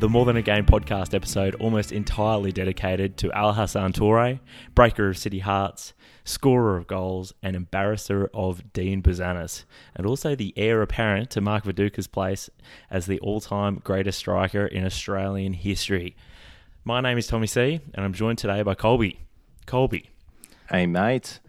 the 0.00 0.08
More 0.08 0.24
Than 0.24 0.38
a 0.38 0.42
Game 0.42 0.64
podcast 0.64 1.12
episode 1.12 1.54
almost 1.56 1.92
entirely 1.92 2.52
dedicated 2.52 3.18
to 3.18 3.30
Al 3.32 3.52
Hassan 3.52 3.92
Toure, 3.92 4.40
breaker 4.74 5.10
of 5.10 5.18
City 5.18 5.40
Hearts, 5.40 5.92
scorer 6.24 6.78
of 6.78 6.86
goals, 6.86 7.34
and 7.42 7.54
embarrasser 7.54 8.30
of 8.32 8.72
Dean 8.72 9.02
Bouzanis, 9.02 9.64
and 9.94 10.06
also 10.06 10.34
the 10.34 10.54
heir 10.56 10.80
apparent 10.80 11.28
to 11.32 11.42
Mark 11.42 11.64
Viduka's 11.64 12.06
place 12.06 12.48
as 12.90 13.04
the 13.04 13.20
all 13.20 13.42
time 13.42 13.78
greatest 13.84 14.18
striker 14.18 14.64
in 14.64 14.86
Australian 14.86 15.52
history. 15.52 16.16
My 16.82 17.02
name 17.02 17.18
is 17.18 17.26
Tommy 17.26 17.46
C, 17.46 17.80
and 17.92 18.02
I'm 18.02 18.14
joined 18.14 18.38
today 18.38 18.62
by 18.62 18.74
Colby. 18.74 19.20
Colby, 19.66 20.08
Hey, 20.70 20.86
mate. 20.86 21.40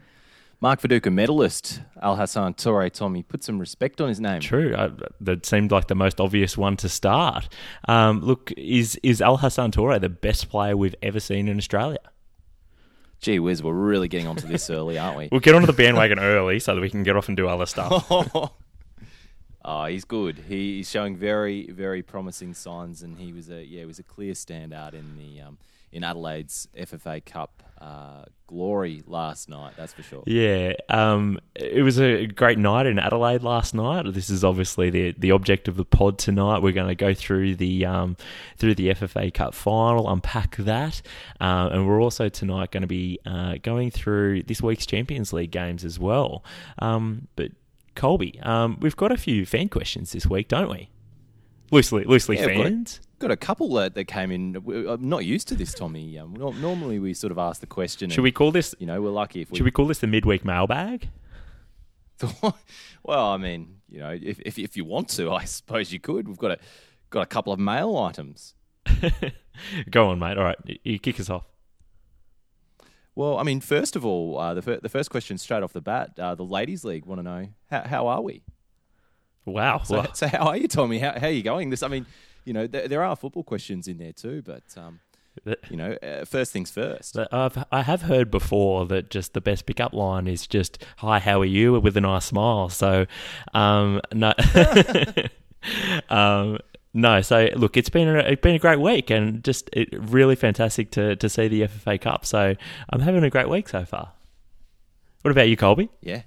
Mark 0.62 0.80
Viduka 0.80 1.12
medalist, 1.12 1.82
Al 2.04 2.16
Hassan 2.16 2.54
Toure 2.54 2.92
Tommy. 2.92 3.24
Put 3.24 3.44
some 3.44 3.58
respect 3.58 4.00
on 4.00 4.10
his 4.10 4.20
name. 4.20 4.42
True. 4.42 4.76
Uh, 4.76 4.92
that 5.20 5.44
seemed 5.44 5.72
like 5.72 5.88
the 5.88 5.96
most 5.96 6.22
obvious 6.22 6.56
one 6.56 6.78
to 6.78 6.88
start. 6.88 7.50
Um, 7.88 8.22
look, 8.22 8.52
is 8.56 8.96
is 9.02 9.22
Al 9.22 9.38
Hassan 9.38 9.72
Toure 9.72 10.00
the 10.00 10.08
best 10.08 10.50
player 10.50 10.78
we've 10.78 10.96
ever 11.02 11.20
seen 11.20 11.48
in 11.48 11.58
Australia? 11.58 12.00
Gee 13.22 13.40
whiz, 13.40 13.64
we're 13.64 13.74
really 13.74 14.08
getting 14.08 14.28
onto 14.28 14.48
this 14.48 14.70
early, 14.70 15.00
aren't 15.00 15.18
we? 15.18 15.30
We'll 15.32 15.42
get 15.42 15.56
onto 15.56 15.68
the 15.68 15.74
bandwagon 15.74 16.20
early 16.20 16.60
so 16.60 16.76
that 16.76 16.82
we 16.82 16.90
can 16.90 17.04
get 17.04 17.16
off 17.16 17.28
and 17.28 17.38
do 17.38 17.48
other 17.48 17.66
stuff. 17.66 18.06
oh, 19.66 19.86
he's 19.86 20.06
good. 20.06 20.44
He, 20.48 20.78
he's 20.78 20.90
showing 20.90 21.16
very, 21.16 21.72
very 21.72 22.04
promising 22.04 22.54
signs, 22.54 23.02
and 23.02 23.18
he 23.18 23.34
was 23.34 23.50
a 23.50 23.64
yeah, 23.64 23.80
he 23.80 23.86
was 23.88 23.98
a 23.98 24.04
clear 24.04 24.34
standout 24.34 24.94
in 24.94 25.18
the 25.18 25.42
um, 25.42 25.58
in 25.92 26.04
Adelaide's 26.04 26.68
FFA 26.78 27.26
Cup 27.26 27.64
uh, 27.82 28.26
glory 28.46 29.02
last 29.08 29.50
night. 29.50 29.74
That's 29.76 29.94
for 29.94 30.04
sure. 30.04 30.24
Yeah, 30.28 30.74
um, 30.90 31.40
it 31.56 31.82
was 31.82 32.00
a 32.00 32.28
great 32.28 32.60
night 32.60 32.86
in 32.86 33.00
Adelaide 33.00 33.42
last 33.42 33.74
night. 33.74 34.06
This 34.14 34.30
is 34.30 34.44
obviously 34.44 34.90
the 34.90 35.16
the 35.18 35.32
object 35.32 35.68
of 35.68 35.78
the 35.78 35.86
pod 35.86 36.20
tonight. 36.20 36.62
We're 36.62 36.74
going 36.74 36.90
to 36.90 36.96
go 36.96 37.14
through 37.14 37.56
the 37.56 37.86
um, 37.86 38.18
through 38.58 38.76
the 38.76 38.90
FFA 38.90 39.34
Cup 39.34 39.56
final, 39.56 40.10
unpack 40.10 40.58
that, 40.58 41.02
uh, 41.40 41.70
and 41.72 41.88
we're 41.88 42.02
also 42.02 42.30
tonight 42.30 42.72
going 42.72 42.82
to 42.82 42.88
be 42.88 43.20
uh, 43.26 43.56
going 43.64 43.90
through 43.90 44.44
this 44.44 44.62
week's 44.62 44.86
Champions 44.86 45.34
League 45.34 45.52
games 45.52 45.84
as 45.84 45.98
well. 46.00 46.44
Um, 46.80 47.28
but 47.36 47.52
Colby, 47.96 48.40
um, 48.42 48.78
we've 48.80 48.96
got 48.96 49.12
a 49.12 49.18
few 49.18 49.46
fan 49.46 49.70
questions 49.70 50.12
this 50.12 50.28
week, 50.28 50.48
don't 50.48 50.70
we? 50.70 50.90
Loosely, 51.72 52.04
loosely 52.04 52.36
Yeah, 52.38 52.48
we've 52.48 52.58
got 52.58 52.66
a- 52.66 52.70
fans. 52.70 53.02
Got 53.20 53.32
a 53.32 53.38
couple 53.38 53.72
that, 53.76 53.94
that 53.94 54.06
came 54.06 54.32
in. 54.32 54.56
I'm 54.90 55.08
not 55.08 55.26
used 55.26 55.48
to 55.50 55.56
this, 55.56 55.76
Tommy. 55.76 56.18
Um, 56.18 56.34
normally, 56.34 56.98
we 56.98 57.14
sort 57.14 57.32
of 57.32 57.38
ask 57.38 57.62
the 57.62 57.68
question. 57.68 58.10
Should 58.10 58.18
and, 58.18 58.24
we 58.24 58.32
call 58.32 58.52
this? 58.52 58.74
You 58.80 58.88
know, 58.88 59.00
we're 59.00 59.12
lucky 59.12 59.42
if 59.42 59.52
we 59.52 59.58
Should 59.58 59.66
we 59.66 59.70
call 59.72 59.86
this 59.86 60.00
the 60.00 60.08
midweek 60.08 60.44
mailbag? 60.44 61.10
well, 63.04 63.32
I 63.32 63.38
mean, 63.38 63.78
you 63.88 64.00
know, 64.00 64.18
if, 64.20 64.40
if 64.40 64.58
if 64.58 64.76
you 64.76 64.86
want 64.86 65.10
to, 65.10 65.32
I 65.32 65.46
suppose 65.46 65.94
you 65.94 66.00
could. 66.00 66.28
We've 66.28 66.38
got 66.38 66.52
a 66.52 66.58
got 67.12 67.22
a 67.22 67.26
couple 67.28 67.54
of 67.54 67.60
mail 67.60 67.96
items. 67.98 68.56
Go 69.92 70.08
on, 70.08 70.18
mate. 70.20 70.38
All 70.38 70.44
right, 70.44 70.58
you- 70.66 70.80
you 70.84 71.00
kick 71.00 71.20
us 71.20 71.30
off. 71.30 71.46
Well, 73.14 73.38
I 73.38 73.44
mean, 73.44 73.60
first 73.60 73.96
of 73.96 74.06
all, 74.06 74.40
uh, 74.40 74.54
the 74.54 74.62
fir- 74.62 74.80
the 74.82 74.90
first 74.90 75.12
question 75.12 75.38
straight 75.38 75.62
off 75.64 75.74
the 75.74 75.82
bat, 75.82 76.18
uh, 76.18 76.34
the 76.34 76.46
ladies' 76.46 76.84
league 76.84 77.06
want 77.06 77.20
to 77.20 77.24
know 77.24 77.48
how 77.70 77.82
how 77.84 78.08
are 78.08 78.22
we? 78.22 78.44
Wow. 79.46 79.82
So, 79.84 80.06
so 80.14 80.28
how 80.28 80.48
are 80.48 80.58
you, 80.58 80.68
Tommy? 80.68 81.00
How 81.00 81.20
how 81.20 81.28
are 81.28 81.32
you 81.32 81.44
going? 81.44 81.70
This, 81.70 81.84
I 81.84 81.88
mean, 81.88 82.06
you 82.46 82.54
know, 82.54 82.68
there, 82.68 82.88
there 82.88 83.04
are 83.04 83.16
football 83.16 83.44
questions 83.44 83.88
in 83.88 83.98
there 83.98 84.14
too, 84.14 84.42
but 84.44 84.64
um, 84.78 85.00
you 85.70 85.78
know, 85.78 85.94
uh, 86.04 86.26
first 86.26 86.52
things 86.52 86.70
first. 86.70 87.18
I've, 87.32 87.64
I 87.72 87.82
have 87.82 88.04
heard 88.04 88.30
before 88.30 88.86
that 88.88 89.10
just 89.10 89.34
the 89.34 89.42
best 89.42 89.66
pickup 89.66 89.94
line 89.94 90.28
is 90.28 90.46
just 90.46 90.84
"Hi, 90.98 91.20
how 91.20 91.42
are 91.42 91.46
you?" 91.46 91.80
with 91.80 91.98
a 91.98 92.02
nice 92.02 92.26
smile. 92.26 92.70
So, 92.70 93.06
um, 93.54 94.02
no, 94.14 94.34
um, 96.10 96.60
no. 96.94 97.22
So 97.22 97.50
look, 97.56 97.78
it's 97.78 97.90
been 97.90 98.08
a, 98.08 98.20
it's 98.20 98.42
been 98.42 98.56
a 98.56 98.60
great 98.60 98.80
week 98.80 99.10
and 99.10 99.44
just 99.44 99.70
it, 99.74 99.90
really 99.92 100.36
fantastic 100.36 100.92
to 100.92 101.16
to 101.16 101.30
see 101.30 101.48
the 101.48 101.62
FFA 101.62 102.00
Cup. 102.00 102.26
So 102.26 102.56
I'm 102.90 103.00
having 103.00 103.24
a 103.24 103.30
great 103.30 103.50
week 103.50 103.70
so 103.70 103.86
far. 103.86 104.12
What 105.22 105.32
about 105.32 105.50
you, 105.50 105.58
Colby? 105.58 105.90
Yeah. 106.02 106.24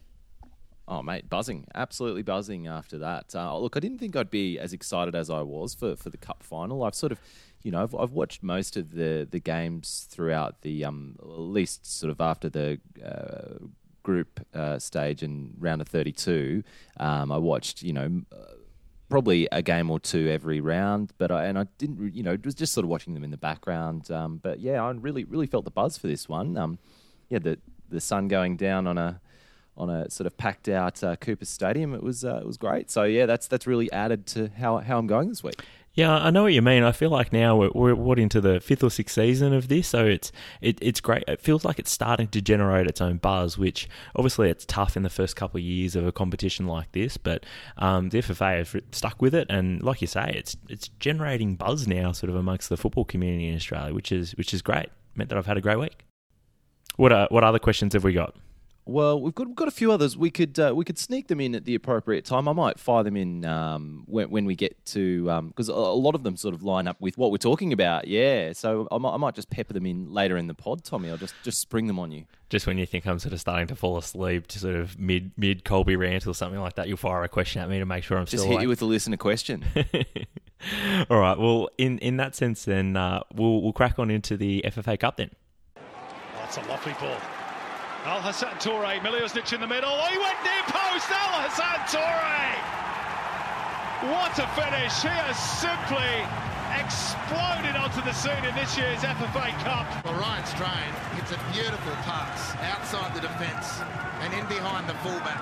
Oh, 0.87 1.03
mate, 1.03 1.31
buzzing. 1.31 1.67
Absolutely 1.75 2.22
buzzing 2.22 2.67
after 2.67 2.99
that. 2.99 3.34
Uh, 3.34 3.59
look, 3.59 3.77
I 3.77 3.81
didn't 3.81 3.99
think 3.99 4.17
I'd 4.17 4.31
be 4.31 4.59
as 4.59 4.72
excited 4.72 5.15
as 5.15 5.31
I 5.31 5.41
was 5.41 5.75
for, 5.75 5.97
for 5.97 6.11
the 6.11 6.19
Cup 6.19 6.43
final. 6.43 6.83
I've 6.83 6.95
sort 6.95 7.11
of, 7.12 7.21
you 7.62 7.71
know, 7.71 7.83
I've, 7.83 7.95
I've 7.95 8.12
watched 8.12 8.43
most 8.43 8.77
of 8.77 8.93
the, 8.93 9.27
the 9.31 9.41
games 9.41 10.06
throughout 10.11 10.61
the, 10.61 10.84
um, 10.84 11.17
at 11.21 11.27
least 11.27 11.87
sort 11.87 12.11
of 12.11 12.21
after 12.21 12.50
the 12.50 12.81
uh, 13.03 13.65
group 14.03 14.47
uh, 14.55 14.78
stage 14.78 15.22
and 15.22 15.55
round 15.59 15.81
of 15.81 15.89
32. 15.89 16.62
Um, 16.99 17.33
I 17.33 17.39
watched, 17.39 17.83
you 17.83 17.95
know, 17.95 18.21
uh, 18.31 18.53
probably 19.09 19.49
a 19.53 19.62
game 19.62 19.91
or 19.91 19.99
two 19.99 20.28
every 20.28 20.61
round, 20.61 21.15
but 21.16 21.31
I, 21.31 21.47
and 21.47 21.59
I 21.59 21.65
didn't, 21.78 22.15
you 22.15 22.22
know, 22.22 22.33
it 22.33 22.45
was 22.45 22.55
just 22.55 22.75
sort 22.75 22.84
of 22.84 22.91
watching 22.91 23.15
them 23.15 23.25
in 23.25 23.31
the 23.31 23.39
background. 23.39 24.11
Um, 24.11 24.37
but 24.37 24.61
yeah, 24.61 24.84
I 24.84 24.91
really, 24.91 25.25
really 25.25 25.47
felt 25.47 25.65
the 25.65 25.71
buzz 25.71 25.97
for 25.97 26.09
this 26.09 26.28
one. 26.28 26.59
Um, 26.59 26.78
yeah, 27.31 27.39
the 27.39 27.59
the 27.89 28.01
sun 28.01 28.28
going 28.28 28.56
down 28.56 28.87
on 28.87 28.99
a 28.99 29.21
on 29.76 29.90
a 29.90 30.10
sort 30.10 30.26
of 30.26 30.36
packed 30.36 30.68
out 30.68 31.02
uh, 31.02 31.16
Coopers 31.16 31.48
Stadium. 31.48 31.94
It 31.94 32.02
was 32.02 32.24
uh, 32.24 32.36
it 32.36 32.46
was 32.46 32.56
great. 32.56 32.90
So 32.90 33.04
yeah, 33.04 33.26
that's 33.26 33.46
that's 33.46 33.66
really 33.66 33.90
added 33.92 34.26
to 34.28 34.50
how 34.58 34.78
how 34.78 34.98
I'm 34.98 35.06
going 35.06 35.28
this 35.28 35.42
week. 35.42 35.62
Yeah, 35.94 36.12
I 36.12 36.30
know 36.30 36.42
what 36.42 36.52
you 36.52 36.60
mean. 36.60 36.82
I 36.82 36.90
feel 36.90 37.10
like 37.10 37.32
now 37.32 37.56
we're, 37.56 37.70
we're 37.72 37.94
what 37.94 38.18
into 38.18 38.40
the 38.40 38.58
fifth 38.58 38.82
or 38.82 38.90
sixth 38.90 39.14
season 39.14 39.52
of 39.52 39.68
this, 39.68 39.86
so 39.86 40.04
it's 40.04 40.32
it, 40.60 40.76
it's 40.82 41.00
great. 41.00 41.22
It 41.28 41.40
feels 41.40 41.64
like 41.64 41.78
it's 41.78 41.92
starting 41.92 42.26
to 42.28 42.42
generate 42.42 42.88
its 42.88 43.00
own 43.00 43.18
buzz, 43.18 43.56
which 43.56 43.88
obviously 44.16 44.50
it's 44.50 44.64
tough 44.64 44.96
in 44.96 45.04
the 45.04 45.10
first 45.10 45.36
couple 45.36 45.58
of 45.58 45.62
years 45.62 45.94
of 45.94 46.04
a 46.04 46.10
competition 46.10 46.66
like 46.66 46.91
this. 46.91 47.16
But 47.16 47.46
um, 47.78 48.08
the 48.08 48.18
FFA 48.18 48.58
have 48.58 48.82
stuck 48.91 49.22
with 49.22 49.36
it, 49.36 49.46
and 49.48 49.84
like 49.84 50.00
you 50.00 50.08
say, 50.08 50.32
it's 50.36 50.56
it's 50.68 50.88
generating 50.98 51.54
buzz 51.54 51.86
now, 51.86 52.10
sort 52.10 52.28
of 52.30 52.34
amongst 52.34 52.70
the 52.70 52.76
football 52.76 53.04
community 53.04 53.46
in 53.46 53.54
Australia, 53.54 53.94
which 53.94 54.10
is 54.10 54.32
which 54.32 54.52
is 54.52 54.62
great. 54.62 54.88
Meant 55.14 55.30
that 55.30 55.38
I've 55.38 55.46
had 55.46 55.58
a 55.58 55.60
great 55.60 55.78
week. 55.78 56.04
What 56.96 57.12
uh, 57.12 57.28
what 57.30 57.44
other 57.44 57.60
questions 57.60 57.92
have 57.92 58.02
we 58.02 58.12
got? 58.12 58.34
Well, 58.87 59.19
we've 59.19 59.34
got 59.34 59.47
we've 59.47 59.56
got 59.56 59.69
a 59.69 59.71
few 59.71 59.91
others. 59.91 60.17
We 60.17 60.31
could 60.31 60.59
uh, 60.59 60.75
we 60.75 60.84
could 60.84 60.99
sneak 60.99 61.28
them 61.28 61.41
in 61.41 61.55
at 61.55 61.65
the 61.65 61.75
appropriate 61.75 62.25
time. 62.27 62.47
I 62.47 62.53
might 62.53 62.78
fire 62.78 63.03
them 63.03 63.17
in 63.17 63.45
um, 63.47 64.05
when 64.06 64.28
when 64.31 64.45
we 64.45 64.55
get 64.55 64.84
to 64.87 65.25
because 65.49 65.71
a 65.71 65.72
a 65.72 65.75
lot 65.75 66.15
of 66.15 66.22
them 66.22 66.37
sort 66.37 66.55
of 66.55 66.62
line 66.62 66.87
up 66.87 67.00
with 67.00 67.17
what 67.17 67.31
we're 67.31 67.39
talking 67.39 67.72
about. 67.72 68.06
Yeah, 68.09 68.53
so 68.53 68.87
I 68.93 68.99
might, 68.99 69.15
I 69.15 69.17
might 69.17 69.34
just 69.34 69.49
pepper 69.49 69.72
them 69.72 69.87
in 69.87 70.12
later 70.12 70.37
in 70.37 70.49
the 70.49 70.55
pod, 70.55 70.84
Tommy. 70.84 71.09
I'll 71.09 71.17
just 71.17 71.34
just 71.43 71.61
spring 71.61 71.87
them 71.87 71.99
on 71.99 72.12
you. 72.12 72.25
Just 72.50 72.67
when 72.67 72.77
you 72.77 72.84
think 72.84 73.06
I'm 73.06 73.19
sort 73.19 73.33
of 73.33 73.41
starting 73.41 73.67
to 73.69 73.75
fall 73.75 73.97
asleep, 73.97 74.49
to 74.49 74.59
sort 74.59 74.77
of 74.77 74.99
mid 74.99 75.33
mid 75.39 75.65
Colby 75.65 75.97
rant 75.97 76.27
or 76.27 76.34
something 76.34 76.61
like 76.61 76.75
that, 76.75 76.87
you'll 76.87 76.99
fire 76.99 77.25
a 77.25 77.28
question 77.28 77.62
at 77.62 77.71
me 77.71 77.78
to 77.78 77.87
make 77.87 78.05
sure 78.05 78.19
I'm 78.19 78.27
Just 78.27 78.43
still 78.43 78.45
hit 78.45 78.53
awake. 78.56 78.62
you 78.65 78.69
with 78.69 78.83
a 78.83 78.87
listener 78.87 79.16
question. 79.16 79.65
All 81.11 81.19
right. 81.19 81.39
Well, 81.39 81.69
in, 81.78 81.99
in 81.99 82.16
that 82.19 82.34
sense, 82.34 82.65
then 82.65 82.97
uh, 82.97 83.22
we'll 83.34 83.62
we'll 83.62 83.72
crack 83.72 83.99
on 83.99 84.11
into 84.11 84.37
the 84.37 84.63
FFA 84.66 84.98
Cup 85.01 85.16
then. 85.16 85.30
That's 86.34 86.59
a 86.59 86.63
lovely 86.63 86.92
ball. 87.01 87.16
Al 88.04 88.21
Hassan 88.21 88.53
Toure, 88.60 89.01
Mileusnic 89.01 89.48
in 89.56 89.65
the 89.65 89.66
middle. 89.66 89.89
Oh, 89.89 90.04
he 90.12 90.21
went 90.21 90.36
near 90.45 90.60
post. 90.68 91.09
Al 91.09 91.41
Hassan 91.41 91.80
Toure. 91.89 92.53
What 94.12 94.36
a 94.36 94.45
finish. 94.53 94.92
He 95.01 95.09
has 95.09 95.41
simply 95.41 96.12
exploded 96.77 97.80
onto 97.80 98.04
the 98.04 98.12
scene 98.12 98.45
in 98.45 98.53
this 98.53 98.77
year's 98.77 99.01
FFA 99.01 99.56
Cup. 99.65 99.89
Well, 100.04 100.21
Ryan 100.21 100.45
Strain 100.45 100.92
hits 101.16 101.33
a 101.33 101.41
beautiful 101.56 101.97
pass 102.04 102.53
outside 102.77 103.09
the 103.16 103.24
defence 103.24 103.80
and 104.21 104.36
in 104.36 104.45
behind 104.53 104.84
the 104.84 105.01
fullback. 105.01 105.41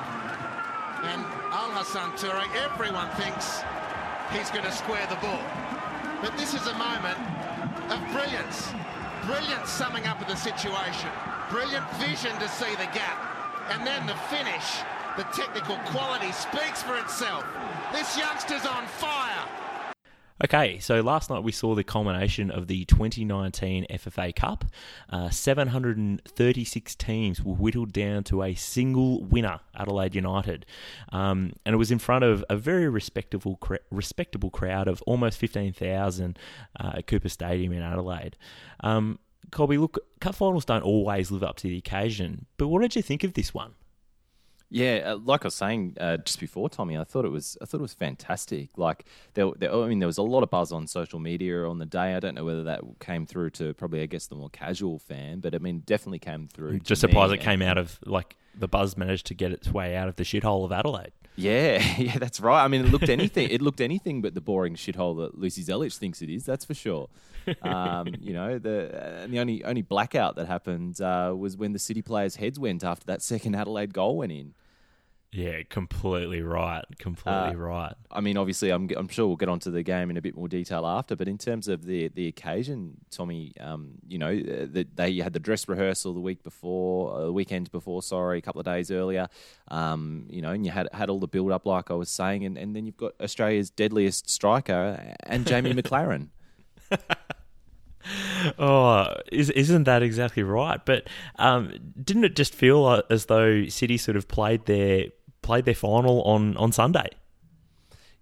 And 1.02 1.26
Al 1.50 1.74
Hassan 1.74 2.14
Toure, 2.14 2.46
everyone 2.62 3.10
thinks 3.18 3.66
he's 4.30 4.54
going 4.54 4.62
to 4.62 4.70
square 4.70 5.02
the 5.10 5.18
ball. 5.18 5.42
But 6.22 6.38
this 6.38 6.54
is 6.54 6.62
a 6.70 6.78
moment 6.78 7.18
of 7.90 7.98
brilliance. 8.14 8.70
Brilliant 9.26 9.66
summing 9.66 10.06
up 10.06 10.22
of 10.22 10.28
the 10.30 10.38
situation. 10.38 11.10
Brilliant 11.52 11.88
vision 11.96 12.32
to 12.38 12.48
see 12.48 12.70
the 12.76 12.88
gap. 12.94 13.68
And 13.68 13.86
then 13.86 14.06
the 14.06 14.14
finish. 14.14 14.80
The 15.18 15.24
technical 15.24 15.76
quality 15.92 16.32
speaks 16.32 16.82
for 16.82 16.96
itself. 16.96 17.44
This 17.92 18.16
youngster's 18.16 18.64
on 18.64 18.86
fire. 18.86 19.46
Okay, 20.42 20.78
so 20.78 21.02
last 21.02 21.28
night 21.28 21.44
we 21.44 21.52
saw 21.52 21.74
the 21.74 21.84
culmination 21.84 22.50
of 22.50 22.68
the 22.68 22.86
2019 22.86 23.86
FFA 23.90 24.34
Cup. 24.34 24.64
Uh, 25.10 25.28
736 25.28 26.94
teams 26.94 27.42
were 27.42 27.52
whittled 27.52 27.92
down 27.92 28.24
to 28.24 28.42
a 28.42 28.54
single 28.54 29.22
winner, 29.22 29.60
Adelaide 29.76 30.14
United, 30.14 30.64
um, 31.12 31.52
and 31.66 31.74
it 31.74 31.76
was 31.76 31.90
in 31.90 31.98
front 31.98 32.24
of 32.24 32.42
a 32.48 32.56
very 32.56 32.88
respectable, 32.88 33.60
respectable 33.90 34.48
crowd 34.48 34.88
of 34.88 35.02
almost 35.02 35.38
15,000 35.38 36.38
uh, 36.80 36.92
at 36.94 37.06
Coopers 37.06 37.34
Stadium 37.34 37.74
in 37.74 37.82
Adelaide. 37.82 38.38
Um, 38.80 39.18
Colby, 39.50 39.78
look, 39.78 39.98
cup 40.20 40.34
finals 40.34 40.64
don't 40.64 40.82
always 40.82 41.30
live 41.30 41.42
up 41.42 41.56
to 41.56 41.68
the 41.68 41.78
occasion, 41.78 42.46
but 42.56 42.68
what 42.68 42.82
did 42.82 42.96
you 42.96 43.02
think 43.02 43.24
of 43.24 43.34
this 43.34 43.52
one? 43.52 43.74
Yeah, 44.74 45.02
uh, 45.04 45.16
like 45.22 45.44
I 45.44 45.48
was 45.48 45.54
saying 45.54 45.98
uh, 46.00 46.16
just 46.16 46.40
before, 46.40 46.70
Tommy, 46.70 46.96
I 46.96 47.04
thought 47.04 47.26
it 47.26 47.30
was 47.30 47.58
I 47.60 47.66
thought 47.66 47.80
it 47.80 47.82
was 47.82 47.92
fantastic. 47.92 48.70
Like 48.78 49.04
there, 49.34 49.50
there, 49.58 49.70
I 49.70 49.86
mean, 49.86 49.98
there 49.98 50.06
was 50.06 50.16
a 50.16 50.22
lot 50.22 50.42
of 50.42 50.48
buzz 50.48 50.72
on 50.72 50.86
social 50.86 51.18
media 51.18 51.68
on 51.68 51.78
the 51.78 51.84
day. 51.84 52.14
I 52.14 52.20
don't 52.20 52.34
know 52.34 52.44
whether 52.46 52.64
that 52.64 52.80
came 52.98 53.26
through 53.26 53.50
to 53.50 53.74
probably, 53.74 54.00
I 54.00 54.06
guess, 54.06 54.28
the 54.28 54.34
more 54.34 54.48
casual 54.48 54.98
fan, 54.98 55.40
but 55.40 55.54
I 55.54 55.58
mean, 55.58 55.82
definitely 55.84 56.20
came 56.20 56.48
through. 56.48 56.80
Just 56.80 57.02
surprised 57.02 57.34
it 57.34 57.42
came 57.42 57.60
out 57.60 57.76
of 57.76 57.98
like 58.06 58.36
the 58.54 58.68
buzz 58.68 58.96
managed 58.96 59.26
to 59.26 59.34
get 59.34 59.52
its 59.52 59.68
way 59.68 59.96
out 59.96 60.08
of 60.08 60.16
the 60.16 60.24
shithole 60.24 60.64
of 60.64 60.72
Adelaide. 60.72 61.12
Yeah, 61.36 61.82
yeah, 61.98 62.18
that's 62.18 62.40
right. 62.40 62.64
I 62.64 62.68
mean, 62.68 62.84
it 62.84 62.90
looked 62.90 63.08
anything. 63.08 63.48
it 63.50 63.62
looked 63.62 63.80
anything 63.80 64.20
but 64.20 64.34
the 64.34 64.40
boring 64.40 64.74
shithole 64.74 65.16
that 65.18 65.38
Lucy 65.38 65.62
Zelic 65.62 65.96
thinks 65.96 66.22
it 66.22 66.30
is. 66.30 66.44
That's 66.44 66.64
for 66.64 66.74
sure. 66.74 67.08
Um, 67.62 68.14
you 68.20 68.32
know, 68.32 68.58
the 68.58 69.22
and 69.22 69.32
the 69.32 69.38
only 69.38 69.64
only 69.64 69.82
blackout 69.82 70.36
that 70.36 70.46
happened 70.46 71.00
uh, 71.00 71.34
was 71.36 71.56
when 71.56 71.72
the 71.72 71.78
City 71.78 72.02
players' 72.02 72.36
heads 72.36 72.58
went 72.58 72.84
after 72.84 73.06
that 73.06 73.22
second 73.22 73.54
Adelaide 73.54 73.94
goal 73.94 74.18
went 74.18 74.32
in. 74.32 74.54
Yeah, 75.34 75.62
completely 75.70 76.42
right. 76.42 76.84
Completely 76.98 77.32
uh, 77.32 77.54
right. 77.54 77.94
I 78.10 78.20
mean, 78.20 78.36
obviously, 78.36 78.68
I'm, 78.68 78.90
I'm 78.94 79.08
sure 79.08 79.26
we'll 79.26 79.36
get 79.36 79.48
onto 79.48 79.70
the 79.70 79.82
game 79.82 80.10
in 80.10 80.18
a 80.18 80.20
bit 80.20 80.36
more 80.36 80.46
detail 80.46 80.86
after. 80.86 81.16
But 81.16 81.26
in 81.26 81.38
terms 81.38 81.68
of 81.68 81.86
the 81.86 82.08
the 82.08 82.28
occasion, 82.28 82.98
Tommy, 83.10 83.54
um, 83.58 83.92
you 84.06 84.18
know, 84.18 84.28
uh, 84.28 84.66
the, 84.70 84.86
they 84.94 85.16
had 85.16 85.32
the 85.32 85.40
dress 85.40 85.66
rehearsal 85.68 86.12
the 86.12 86.20
week 86.20 86.42
before, 86.42 87.14
uh, 87.14 87.24
the 87.24 87.32
weekend 87.32 87.72
before, 87.72 88.02
sorry, 88.02 88.38
a 88.38 88.42
couple 88.42 88.60
of 88.60 88.66
days 88.66 88.90
earlier. 88.90 89.28
Um, 89.68 90.26
you 90.28 90.42
know, 90.42 90.50
and 90.50 90.66
you 90.66 90.70
had 90.70 90.90
had 90.92 91.08
all 91.08 91.18
the 91.18 91.28
build 91.28 91.50
up, 91.50 91.64
like 91.64 91.90
I 91.90 91.94
was 91.94 92.10
saying, 92.10 92.44
and, 92.44 92.58
and 92.58 92.76
then 92.76 92.84
you've 92.84 92.98
got 92.98 93.14
Australia's 93.18 93.70
deadliest 93.70 94.28
striker 94.28 95.14
and 95.24 95.46
Jamie 95.46 95.72
Maclaren. 95.82 96.28
oh, 98.58 99.14
is, 99.30 99.48
isn't 99.48 99.84
that 99.84 100.02
exactly 100.02 100.42
right? 100.42 100.84
But 100.84 101.08
um, 101.36 101.72
didn't 102.04 102.24
it 102.24 102.36
just 102.36 102.54
feel 102.54 103.02
as 103.08 103.26
though 103.26 103.64
City 103.68 103.96
sort 103.96 104.18
of 104.18 104.28
played 104.28 104.66
their 104.66 105.06
played 105.42 105.64
their 105.64 105.74
final 105.74 106.22
on, 106.22 106.56
on 106.56 106.72
Sunday. 106.72 107.10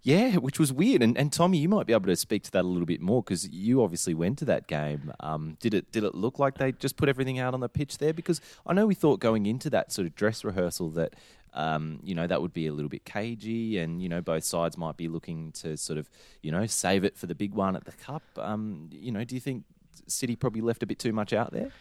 Yeah, 0.03 0.37
which 0.37 0.59
was 0.59 0.73
weird. 0.73 1.03
And, 1.03 1.15
and 1.15 1.31
Tommy, 1.31 1.59
you 1.59 1.69
might 1.69 1.85
be 1.85 1.93
able 1.93 2.07
to 2.07 2.15
speak 2.15 2.43
to 2.43 2.51
that 2.51 2.63
a 2.63 2.67
little 2.67 2.87
bit 2.87 3.01
more 3.01 3.21
because 3.21 3.47
you 3.49 3.83
obviously 3.83 4.15
went 4.15 4.39
to 4.39 4.45
that 4.45 4.65
game. 4.65 5.13
Um, 5.19 5.57
did 5.59 5.75
it 5.75 5.91
did 5.91 6.03
it 6.03 6.15
look 6.15 6.39
like 6.39 6.57
they 6.57 6.71
just 6.71 6.97
put 6.97 7.07
everything 7.07 7.37
out 7.37 7.53
on 7.53 7.59
the 7.59 7.69
pitch 7.69 7.99
there? 7.99 8.11
Because 8.11 8.41
I 8.65 8.73
know 8.73 8.87
we 8.87 8.95
thought 8.95 9.19
going 9.19 9.45
into 9.45 9.69
that 9.69 9.91
sort 9.91 10.07
of 10.07 10.15
dress 10.15 10.43
rehearsal 10.43 10.89
that 10.91 11.15
um, 11.53 11.99
you 12.01 12.15
know 12.15 12.25
that 12.25 12.41
would 12.41 12.53
be 12.53 12.65
a 12.65 12.73
little 12.73 12.89
bit 12.89 13.05
cagey, 13.05 13.77
and 13.77 14.01
you 14.01 14.09
know 14.09 14.21
both 14.21 14.43
sides 14.43 14.75
might 14.75 14.97
be 14.97 15.07
looking 15.07 15.51
to 15.53 15.77
sort 15.77 15.99
of 15.99 16.09
you 16.41 16.51
know 16.51 16.65
save 16.65 17.03
it 17.03 17.15
for 17.15 17.27
the 17.27 17.35
big 17.35 17.53
one 17.53 17.75
at 17.75 17.85
the 17.85 17.91
cup. 17.91 18.23
Um, 18.37 18.89
you 18.91 19.11
know, 19.11 19.23
do 19.23 19.35
you 19.35 19.41
think 19.41 19.65
City 20.07 20.35
probably 20.35 20.61
left 20.61 20.81
a 20.81 20.87
bit 20.87 20.97
too 20.97 21.13
much 21.13 21.31
out 21.31 21.51
there? 21.51 21.71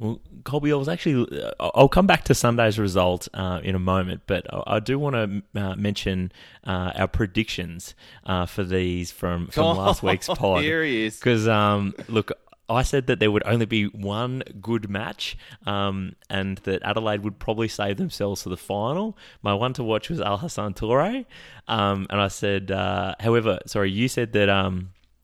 Well, 0.00 0.18
Colby, 0.44 0.72
I 0.72 0.76
was 0.76 0.88
actually. 0.88 1.42
Uh, 1.42 1.70
I'll 1.74 1.88
come 1.88 2.06
back 2.06 2.24
to 2.24 2.34
Sunday's 2.34 2.78
result 2.78 3.28
uh, 3.34 3.60
in 3.62 3.74
a 3.74 3.78
moment, 3.78 4.22
but 4.26 4.46
I, 4.66 4.80
do 4.80 4.98
want 4.98 5.14
to 5.54 5.60
uh, 5.60 5.76
mention 5.76 6.32
uh, 6.66 6.92
our 6.96 7.06
predictions 7.06 7.94
uh, 8.24 8.46
for 8.46 8.64
these 8.64 9.12
from, 9.12 9.48
from 9.48 9.64
oh, 9.64 9.72
last 9.74 10.02
week's 10.02 10.26
pod. 10.26 10.62
Here 10.62 10.82
he 10.82 11.04
is. 11.04 11.18
Because, 11.18 11.46
um, 11.46 11.94
look, 12.08 12.32
I 12.70 12.82
said 12.82 13.08
that 13.08 13.20
there 13.20 13.30
would 13.30 13.42
only 13.44 13.66
be 13.66 13.88
one 13.88 14.42
good 14.58 14.88
match 14.88 15.36
um, 15.66 16.16
and 16.30 16.56
that 16.58 16.82
Adelaide 16.82 17.22
would 17.22 17.38
probably 17.38 17.68
save 17.68 17.98
themselves 17.98 18.42
for 18.42 18.48
the 18.48 18.56
final. 18.56 19.18
My 19.42 19.52
one 19.52 19.74
to 19.74 19.84
watch 19.84 20.08
was 20.08 20.20
Al 20.20 20.38
Hassan 20.38 20.72
Toure. 20.72 21.26
Um, 21.68 22.06
and 22.08 22.22
I 22.22 22.28
said, 22.28 22.70
uh, 22.70 23.16
however, 23.20 23.58
sorry, 23.66 23.90
you 23.90 24.08
said 24.08 24.32
that. 24.32 24.48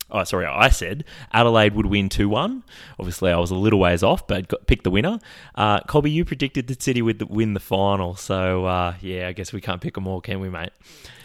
Oh, 0.08 0.22
sorry, 0.22 0.46
I 0.46 0.68
said 0.68 1.04
Adelaide 1.32 1.74
would 1.74 1.86
win 1.86 2.08
2 2.08 2.28
1. 2.28 2.62
Obviously, 2.98 3.32
I 3.32 3.38
was 3.38 3.50
a 3.50 3.56
little 3.56 3.80
ways 3.80 4.04
off, 4.04 4.26
but 4.26 4.46
got, 4.46 4.66
picked 4.68 4.84
the 4.84 4.90
winner. 4.90 5.18
Uh, 5.56 5.80
Colby, 5.80 6.12
you 6.12 6.24
predicted 6.24 6.68
that 6.68 6.80
City 6.80 7.02
would 7.02 7.20
win 7.22 7.54
the 7.54 7.60
final. 7.60 8.14
So, 8.14 8.66
uh, 8.66 8.94
yeah, 9.00 9.26
I 9.26 9.32
guess 9.32 9.52
we 9.52 9.60
can't 9.60 9.80
pick 9.80 9.94
them 9.94 10.06
all, 10.06 10.20
can 10.20 10.38
we, 10.38 10.48
mate? 10.48 10.70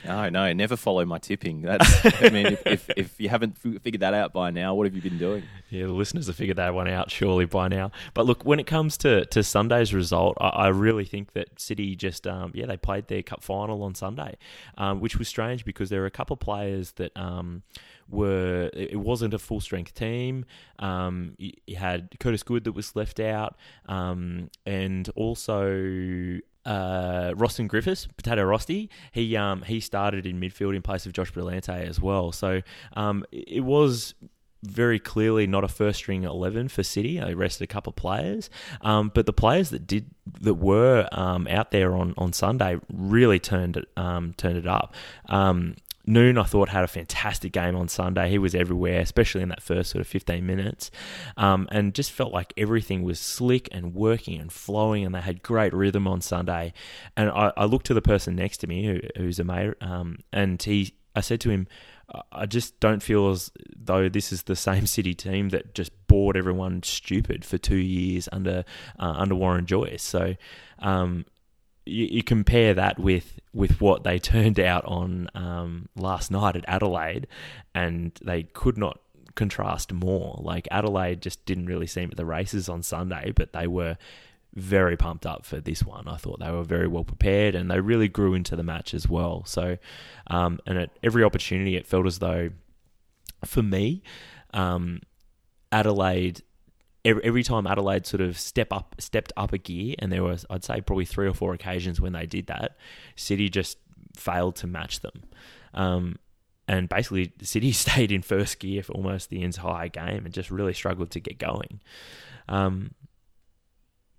No, 0.04 0.30
no, 0.30 0.52
never 0.54 0.76
follow 0.76 1.06
my 1.06 1.20
tipping. 1.20 1.62
That's, 1.62 2.06
I 2.24 2.30
mean, 2.30 2.48
if, 2.48 2.66
if, 2.66 2.90
if, 2.98 3.20
you 3.20 3.30
haven't 3.30 3.58
figured 3.60 4.00
that 4.02 4.16
out 4.16 4.34
by 4.34 4.50
now, 4.50 4.74
what 4.74 4.88
have 4.88 4.96
you 4.96 5.02
been 5.02 5.20
doing? 5.20 5.44
Yeah, 5.70 5.86
the 5.86 5.94
listeners 5.94 6.26
have 6.26 6.36
figured 6.36 6.58
that 6.58 6.74
one 6.74 6.88
out 6.88 7.12
surely 7.12 7.46
by 7.46 7.68
now. 7.68 7.92
But 8.16 8.26
look, 8.26 8.44
when 8.44 8.60
it 8.60 8.66
comes 8.66 8.98
to, 8.98 9.26
to 9.26 9.44
Sunday's 9.44 9.94
result, 9.94 10.38
I, 10.42 10.48
I 10.48 10.68
really 10.70 11.06
think 11.06 11.34
that 11.34 11.60
City 11.60 11.96
just, 11.96 12.26
um, 12.26 12.52
yeah, 12.56 12.66
they 12.66 12.78
played 12.78 13.10
their 13.10 13.22
cup 13.22 13.44
final 13.44 13.84
on 13.84 13.94
Sunday, 13.94 14.38
um, 14.78 15.00
which 15.00 15.18
was 15.18 15.28
strange 15.28 15.66
because 15.66 15.90
there 15.90 16.02
were 16.02 16.08
a 16.08 16.12
couple 16.12 16.34
of 16.34 16.40
players 16.40 16.94
that. 16.94 17.16
Um, 17.16 17.62
were 18.12 18.70
it 18.74 19.00
wasn't 19.00 19.34
a 19.34 19.40
full 19.40 19.60
strength 19.60 19.94
team. 19.94 20.46
Um, 20.80 21.36
you, 21.38 21.76
had 21.76 22.20
Curtis 22.20 22.44
Good 22.44 22.66
that 22.66 22.74
was 22.74 22.96
left 22.96 23.20
out, 23.20 23.56
um, 23.88 24.50
and 24.66 25.10
also 25.16 26.40
uh, 26.66 27.34
Rostyn 27.36 27.68
Griffiths, 27.68 28.08
Potato 28.16 28.44
Rosty, 28.44 28.90
he 29.12 29.36
um, 29.36 29.64
he 29.64 29.80
started 29.80 30.26
in 30.26 30.40
midfield 30.40 30.76
in 30.76 30.82
place 30.82 31.06
of 31.06 31.14
Josh 31.14 31.32
Brillante 31.32 31.70
as 31.70 32.00
well. 32.00 32.32
So 32.32 32.62
um, 32.94 33.26
it 33.32 33.64
was 33.64 34.14
very 34.64 35.00
clearly 35.00 35.48
not 35.48 35.64
a 35.64 35.68
first 35.68 35.98
string 35.98 36.24
eleven 36.24 36.68
for 36.68 36.84
City. 36.84 37.20
They 37.20 37.34
rested 37.34 37.64
a 37.64 37.68
couple 37.68 37.92
of 37.92 37.96
players, 37.96 38.50
um, 38.82 39.12
but 39.14 39.26
the 39.26 39.34
players 39.34 39.70
that 39.72 39.88
did 39.88 40.12
that 40.42 40.56
were 40.56 41.08
um, 41.12 41.48
out 41.48 41.72
there 41.72 41.96
on, 41.96 42.14
on 42.18 42.32
Sunday 42.34 42.80
really 42.94 43.40
turned 43.40 43.78
it 43.78 43.88
um, 43.98 44.34
turned 44.38 44.58
it 44.58 44.68
up. 44.68 44.94
Noone, 46.12 46.38
I 46.38 46.44
thought, 46.44 46.70
had 46.70 46.84
a 46.84 46.88
fantastic 46.88 47.54
game 47.54 47.76
on 47.76 47.88
Sunday. 47.88 48.30
He 48.30 48.38
was 48.38 48.54
everywhere, 48.54 49.00
especially 49.00 49.42
in 49.42 49.50
that 49.50 49.64
first 49.64 49.92
sort 49.92 50.02
of 50.02 50.08
15 50.08 50.46
minutes, 50.46 50.92
um, 51.38 51.68
and 51.72 51.94
just 51.94 52.12
felt 52.12 52.34
like 52.34 52.54
everything 52.58 53.04
was 53.04 53.20
slick 53.20 53.70
and 53.72 53.94
working 53.94 54.40
and 54.40 54.52
flowing, 54.52 55.06
and 55.06 55.16
they 55.16 55.22
had 55.22 55.42
great 55.42 55.74
rhythm 55.74 56.08
on 56.08 56.22
Sunday. 56.22 56.74
And 57.16 57.30
I, 57.30 57.54
I 57.56 57.66
looked 57.66 57.86
to 57.88 57.94
the 57.94 58.02
person 58.02 58.36
next 58.36 58.58
to 58.58 58.68
me, 58.68 58.86
who, 58.86 59.00
who's 59.16 59.40
a 59.40 59.44
mate, 59.44 59.74
um, 59.82 60.18
and 60.34 60.62
he, 60.62 60.94
I 61.16 61.22
said 61.22 61.40
to 61.42 61.50
him, 61.50 61.68
I 62.32 62.46
just 62.46 62.80
don't 62.80 63.02
feel 63.02 63.30
as 63.30 63.52
though 63.76 64.10
this 64.10 64.32
is 64.32 64.44
the 64.44 64.56
same 64.56 64.86
City 64.88 65.14
team 65.14 65.50
that 65.50 65.74
just 65.74 65.92
bored 66.08 66.36
everyone 66.36 66.84
stupid 66.84 67.46
for 67.46 67.58
two 67.58 67.78
years 67.78 68.28
under 68.32 68.66
uh, 69.00 69.14
under 69.18 69.36
Warren 69.36 69.66
Joyce. 69.66 70.04
So 70.04 70.36
um, 70.80 71.26
you, 71.86 72.06
you, 72.06 72.24
compare 72.24 72.74
that 72.74 73.00
with 73.00 73.40
with 73.54 73.82
what 73.82 74.04
they 74.04 74.20
turned 74.34 74.60
out 74.60 74.86
on 74.86 75.30
um, 75.36 75.90
last 75.96 76.32
night 76.32 76.56
at 76.56 76.66
Adelaide, 76.68 77.28
and 77.74 78.18
they 78.24 78.44
could 78.44 78.78
not 78.78 79.00
contrast 79.36 79.94
more. 79.94 80.40
Like 80.42 80.68
Adelaide 80.72 81.22
just 81.22 81.46
didn't 81.46 81.66
really 81.66 81.88
seem 81.88 82.10
at 82.12 82.18
the 82.18 82.26
races 82.26 82.70
on 82.70 82.84
Sunday, 82.84 83.32
but 83.36 83.54
they 83.54 83.68
were 83.68 83.98
very 84.54 84.98
pumped 84.98 85.26
up 85.26 85.46
for 85.46 85.62
this 85.62 85.84
one. 85.84 86.08
I 86.08 86.18
thought 86.18 86.40
they 86.40 86.52
were 86.52 86.64
very 86.64 86.88
well 86.88 87.04
prepared, 87.04 87.56
and 87.56 87.70
they 87.70 87.80
really 87.80 88.08
grew 88.08 88.34
into 88.34 88.56
the 88.56 88.64
match 88.64 88.94
as 88.94 89.08
well. 89.08 89.44
So, 89.46 89.78
um, 90.28 90.60
and 90.66 90.78
at 90.78 90.92
every 91.04 91.24
opportunity, 91.24 91.76
it 91.76 91.88
felt 91.88 92.06
as 92.06 92.20
though, 92.20 92.50
for 93.46 93.64
me, 93.64 94.04
um, 94.54 95.02
Adelaide 95.72 96.42
every, 97.04 97.24
every 97.24 97.44
time 97.44 97.68
Adelaide 97.68 98.06
sort 98.06 98.22
of 98.22 98.38
step 98.40 98.72
up, 98.72 98.96
stepped 99.00 99.34
up 99.38 99.54
a 99.54 99.58
gear, 99.58 99.96
and 100.00 100.12
there 100.12 100.24
was, 100.24 100.46
I'd 100.50 100.64
say, 100.64 100.82
probably 100.82 101.06
three 101.06 101.28
or 101.28 101.34
four 101.34 101.54
occasions 101.54 102.00
when 102.00 102.14
they 102.14 102.26
did 102.26 102.48
that, 102.48 102.78
City 103.16 103.50
just 103.50 103.78
failed 104.16 104.56
to 104.58 104.68
match 104.68 105.02
them. 105.02 105.24
Um, 105.74 106.20
and 106.68 106.88
basically, 106.88 107.34
City 107.42 107.72
stayed 107.72 108.12
in 108.12 108.22
first 108.22 108.60
gear 108.60 108.84
for 108.84 108.94
almost 108.94 109.30
the 109.30 109.42
entire 109.42 109.90
game 109.90 110.26
and 110.26 110.34
just 110.34 110.52
really 110.52 110.74
struggled 110.74 111.12
to 111.12 111.20
get 111.20 111.38
going. 111.38 111.82
Um, 112.48 112.92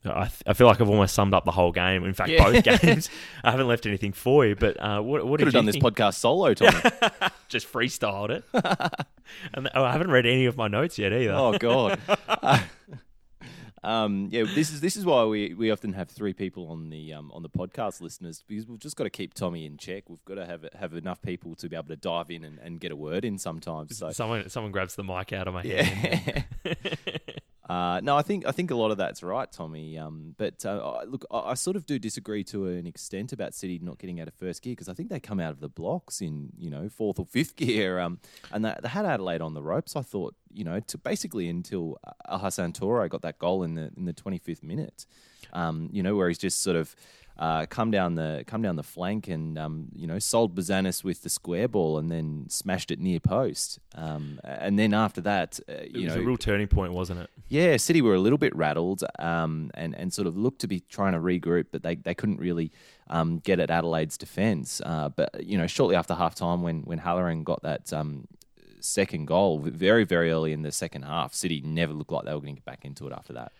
I, 0.04 0.26
th- 0.26 0.42
I 0.46 0.52
feel 0.52 0.66
like 0.66 0.80
I've 0.80 0.88
almost 0.88 1.14
summed 1.14 1.34
up 1.34 1.44
the 1.44 1.52
whole 1.52 1.70
game. 1.70 2.04
In 2.04 2.12
fact, 2.12 2.30
yeah. 2.30 2.50
both 2.50 2.64
games. 2.82 3.08
I 3.44 3.50
haven't 3.50 3.68
left 3.68 3.86
anything 3.86 4.12
for 4.12 4.44
you. 4.44 4.56
But 4.56 4.76
uh, 4.80 5.00
what, 5.00 5.26
what 5.26 5.38
could 5.38 5.46
have 5.46 5.54
done 5.54 5.70
think? 5.70 5.82
this 5.82 5.92
podcast 5.92 6.14
solo, 6.14 6.54
Tommy? 6.54 6.80
Just 7.48 7.72
freestyled 7.72 8.30
it. 8.30 8.44
and 9.54 9.68
oh, 9.74 9.84
I 9.84 9.92
haven't 9.92 10.10
read 10.10 10.26
any 10.26 10.46
of 10.46 10.56
my 10.56 10.68
notes 10.68 10.98
yet 10.98 11.12
either. 11.12 11.32
Oh 11.32 11.56
God. 11.56 12.00
Uh, 12.28 12.60
um, 13.84 14.28
yeah, 14.30 14.44
this 14.44 14.72
is 14.72 14.80
this 14.80 14.96
is 14.96 15.04
why 15.04 15.24
we, 15.24 15.54
we 15.54 15.70
often 15.70 15.92
have 15.92 16.08
three 16.08 16.32
people 16.32 16.68
on 16.68 16.88
the 16.90 17.12
um, 17.12 17.30
on 17.32 17.42
the 17.42 17.50
podcast 17.50 18.00
listeners 18.00 18.42
because 18.46 18.66
we've 18.66 18.78
just 18.78 18.96
got 18.96 19.04
to 19.04 19.10
keep 19.10 19.34
Tommy 19.34 19.66
in 19.66 19.76
check. 19.76 20.08
We've 20.08 20.24
got 20.24 20.36
to 20.36 20.46
have 20.46 20.66
have 20.78 20.94
enough 20.94 21.20
people 21.20 21.56
to 21.56 21.68
be 21.68 21.76
able 21.76 21.88
to 21.88 21.96
dive 21.96 22.30
in 22.30 22.44
and, 22.44 22.58
and 22.60 22.78
get 22.78 22.92
a 22.92 22.96
word 22.96 23.24
in 23.24 23.38
sometimes. 23.38 23.98
So 23.98 24.10
someone 24.12 24.48
someone 24.48 24.72
grabs 24.72 24.94
the 24.94 25.04
mic 25.04 25.32
out 25.32 25.48
of 25.48 25.54
my 25.54 25.62
yeah. 25.62 25.82
hand. 25.82 26.44
Uh, 27.72 28.00
no, 28.02 28.14
I 28.18 28.20
think 28.20 28.46
I 28.46 28.50
think 28.50 28.70
a 28.70 28.74
lot 28.74 28.90
of 28.90 28.98
that's 28.98 29.22
right, 29.22 29.50
Tommy. 29.50 29.96
Um, 29.96 30.34
but 30.36 30.66
uh, 30.66 31.04
look, 31.06 31.24
I, 31.30 31.38
I, 31.38 31.54
sort 31.54 31.74
of 31.74 31.86
do 31.86 31.98
disagree 31.98 32.44
to 32.44 32.66
an 32.66 32.86
extent 32.86 33.32
about 33.32 33.54
City 33.54 33.80
not 33.82 33.98
getting 33.98 34.20
out 34.20 34.28
of 34.28 34.34
first 34.34 34.60
gear 34.60 34.72
because 34.72 34.90
I 34.90 34.92
think 34.92 35.08
they 35.08 35.18
come 35.18 35.40
out 35.40 35.52
of 35.52 35.60
the 35.60 35.70
blocks 35.70 36.20
in 36.20 36.50
you 36.58 36.68
know 36.68 36.90
fourth 36.90 37.18
or 37.18 37.24
fifth 37.24 37.56
gear, 37.62 37.98
um, 37.98 38.20
and 38.52 38.62
they, 38.62 38.74
they, 38.82 38.90
had 38.90 39.06
Adelaide 39.06 39.40
on 39.40 39.54
the 39.54 39.62
ropes. 39.62 39.96
I 39.96 40.02
thought 40.02 40.34
you 40.52 40.64
know 40.64 40.80
to 40.80 40.98
basically 40.98 41.48
until 41.48 41.96
Alhassan 42.28 42.74
Toure 42.74 43.08
got 43.08 43.22
that 43.22 43.38
goal 43.38 43.62
in 43.62 43.74
the 43.74 43.90
in 43.96 44.04
the 44.04 44.12
twenty 44.12 44.36
fifth 44.36 44.62
minute, 44.62 45.06
um, 45.54 45.88
you 45.92 46.02
know 46.02 46.14
where 46.14 46.28
he's 46.28 46.36
just 46.36 46.60
sort 46.60 46.76
of 46.76 46.94
uh, 47.38 47.66
come 47.66 47.90
down 47.90 48.14
the 48.14 48.44
come 48.46 48.62
down 48.62 48.76
the 48.76 48.82
flank 48.82 49.28
and 49.28 49.58
um, 49.58 49.88
you 49.94 50.06
know 50.06 50.18
sold 50.18 50.54
Bouzanis 50.54 51.02
with 51.02 51.22
the 51.22 51.28
square 51.28 51.68
ball 51.68 51.98
and 51.98 52.10
then 52.10 52.46
smashed 52.48 52.90
it 52.90 53.00
near 53.00 53.20
post. 53.20 53.78
Um, 53.94 54.40
and 54.44 54.78
then 54.78 54.94
after 54.94 55.20
that, 55.22 55.58
uh, 55.68 55.72
you 55.90 56.02
it 56.02 56.04
was 56.04 56.14
know, 56.14 56.22
a 56.22 56.24
real 56.24 56.36
turning 56.36 56.68
point, 56.68 56.92
wasn't 56.92 57.20
it? 57.20 57.30
Yeah, 57.48 57.76
City 57.76 58.02
were 58.02 58.14
a 58.14 58.20
little 58.20 58.38
bit 58.38 58.54
rattled 58.54 59.02
um, 59.18 59.70
and 59.74 59.94
and 59.94 60.12
sort 60.12 60.26
of 60.26 60.36
looked 60.36 60.60
to 60.60 60.68
be 60.68 60.80
trying 60.80 61.12
to 61.12 61.18
regroup, 61.18 61.66
but 61.72 61.82
they, 61.82 61.96
they 61.96 62.14
couldn't 62.14 62.38
really 62.38 62.70
um, 63.08 63.38
get 63.38 63.58
at 63.60 63.70
Adelaide's 63.70 64.16
defence. 64.16 64.80
Uh, 64.84 65.08
but 65.08 65.44
you 65.44 65.56
know, 65.56 65.66
shortly 65.66 65.96
after 65.96 66.14
half 66.14 66.34
time, 66.34 66.62
when 66.62 66.82
when 66.82 66.98
Halloran 66.98 67.44
got 67.44 67.62
that 67.62 67.92
um, 67.92 68.28
second 68.80 69.26
goal, 69.26 69.58
very 69.58 70.04
very 70.04 70.30
early 70.30 70.52
in 70.52 70.62
the 70.62 70.72
second 70.72 71.02
half, 71.02 71.34
City 71.34 71.62
never 71.64 71.92
looked 71.92 72.12
like 72.12 72.24
they 72.24 72.34
were 72.34 72.40
going 72.40 72.54
to 72.54 72.60
get 72.60 72.64
back 72.64 72.84
into 72.84 73.06
it 73.06 73.12
after 73.12 73.32
that. 73.32 73.52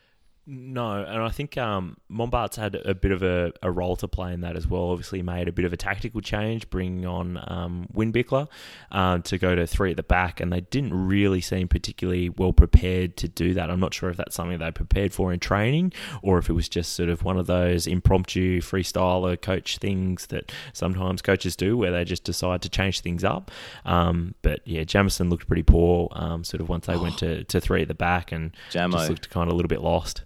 No, 0.44 1.04
and 1.04 1.22
I 1.22 1.28
think 1.28 1.56
um, 1.56 1.98
Mombaerts 2.10 2.56
had 2.56 2.74
a 2.74 2.94
bit 2.94 3.12
of 3.12 3.22
a, 3.22 3.52
a, 3.62 3.70
role 3.70 3.94
to 3.94 4.08
play 4.08 4.32
in 4.32 4.40
that 4.40 4.56
as 4.56 4.66
well. 4.66 4.90
Obviously, 4.90 5.22
made 5.22 5.46
a 5.46 5.52
bit 5.52 5.64
of 5.64 5.72
a 5.72 5.76
tactical 5.76 6.20
change, 6.20 6.68
bringing 6.68 7.06
on 7.06 7.38
um, 7.46 7.86
Windbichler 7.94 8.48
uh, 8.90 9.18
to 9.18 9.38
go 9.38 9.54
to 9.54 9.68
three 9.68 9.92
at 9.92 9.96
the 9.96 10.02
back, 10.02 10.40
and 10.40 10.52
they 10.52 10.62
didn't 10.62 10.94
really 10.94 11.40
seem 11.40 11.68
particularly 11.68 12.28
well 12.28 12.52
prepared 12.52 13.16
to 13.18 13.28
do 13.28 13.54
that. 13.54 13.70
I'm 13.70 13.78
not 13.78 13.94
sure 13.94 14.10
if 14.10 14.16
that's 14.16 14.34
something 14.34 14.58
they 14.58 14.72
prepared 14.72 15.12
for 15.14 15.32
in 15.32 15.38
training, 15.38 15.92
or 16.22 16.38
if 16.38 16.50
it 16.50 16.54
was 16.54 16.68
just 16.68 16.94
sort 16.94 17.08
of 17.08 17.22
one 17.22 17.38
of 17.38 17.46
those 17.46 17.86
impromptu 17.86 18.60
freestyler 18.62 19.40
coach 19.40 19.78
things 19.78 20.26
that 20.26 20.50
sometimes 20.72 21.22
coaches 21.22 21.54
do, 21.54 21.76
where 21.76 21.92
they 21.92 22.04
just 22.04 22.24
decide 22.24 22.62
to 22.62 22.68
change 22.68 22.98
things 22.98 23.22
up. 23.22 23.52
Um, 23.84 24.34
but 24.42 24.60
yeah, 24.64 24.82
Jamieson 24.82 25.30
looked 25.30 25.46
pretty 25.46 25.62
poor, 25.62 26.08
um, 26.16 26.42
sort 26.42 26.60
of 26.60 26.68
once 26.68 26.86
they 26.86 26.94
oh. 26.94 27.02
went 27.02 27.18
to, 27.18 27.44
to 27.44 27.60
three 27.60 27.82
at 27.82 27.88
the 27.88 27.94
back, 27.94 28.32
and 28.32 28.50
Jamo. 28.72 28.90
just 28.90 29.08
looked 29.08 29.30
kind 29.30 29.48
of 29.48 29.52
a 29.52 29.56
little 29.56 29.68
bit 29.68 29.80
lost. 29.80 30.24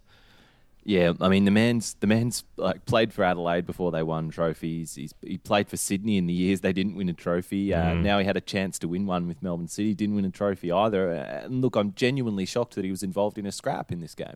Yeah, 0.86 1.14
I 1.20 1.28
mean 1.28 1.46
the 1.46 1.50
man's 1.50 1.94
the 1.94 2.06
man's 2.06 2.44
like 2.56 2.86
played 2.86 3.12
for 3.12 3.24
Adelaide 3.24 3.66
before 3.66 3.90
they 3.90 4.04
won 4.04 4.30
trophies. 4.30 4.94
He's 4.94 5.12
he 5.20 5.36
played 5.36 5.68
for 5.68 5.76
Sydney 5.76 6.16
in 6.16 6.26
the 6.26 6.32
years 6.32 6.60
they 6.60 6.72
didn't 6.72 6.94
win 6.94 7.08
a 7.08 7.12
trophy. 7.12 7.74
Uh, 7.74 7.86
mm. 7.86 8.02
Now 8.02 8.20
he 8.20 8.24
had 8.24 8.36
a 8.36 8.40
chance 8.40 8.78
to 8.78 8.88
win 8.88 9.04
one 9.04 9.26
with 9.26 9.42
Melbourne 9.42 9.66
City, 9.66 9.94
didn't 9.94 10.14
win 10.14 10.24
a 10.24 10.30
trophy 10.30 10.70
either. 10.70 11.10
And 11.10 11.60
look, 11.60 11.74
I'm 11.74 11.92
genuinely 11.94 12.46
shocked 12.46 12.76
that 12.76 12.84
he 12.84 12.92
was 12.92 13.02
involved 13.02 13.36
in 13.36 13.46
a 13.46 13.52
scrap 13.52 13.90
in 13.90 14.00
this 14.00 14.14
game. 14.14 14.32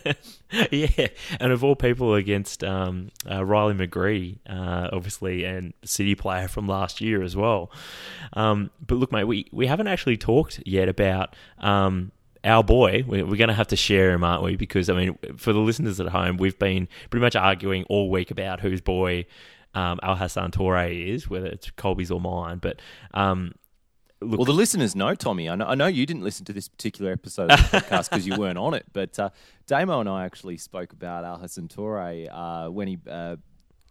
yeah, 0.70 1.08
and 1.38 1.52
of 1.52 1.62
all 1.62 1.76
people 1.76 2.14
against 2.14 2.64
um, 2.64 3.10
uh, 3.30 3.44
Riley 3.44 3.74
McGree, 3.74 4.38
uh, 4.48 4.88
obviously, 4.94 5.44
and 5.44 5.74
City 5.84 6.14
player 6.14 6.48
from 6.48 6.66
last 6.66 7.02
year 7.02 7.22
as 7.22 7.36
well. 7.36 7.70
Um, 8.32 8.70
but 8.86 8.94
look, 8.94 9.12
mate, 9.12 9.24
we 9.24 9.48
we 9.52 9.66
haven't 9.66 9.88
actually 9.88 10.16
talked 10.16 10.62
yet 10.64 10.88
about. 10.88 11.36
Um, 11.58 12.12
our 12.44 12.64
boy, 12.64 13.04
we're, 13.06 13.24
going 13.24 13.48
to 13.48 13.54
have 13.54 13.68
to 13.68 13.76
share 13.76 14.12
him, 14.12 14.24
aren't 14.24 14.42
we? 14.42 14.56
Because, 14.56 14.88
I 14.88 14.94
mean, 14.94 15.18
for 15.36 15.52
the 15.52 15.58
listeners 15.58 16.00
at 16.00 16.08
home, 16.08 16.36
we've 16.36 16.58
been 16.58 16.88
pretty 17.10 17.22
much 17.22 17.36
arguing 17.36 17.84
all 17.84 18.10
week 18.10 18.30
about 18.30 18.60
whose 18.60 18.80
boy 18.80 19.26
um, 19.74 19.98
Alhassan 20.02 20.50
Toure 20.50 21.14
is, 21.14 21.28
whether 21.28 21.46
it's 21.46 21.70
Colby's 21.72 22.10
or 22.10 22.20
mine. 22.20 22.58
But 22.58 22.80
um, 23.14 23.52
Look, 24.22 24.38
well, 24.38 24.44
the 24.44 24.52
listeners 24.52 24.94
know, 24.94 25.14
Tommy. 25.14 25.48
I 25.48 25.54
know, 25.54 25.66
I 25.66 25.74
know, 25.74 25.86
you 25.86 26.04
didn't 26.04 26.24
listen 26.24 26.44
to 26.46 26.52
this 26.52 26.68
particular 26.68 27.10
episode 27.10 27.50
of 27.50 27.58
the 27.58 27.78
podcast 27.78 28.10
because 28.10 28.26
you 28.26 28.36
weren't 28.36 28.58
on 28.58 28.74
it, 28.74 28.84
but 28.92 29.18
uh, 29.18 29.30
Damo 29.66 30.00
and 30.00 30.10
I 30.10 30.26
actually 30.26 30.58
spoke 30.58 30.92
about 30.92 31.24
Alhassan 31.24 31.68
Toure 31.68 32.28
uh, 32.30 32.70
when 32.70 32.86
he 32.86 32.98
uh, 33.08 33.36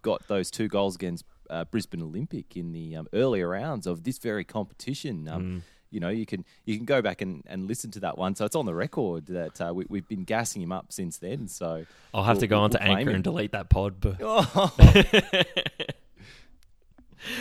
got 0.02 0.26
those 0.28 0.50
two 0.52 0.68
goals 0.68 0.94
against 0.94 1.24
uh, 1.48 1.64
Brisbane 1.64 2.02
Olympic 2.02 2.56
in 2.56 2.70
the 2.70 2.94
um, 2.94 3.08
earlier 3.12 3.48
rounds 3.48 3.88
of 3.88 4.04
this 4.04 4.18
very 4.18 4.44
competition. 4.44 5.28
Um, 5.28 5.42
mm 5.42 5.62
you 5.90 6.00
know, 6.00 6.08
you 6.08 6.26
can 6.26 6.44
you 6.64 6.76
can 6.76 6.84
go 6.84 7.02
back 7.02 7.20
and, 7.20 7.42
and 7.46 7.66
listen 7.66 7.90
to 7.92 8.00
that 8.00 8.16
one. 8.18 8.34
So 8.34 8.44
it's 8.44 8.56
on 8.56 8.66
the 8.66 8.74
record 8.74 9.26
that 9.26 9.60
uh, 9.60 9.72
we, 9.74 9.98
have 9.98 10.08
been 10.08 10.24
gassing 10.24 10.62
him 10.62 10.72
up 10.72 10.92
since 10.92 11.18
then. 11.18 11.48
So 11.48 11.84
I'll 12.14 12.24
have 12.24 12.36
we'll, 12.36 12.40
to 12.40 12.46
go 12.46 12.56
we'll, 12.56 12.64
on 12.64 12.70
to 12.70 12.78
we'll 12.82 12.96
Anchor 12.96 13.10
and 13.10 13.24
delete 13.24 13.52
that 13.52 13.68
pod. 13.68 14.00
But, 14.00 14.16
oh. 14.20 14.72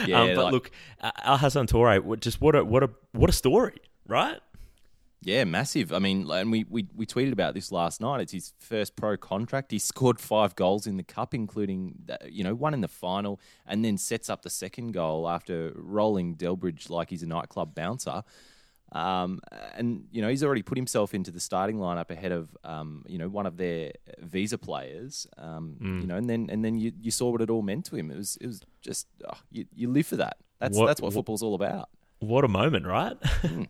yeah, 0.06 0.22
um, 0.22 0.36
but 0.36 0.44
like, 0.46 0.52
look, 0.52 0.72
Alhassan 1.02 1.68
Toure, 1.68 2.20
just 2.20 2.42
what 2.42 2.56
a 2.56 2.64
what 2.64 2.84
a 2.84 2.90
what 3.12 3.30
a 3.30 3.34
story, 3.34 3.78
right? 4.08 4.40
Yeah, 5.22 5.44
massive. 5.44 5.92
I 5.92 6.00
mean, 6.00 6.30
and 6.32 6.50
we, 6.50 6.66
we, 6.70 6.88
we 6.96 7.06
tweeted 7.06 7.34
about 7.34 7.54
this 7.54 7.74
last 7.74 8.00
night. 8.00 8.22
It's 8.22 8.32
his 8.32 8.54
first 8.58 8.96
pro 8.96 9.18
contract. 9.18 9.72
He 9.72 9.80
scored 9.80 10.20
five 10.20 10.56
goals 10.56 10.88
in 10.88 10.96
the 10.96 11.04
cup, 11.04 11.34
including 11.34 11.96
you 12.26 12.44
know 12.44 12.56
one 12.56 12.74
in 12.74 12.82
the 12.82 12.88
final, 12.88 13.40
and 13.66 13.84
then 13.84 13.98
sets 13.98 14.30
up 14.30 14.44
the 14.44 14.50
second 14.50 14.94
goal 14.94 15.28
after 15.28 15.74
rolling 15.76 16.36
Delbridge 16.36 16.90
like 16.90 17.10
he's 17.10 17.24
a 17.24 17.28
nightclub 17.28 17.76
bouncer. 17.76 18.24
Um, 18.92 19.42
and 19.76 20.06
you 20.10 20.22
know 20.22 20.30
he's 20.30 20.44
already 20.44 20.64
put 20.64 20.78
himself 20.78 21.14
into 21.14 21.32
the 21.32 21.40
starting 21.40 21.78
lineup 21.78 22.10
ahead 22.10 22.32
of 22.32 22.56
um, 22.64 23.04
you 23.08 23.18
know 23.18 23.28
one 23.28 23.46
of 23.46 23.58
their 23.58 23.92
visa 24.20 24.58
players. 24.58 25.28
Um, 25.38 25.76
mm. 25.82 26.02
You 26.02 26.08
know, 26.08 26.16
and 26.16 26.30
then 26.30 26.50
and 26.50 26.64
then 26.64 26.78
you, 26.80 26.94
you 27.00 27.12
saw 27.12 27.30
what 27.30 27.42
it 27.42 27.50
all 27.50 27.62
meant 27.62 27.86
to 27.86 27.98
him. 27.98 28.10
It 28.10 28.18
was 28.18 28.38
it 28.40 28.48
was 28.48 28.62
just 28.82 29.08
oh, 29.28 29.38
you, 29.52 29.66
you 29.76 29.90
live 29.90 30.08
for 30.08 30.16
that. 30.16 30.38
That's 30.60 30.78
what, 30.78 30.88
that's 30.88 31.02
what 31.02 31.14
football's 31.14 31.44
all 31.44 31.56
about. 31.56 31.90
What 32.20 32.46
a 32.46 32.50
moment, 32.50 32.86
right? 32.86 33.18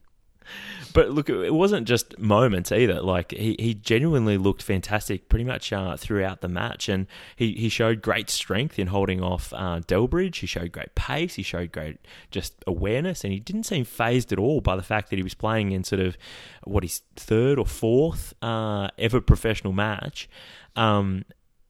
But 0.92 1.12
look, 1.12 1.30
it 1.30 1.54
wasn't 1.54 1.88
just 1.88 2.18
moments 2.18 2.72
either. 2.72 3.00
Like 3.00 3.32
he, 3.32 3.56
he 3.60 3.76
genuinely 3.76 4.38
looked 4.38 4.64
fantastic 4.64 5.30
pretty 5.30 5.46
much 5.46 5.72
uh, 5.72 5.96
throughout 5.98 6.42
the 6.42 6.48
match, 6.48 6.90
and 6.90 7.06
he, 7.36 7.54
he 7.54 7.70
showed 7.70 8.02
great 8.02 8.30
strength 8.30 8.80
in 8.80 8.88
holding 8.88 9.22
off 9.22 9.54
uh, 9.54 9.82
Delbridge. 9.82 10.38
He 10.38 10.48
showed 10.48 10.72
great 10.72 10.96
pace. 10.96 11.36
He 11.36 11.44
showed 11.44 11.72
great 11.72 12.00
just 12.32 12.56
awareness, 12.66 13.24
and 13.24 13.32
he 13.32 13.40
didn't 13.40 13.64
seem 13.64 13.86
phased 13.86 14.32
at 14.34 14.40
all 14.40 14.62
by 14.62 14.76
the 14.76 14.82
fact 14.82 15.12
that 15.12 15.18
he 15.18 15.24
was 15.24 15.36
playing 15.36 15.72
in 15.72 15.84
sort 15.84 16.02
of 16.02 16.18
what 16.64 16.84
his 16.84 17.02
third 17.16 17.60
or 17.60 17.68
fourth 17.68 18.34
uh, 18.42 18.90
ever 18.98 19.22
professional 19.22 19.74
match, 19.74 20.28
um, 20.76 21.24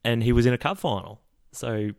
and 0.06 0.24
he 0.24 0.32
was 0.32 0.46
in 0.46 0.54
a 0.54 0.58
cup 0.58 0.78
final. 0.78 1.20
So 1.52 1.90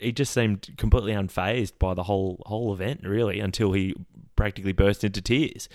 he 0.00 0.12
just 0.12 0.32
seemed 0.32 0.74
completely 0.76 1.12
unfazed 1.12 1.72
by 1.78 1.94
the 1.94 2.04
whole 2.04 2.42
whole 2.46 2.72
event, 2.72 3.02
really, 3.04 3.40
until 3.40 3.72
he 3.72 3.94
practically 4.36 4.72
burst 4.72 5.04
into 5.04 5.20
tears. 5.20 5.68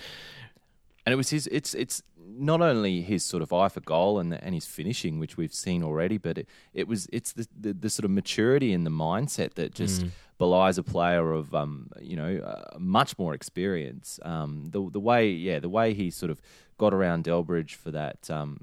And 1.04 1.12
it 1.12 1.16
was 1.16 1.30
his. 1.30 1.46
It's 1.48 1.74
it's 1.74 2.02
not 2.38 2.60
only 2.60 3.00
his 3.02 3.24
sort 3.24 3.42
of 3.42 3.52
eye 3.52 3.68
for 3.68 3.80
goal 3.80 4.18
and 4.18 4.34
and 4.34 4.54
his 4.54 4.66
finishing, 4.66 5.18
which 5.18 5.36
we've 5.36 5.54
seen 5.54 5.82
already, 5.82 6.18
but 6.18 6.38
it, 6.38 6.48
it 6.74 6.88
was 6.88 7.08
it's 7.12 7.32
the, 7.32 7.46
the, 7.58 7.72
the 7.72 7.90
sort 7.90 8.04
of 8.04 8.10
maturity 8.10 8.72
and 8.72 8.84
the 8.84 8.90
mindset 8.90 9.54
that 9.54 9.74
just 9.74 10.02
mm. 10.02 10.10
belies 10.38 10.78
a 10.78 10.82
player 10.82 11.32
of 11.32 11.54
um 11.54 11.90
you 12.00 12.16
know 12.16 12.38
uh, 12.38 12.76
much 12.78 13.18
more 13.18 13.34
experience. 13.34 14.18
Um 14.22 14.66
the 14.70 14.90
the 14.90 15.00
way 15.00 15.30
yeah 15.30 15.60
the 15.60 15.68
way 15.68 15.94
he 15.94 16.10
sort 16.10 16.30
of 16.30 16.40
got 16.78 16.92
around 16.92 17.24
Delbridge 17.24 17.74
for 17.74 17.90
that 17.92 18.28
um 18.30 18.60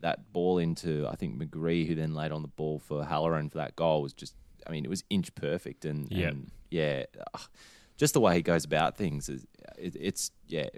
that 0.00 0.32
ball 0.32 0.58
into 0.58 1.06
I 1.08 1.16
think 1.16 1.40
McGree, 1.40 1.86
who 1.86 1.94
then 1.94 2.14
laid 2.14 2.32
on 2.32 2.42
the 2.42 2.48
ball 2.48 2.78
for 2.78 3.04
Halloran 3.04 3.48
for 3.48 3.58
that 3.58 3.76
goal 3.76 4.02
was 4.02 4.12
just 4.12 4.34
I 4.68 4.72
mean 4.72 4.84
it 4.84 4.88
was 4.88 5.04
inch 5.10 5.34
perfect 5.34 5.84
and, 5.84 6.10
yep. 6.10 6.32
and 6.32 6.50
yeah. 6.70 7.04
Just 7.96 8.14
the 8.14 8.20
way 8.20 8.36
he 8.36 8.42
goes 8.42 8.64
about 8.64 8.96
things 8.96 9.28
is 9.28 9.44
it, 9.76 9.96
it's 9.98 10.30
yeah 10.46 10.68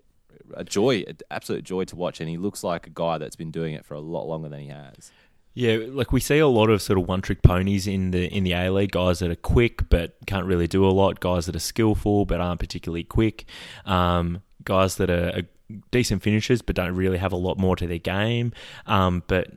a 0.54 0.64
joy, 0.64 1.04
an 1.06 1.18
absolute 1.30 1.64
joy 1.64 1.84
to 1.84 1.96
watch. 1.96 2.20
And 2.20 2.28
he 2.28 2.36
looks 2.36 2.64
like 2.64 2.86
a 2.86 2.90
guy 2.90 3.18
that's 3.18 3.36
been 3.36 3.50
doing 3.50 3.74
it 3.74 3.84
for 3.84 3.94
a 3.94 4.00
lot 4.00 4.26
longer 4.26 4.48
than 4.48 4.60
he 4.60 4.68
has. 4.68 5.12
Yeah, 5.52 5.78
like 5.88 6.12
we 6.12 6.20
see 6.20 6.38
a 6.38 6.46
lot 6.46 6.70
of 6.70 6.80
sort 6.80 6.98
of 6.98 7.08
one 7.08 7.22
trick 7.22 7.42
ponies 7.42 7.88
in 7.88 8.12
the 8.12 8.26
in 8.26 8.44
the 8.44 8.52
A 8.52 8.70
League, 8.70 8.92
guys 8.92 9.18
that 9.18 9.30
are 9.30 9.36
quick 9.36 9.88
but 9.88 10.16
can't 10.26 10.46
really 10.46 10.68
do 10.68 10.86
a 10.86 10.90
lot, 10.90 11.18
guys 11.18 11.46
that 11.46 11.56
are 11.56 11.60
skillful 11.60 12.24
but 12.24 12.40
aren't 12.40 12.60
particularly 12.60 13.02
quick, 13.02 13.46
um, 13.84 14.42
guys 14.62 14.96
that 14.96 15.10
are, 15.10 15.28
are, 15.36 15.42
decent 15.90 16.20
finishers 16.20 16.62
but 16.62 16.74
don't 16.76 16.94
really 16.94 17.18
have 17.18 17.32
a 17.32 17.36
lot 17.36 17.58
more 17.58 17.74
to 17.76 17.86
their 17.86 17.98
game, 17.98 18.52
um, 18.86 19.24
but 19.26 19.50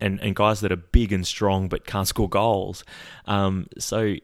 and 0.00 0.20
and 0.20 0.34
guys 0.34 0.60
that 0.60 0.72
are 0.72 0.76
big 0.76 1.12
and 1.12 1.26
strong 1.26 1.68
but 1.68 1.86
can't 1.86 2.08
score 2.08 2.28
goals. 2.28 2.84
Um, 3.26 3.66
so 3.78 4.16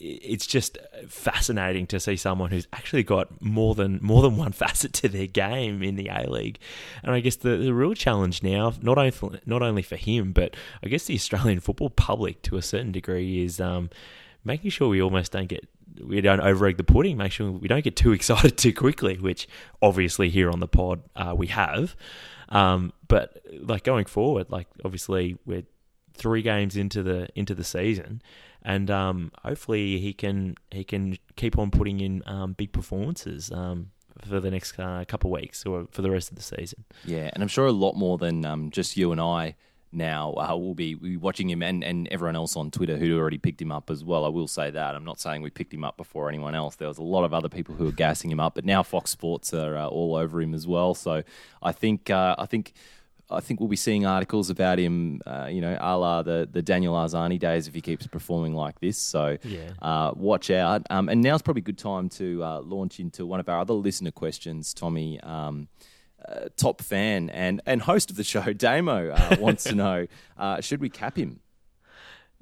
it's 0.00 0.46
just 0.46 0.76
fascinating 1.08 1.86
to 1.86 2.00
see 2.00 2.16
someone 2.16 2.50
who's 2.50 2.66
actually 2.72 3.04
got 3.04 3.40
more 3.40 3.74
than 3.74 3.98
more 4.02 4.22
than 4.22 4.36
one 4.36 4.52
facet 4.62 4.92
to 4.92 5.08
their 5.08 5.26
game 5.26 5.82
in 5.82 5.96
the 5.96 6.08
A 6.08 6.28
League, 6.28 6.58
and 7.02 7.12
I 7.12 7.20
guess 7.20 7.36
the, 7.36 7.56
the 7.56 7.72
real 7.72 7.94
challenge 7.94 8.42
now, 8.42 8.72
not 8.82 8.98
only 8.98 9.10
for, 9.10 9.38
not 9.46 9.62
only 9.62 9.82
for 9.82 9.96
him, 9.96 10.32
but 10.32 10.56
I 10.82 10.88
guess 10.88 11.04
the 11.04 11.14
Australian 11.14 11.60
football 11.60 11.90
public 11.90 12.42
to 12.42 12.56
a 12.56 12.62
certain 12.62 12.92
degree, 12.92 13.44
is 13.44 13.60
um, 13.60 13.90
making 14.44 14.70
sure 14.70 14.88
we 14.88 15.00
almost 15.00 15.32
don't 15.32 15.48
get 15.48 15.68
we 16.02 16.20
don't 16.20 16.40
over 16.40 16.66
egg 16.66 16.76
the 16.76 16.84
pudding, 16.84 17.16
make 17.16 17.32
sure 17.32 17.50
we 17.52 17.68
don't 17.68 17.84
get 17.84 17.96
too 17.96 18.12
excited 18.18 18.58
too 18.58 18.72
quickly, 18.72 19.16
which 19.16 19.48
obviously 19.80 20.28
here 20.28 20.50
on 20.50 20.60
the 20.60 20.68
pod 20.68 21.02
uh, 21.16 21.34
we 21.36 21.46
have. 21.48 21.96
Um, 22.48 22.92
but 23.08 23.38
like 23.60 23.84
going 23.84 24.04
forward, 24.06 24.50
like 24.50 24.68
obviously 24.84 25.38
we're 25.44 25.64
three 26.14 26.42
games 26.42 26.76
into 26.76 27.02
the 27.02 27.28
into 27.34 27.54
the 27.54 27.64
season 27.64 28.22
and 28.64 28.90
um, 28.90 29.30
hopefully 29.42 29.98
he 29.98 30.12
can 30.12 30.56
he 30.70 30.84
can 30.84 31.18
keep 31.36 31.58
on 31.58 31.70
putting 31.70 32.00
in 32.00 32.22
um, 32.26 32.54
big 32.54 32.72
performances. 32.72 33.52
Um, 33.52 33.90
for 34.22 34.38
the 34.38 34.50
next 34.50 34.78
uh, 34.78 35.04
couple 35.06 35.34
of 35.34 35.40
weeks 35.40 35.66
or 35.66 35.88
for 35.90 36.00
the 36.00 36.10
rest 36.10 36.30
of 36.30 36.36
the 36.36 36.42
season. 36.42 36.84
Yeah, 37.04 37.30
and 37.32 37.42
I'm 37.42 37.48
sure 37.48 37.66
a 37.66 37.72
lot 37.72 37.94
more 37.94 38.16
than 38.16 38.44
um, 38.44 38.70
just 38.70 38.96
you 38.96 39.10
and 39.10 39.20
I 39.20 39.56
now 39.94 40.32
uh, 40.32 40.56
be, 40.74 40.94
will 40.94 41.02
be 41.08 41.16
watching 41.16 41.48
him 41.48 41.62
and, 41.62 41.82
and 41.84 42.08
everyone 42.08 42.36
else 42.36 42.56
on 42.56 42.70
Twitter 42.70 42.96
who'd 42.96 43.18
already 43.18 43.38
picked 43.38 43.60
him 43.62 43.72
up 43.72 43.90
as 43.90 44.04
well. 44.04 44.24
I 44.24 44.28
will 44.28 44.48
say 44.48 44.70
that. 44.70 44.94
I'm 44.94 45.04
not 45.04 45.20
saying 45.20 45.42
we 45.42 45.50
picked 45.50 45.72
him 45.72 45.84
up 45.84 45.96
before 45.96 46.28
anyone 46.28 46.54
else. 46.54 46.76
There 46.76 46.88
was 46.88 46.98
a 46.98 47.02
lot 47.02 47.24
of 47.24 47.32
other 47.34 47.48
people 47.48 47.74
who 47.74 47.84
were 47.84 47.92
gassing 47.92 48.30
him 48.30 48.40
up, 48.40 48.54
but 48.54 48.64
now 48.64 48.82
Fox 48.82 49.10
Sports 49.10 49.52
are 49.54 49.76
uh, 49.76 49.86
all 49.86 50.14
over 50.16 50.40
him 50.40 50.54
as 50.54 50.66
well. 50.66 50.94
So 50.94 51.22
I 51.62 51.72
think 51.72 52.10
uh, 52.10 52.34
I 52.38 52.46
think 52.46 52.72
I 53.30 53.40
think 53.40 53.58
we'll 53.58 53.70
be 53.70 53.76
seeing 53.76 54.04
articles 54.04 54.50
about 54.50 54.78
him, 54.78 55.20
uh, 55.26 55.48
you 55.50 55.62
know, 55.62 55.76
a 55.80 55.96
la 55.96 56.22
the, 56.22 56.46
the 56.50 56.60
Daniel 56.60 56.94
Arzani 56.94 57.38
days 57.38 57.66
if 57.66 57.74
he 57.74 57.80
keeps 57.80 58.06
performing 58.06 58.54
like 58.54 58.80
this. 58.80 58.98
So 58.98 59.38
Yeah. 59.42 59.70
uh, 59.80 60.12
watch 60.14 60.50
out. 60.50 60.82
Um, 60.90 61.08
and 61.08 61.22
now's 61.22 61.40
probably 61.40 61.60
a 61.60 61.64
good 61.64 61.78
time 61.78 62.10
to 62.10 62.44
uh, 62.44 62.60
launch 62.60 63.00
into 63.00 63.24
one 63.24 63.40
of 63.40 63.48
our 63.48 63.60
other 63.60 63.72
listener 63.72 64.10
questions. 64.10 64.74
Tommy, 64.74 65.18
um, 65.20 65.68
uh, 66.28 66.48
top 66.56 66.82
fan 66.82 67.30
and, 67.30 67.60
and 67.66 67.82
host 67.82 68.10
of 68.10 68.16
the 68.16 68.24
show, 68.24 68.52
Damo, 68.52 69.10
uh, 69.10 69.36
wants 69.38 69.64
to 69.64 69.74
know 69.74 70.06
uh, 70.38 70.60
should 70.60 70.80
we 70.80 70.88
cap 70.88 71.16
him? 71.16 71.40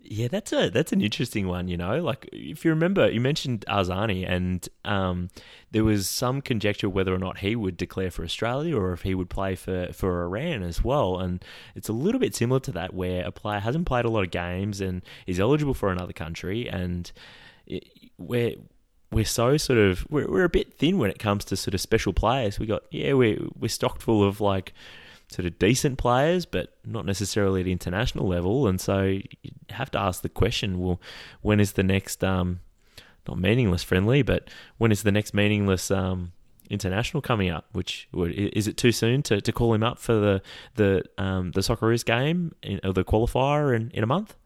Yeah, 0.04 0.26
that's 0.28 0.52
a 0.52 0.68
that's 0.68 0.92
an 0.92 1.00
interesting 1.00 1.46
one. 1.46 1.68
You 1.68 1.76
know, 1.76 2.02
like 2.02 2.28
if 2.32 2.64
you 2.64 2.72
remember, 2.72 3.08
you 3.08 3.20
mentioned 3.20 3.64
Arzani, 3.68 4.28
and 4.28 4.68
um, 4.84 5.30
there 5.70 5.84
was 5.84 6.08
some 6.08 6.40
conjecture 6.40 6.88
whether 6.88 7.14
or 7.14 7.18
not 7.18 7.38
he 7.38 7.54
would 7.54 7.76
declare 7.76 8.10
for 8.10 8.24
Australia 8.24 8.76
or 8.76 8.92
if 8.92 9.02
he 9.02 9.14
would 9.14 9.30
play 9.30 9.54
for 9.54 9.92
for 9.92 10.24
Iran 10.24 10.64
as 10.64 10.82
well. 10.82 11.20
And 11.20 11.44
it's 11.76 11.88
a 11.88 11.92
little 11.92 12.18
bit 12.18 12.34
similar 12.34 12.58
to 12.60 12.72
that, 12.72 12.94
where 12.94 13.24
a 13.24 13.30
player 13.30 13.60
hasn't 13.60 13.86
played 13.86 14.04
a 14.04 14.10
lot 14.10 14.24
of 14.24 14.32
games 14.32 14.80
and 14.80 15.02
is 15.28 15.38
eligible 15.38 15.74
for 15.74 15.92
another 15.92 16.12
country, 16.12 16.68
and 16.68 17.12
it, 17.66 17.88
we're 18.18 18.56
we're 19.12 19.24
so 19.24 19.56
sort 19.56 19.78
of 19.78 20.06
we're 20.10 20.28
we're 20.28 20.44
a 20.44 20.48
bit 20.48 20.74
thin 20.74 20.98
when 20.98 21.10
it 21.10 21.18
comes 21.18 21.44
to 21.46 21.56
sort 21.56 21.74
of 21.74 21.80
special 21.80 22.12
players. 22.12 22.58
We 22.58 22.66
got 22.66 22.82
yeah, 22.90 23.12
we're 23.12 23.38
we're 23.58 23.68
stocked 23.68 24.02
full 24.02 24.24
of 24.24 24.40
like 24.40 24.72
sort 25.28 25.46
of 25.46 25.58
decent 25.58 25.98
players, 25.98 26.46
but 26.46 26.74
not 26.84 27.06
necessarily 27.06 27.60
at 27.60 27.66
international 27.66 28.26
level. 28.26 28.66
And 28.66 28.80
so 28.80 29.02
you 29.02 29.22
have 29.70 29.90
to 29.92 30.00
ask 30.00 30.22
the 30.22 30.28
question: 30.28 30.80
Well, 30.80 31.00
when 31.42 31.60
is 31.60 31.72
the 31.72 31.82
next 31.82 32.24
um, 32.24 32.60
not 33.28 33.38
meaningless 33.38 33.82
friendly, 33.82 34.22
but 34.22 34.48
when 34.78 34.90
is 34.90 35.02
the 35.02 35.12
next 35.12 35.34
meaningless 35.34 35.90
um, 35.90 36.32
international 36.70 37.20
coming 37.20 37.50
up? 37.50 37.66
Which 37.72 38.08
is 38.14 38.66
it 38.66 38.76
too 38.76 38.92
soon 38.92 39.22
to, 39.24 39.40
to 39.40 39.52
call 39.52 39.74
him 39.74 39.82
up 39.82 39.98
for 39.98 40.14
the 40.14 40.42
the 40.76 41.04
um, 41.18 41.52
the 41.52 41.60
Socceroos 41.60 42.04
game 42.04 42.54
in, 42.62 42.80
or 42.82 42.92
the 42.92 43.04
qualifier 43.04 43.74
in, 43.76 43.90
in 43.90 44.02
a 44.02 44.06
month? 44.06 44.36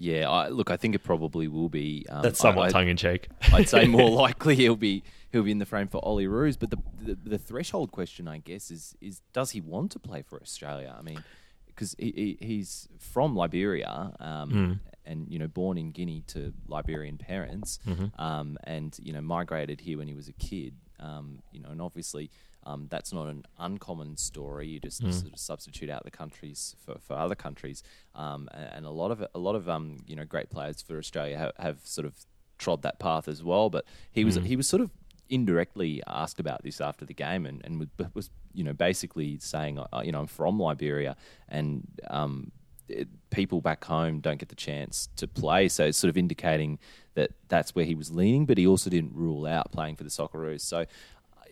Yeah, 0.00 0.30
I, 0.30 0.48
look, 0.48 0.70
I 0.70 0.76
think 0.76 0.94
it 0.94 1.00
probably 1.00 1.48
will 1.48 1.68
be. 1.68 2.06
Um, 2.08 2.22
That's 2.22 2.38
somewhat 2.38 2.70
tongue 2.70 2.86
in 2.88 2.96
cheek. 2.96 3.28
I'd 3.52 3.68
say 3.68 3.86
more 3.88 4.08
likely 4.08 4.54
he'll 4.54 4.76
be 4.76 5.02
he'll 5.32 5.42
be 5.42 5.50
in 5.50 5.58
the 5.58 5.66
frame 5.66 5.88
for 5.88 6.00
Olyroos. 6.02 6.56
But 6.58 6.70
the, 6.70 6.78
the 7.02 7.14
the 7.30 7.38
threshold 7.38 7.90
question, 7.90 8.28
I 8.28 8.38
guess, 8.38 8.70
is 8.70 8.94
is 9.00 9.20
does 9.32 9.50
he 9.50 9.60
want 9.60 9.90
to 9.92 9.98
play 9.98 10.22
for 10.22 10.40
Australia? 10.40 10.94
I 10.96 11.02
mean, 11.02 11.24
because 11.66 11.96
he, 11.98 12.36
he, 12.40 12.46
he's 12.46 12.88
from 12.98 13.34
Liberia, 13.34 14.12
um, 14.20 14.80
and 15.04 15.26
you 15.28 15.38
know, 15.40 15.48
born 15.48 15.76
in 15.76 15.90
Guinea 15.90 16.22
to 16.28 16.52
Liberian 16.68 17.18
parents, 17.18 17.80
um, 18.18 18.56
and 18.62 18.96
you 19.02 19.12
know, 19.12 19.20
migrated 19.20 19.80
here 19.80 19.98
when 19.98 20.06
he 20.06 20.14
was 20.14 20.28
a 20.28 20.32
kid. 20.34 20.74
Um, 21.00 21.42
you 21.52 21.60
know, 21.60 21.70
and 21.70 21.82
obviously. 21.82 22.30
Um, 22.68 22.86
that's 22.90 23.14
not 23.14 23.28
an 23.28 23.46
uncommon 23.58 24.18
story. 24.18 24.68
You 24.68 24.78
just 24.78 24.98
sort 24.98 25.32
of 25.32 25.38
substitute 25.38 25.88
out 25.88 26.04
the 26.04 26.10
countries 26.10 26.76
for, 26.84 26.98
for 27.00 27.14
other 27.14 27.34
countries, 27.34 27.82
um, 28.14 28.48
and, 28.52 28.70
and 28.74 28.86
a 28.86 28.90
lot 28.90 29.10
of 29.10 29.24
a 29.34 29.38
lot 29.38 29.54
of 29.54 29.68
um, 29.70 29.98
you 30.06 30.14
know 30.14 30.24
great 30.24 30.50
players 30.50 30.82
for 30.82 30.98
Australia 30.98 31.38
have, 31.38 31.52
have 31.58 31.78
sort 31.84 32.06
of 32.06 32.14
trod 32.58 32.82
that 32.82 32.98
path 32.98 33.26
as 33.26 33.42
well. 33.42 33.70
But 33.70 33.86
he 34.12 34.24
was 34.24 34.34
he 34.36 34.54
was 34.54 34.68
sort 34.68 34.82
of 34.82 34.90
indirectly 35.30 36.02
asked 36.06 36.40
about 36.40 36.62
this 36.62 36.78
after 36.80 37.06
the 37.06 37.14
game, 37.14 37.46
and, 37.46 37.62
and 37.64 37.78
was, 37.80 37.88
was 38.12 38.30
you 38.52 38.64
know 38.64 38.74
basically 38.74 39.38
saying 39.38 39.78
uh, 39.78 40.02
you 40.04 40.12
know 40.12 40.20
I'm 40.20 40.26
from 40.26 40.60
Liberia, 40.60 41.16
and 41.48 41.86
um, 42.10 42.52
it, 42.86 43.08
people 43.30 43.62
back 43.62 43.82
home 43.84 44.20
don't 44.20 44.38
get 44.38 44.50
the 44.50 44.54
chance 44.54 45.08
to 45.16 45.26
play. 45.26 45.68
So 45.68 45.86
it's 45.86 45.96
sort 45.96 46.10
of 46.10 46.18
indicating 46.18 46.78
that 47.14 47.30
that's 47.48 47.74
where 47.74 47.86
he 47.86 47.94
was 47.94 48.10
leaning, 48.10 48.44
but 48.44 48.58
he 48.58 48.66
also 48.66 48.90
didn't 48.90 49.14
rule 49.14 49.46
out 49.46 49.72
playing 49.72 49.96
for 49.96 50.04
the 50.04 50.10
Socceroos. 50.10 50.60
So 50.60 50.84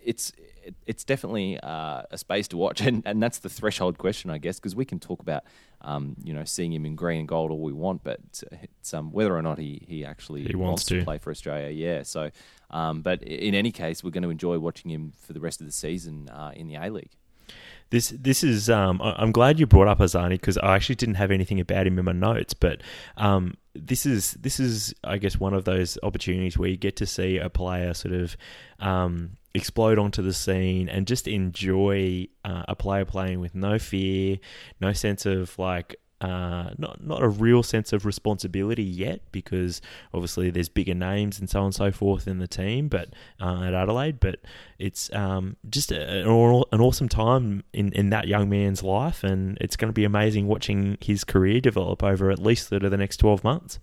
it's 0.07 0.33
it, 0.67 0.75
it's 0.87 1.05
definitely 1.05 1.59
uh, 1.61 2.03
a 2.11 2.19
space 2.19 2.49
to 2.49 2.57
watch, 2.57 2.81
and, 2.87 3.03
and 3.07 3.23
that's 3.23 3.39
the 3.39 3.49
threshold 3.49 3.99
question, 3.99 4.31
I 4.31 4.39
guess, 4.39 4.59
because 4.59 4.75
we 4.75 4.85
can 4.85 4.99
talk 4.99 5.21
about 5.21 5.45
um, 5.83 6.17
you 6.23 6.35
know 6.35 6.45
seeing 6.45 6.73
him 6.73 6.85
in 6.85 6.97
green 6.97 7.21
and 7.21 7.29
gold 7.29 7.51
all 7.51 7.61
we 7.61 7.73
want, 7.73 8.03
but 8.03 8.21
it's 8.63 8.93
um, 8.95 9.13
whether 9.13 9.37
or 9.37 9.43
not 9.43 9.59
he 9.59 9.83
he 9.87 10.05
actually 10.05 10.45
He 10.45 10.55
wants 10.57 10.85
to. 10.87 11.05
play 11.05 11.19
for 11.19 11.31
Australia, 11.31 11.71
yeah. 11.71 12.03
So, 12.03 12.31
um, 12.71 13.03
but 13.03 13.23
in 13.23 13.55
any 13.55 13.73
case, 13.73 14.03
we're 14.03 14.11
going 14.11 14.25
to 14.25 14.31
enjoy 14.31 14.59
watching 14.59 14.91
him 14.91 15.13
for 15.21 15.33
the 15.33 15.41
rest 15.41 15.61
of 15.61 15.67
the 15.67 15.73
season 15.73 16.29
uh, 16.29 16.53
in 16.55 16.67
the 16.67 16.77
A 16.77 16.91
League. 16.91 17.13
This 17.91 18.09
this 18.09 18.43
is 18.43 18.69
um, 18.69 19.01
I'm 19.01 19.31
glad 19.31 19.61
you 19.61 19.67
brought 19.67 19.87
up 19.87 20.01
Arzani 20.01 20.31
because 20.31 20.59
I 20.59 20.75
actually 20.75 20.97
didn't 20.97 21.15
have 21.17 21.31
anything 21.31 21.61
about 21.61 21.87
him 21.87 21.99
in 22.01 22.05
my 22.05 22.13
notes, 22.13 22.53
but 22.53 22.83
um, 23.17 23.55
this 23.75 24.05
is 24.07 24.33
this 24.33 24.59
is 24.59 24.93
I 25.05 25.19
guess 25.19 25.39
one 25.39 25.55
of 25.55 25.65
those 25.65 25.97
opportunities 26.03 26.59
where 26.59 26.69
you 26.69 26.77
get 26.77 26.97
to 26.97 27.07
see 27.07 27.39
a 27.39 27.49
player 27.49 27.95
sort 27.95 28.15
of 28.15 28.37
um, 28.81 29.37
explode 29.57 29.99
onto 29.99 30.23
the 30.23 30.33
scene 30.33 30.89
and 30.89 31.07
just 31.07 31.27
enjoy 31.27 32.29
uh, 32.45 32.65
a 32.69 32.77
player 32.77 33.05
playing 33.05 33.41
with 33.41 33.55
no 33.55 33.79
fear, 33.79 34.39
no 34.81 34.93
sense 34.93 35.27
of 35.27 35.59
like 35.59 35.97
uh, 36.21 36.71
not 36.79 37.03
not 37.05 37.23
a 37.23 37.29
real 37.29 37.63
sense 37.63 37.93
of 37.93 38.07
responsibility 38.07 38.83
yet 38.83 39.21
because 39.33 39.83
obviously 40.15 40.49
there's 40.49 40.69
bigger 40.69 40.95
names 40.95 41.39
and 41.39 41.51
so 41.51 41.61
on 41.61 41.67
and 41.67 41.75
so 41.75 41.91
forth 41.91 42.27
in 42.27 42.39
the 42.39 42.49
team, 42.49 42.89
but 42.89 43.11
uh, 43.41 43.63
at 43.65 43.75
Adelaide, 43.75 44.19
but 44.19 44.41
it's 44.79 45.13
um, 45.13 45.57
just 45.69 45.93
a, 45.93 46.23
an, 46.23 46.81
awesome 46.81 47.09
time 47.09 47.63
in, 47.73 47.93
in 47.93 48.11
that 48.11 48.29
young 48.29 48.49
man's 48.49 48.83
life, 48.83 49.25
and 49.25 49.59
it's 49.61 49.77
going 49.77 49.89
to 49.89 49.93
be 49.93 50.05
amazing 50.05 50.47
watching 50.47 50.97
his 51.01 51.23
career 51.23 51.61
develop 51.61 52.03
over 52.03 52.31
at 52.31 52.39
least 52.39 52.71
the 52.71 52.79
next 52.79 53.19
twelve 53.19 53.45
months. 53.45 53.79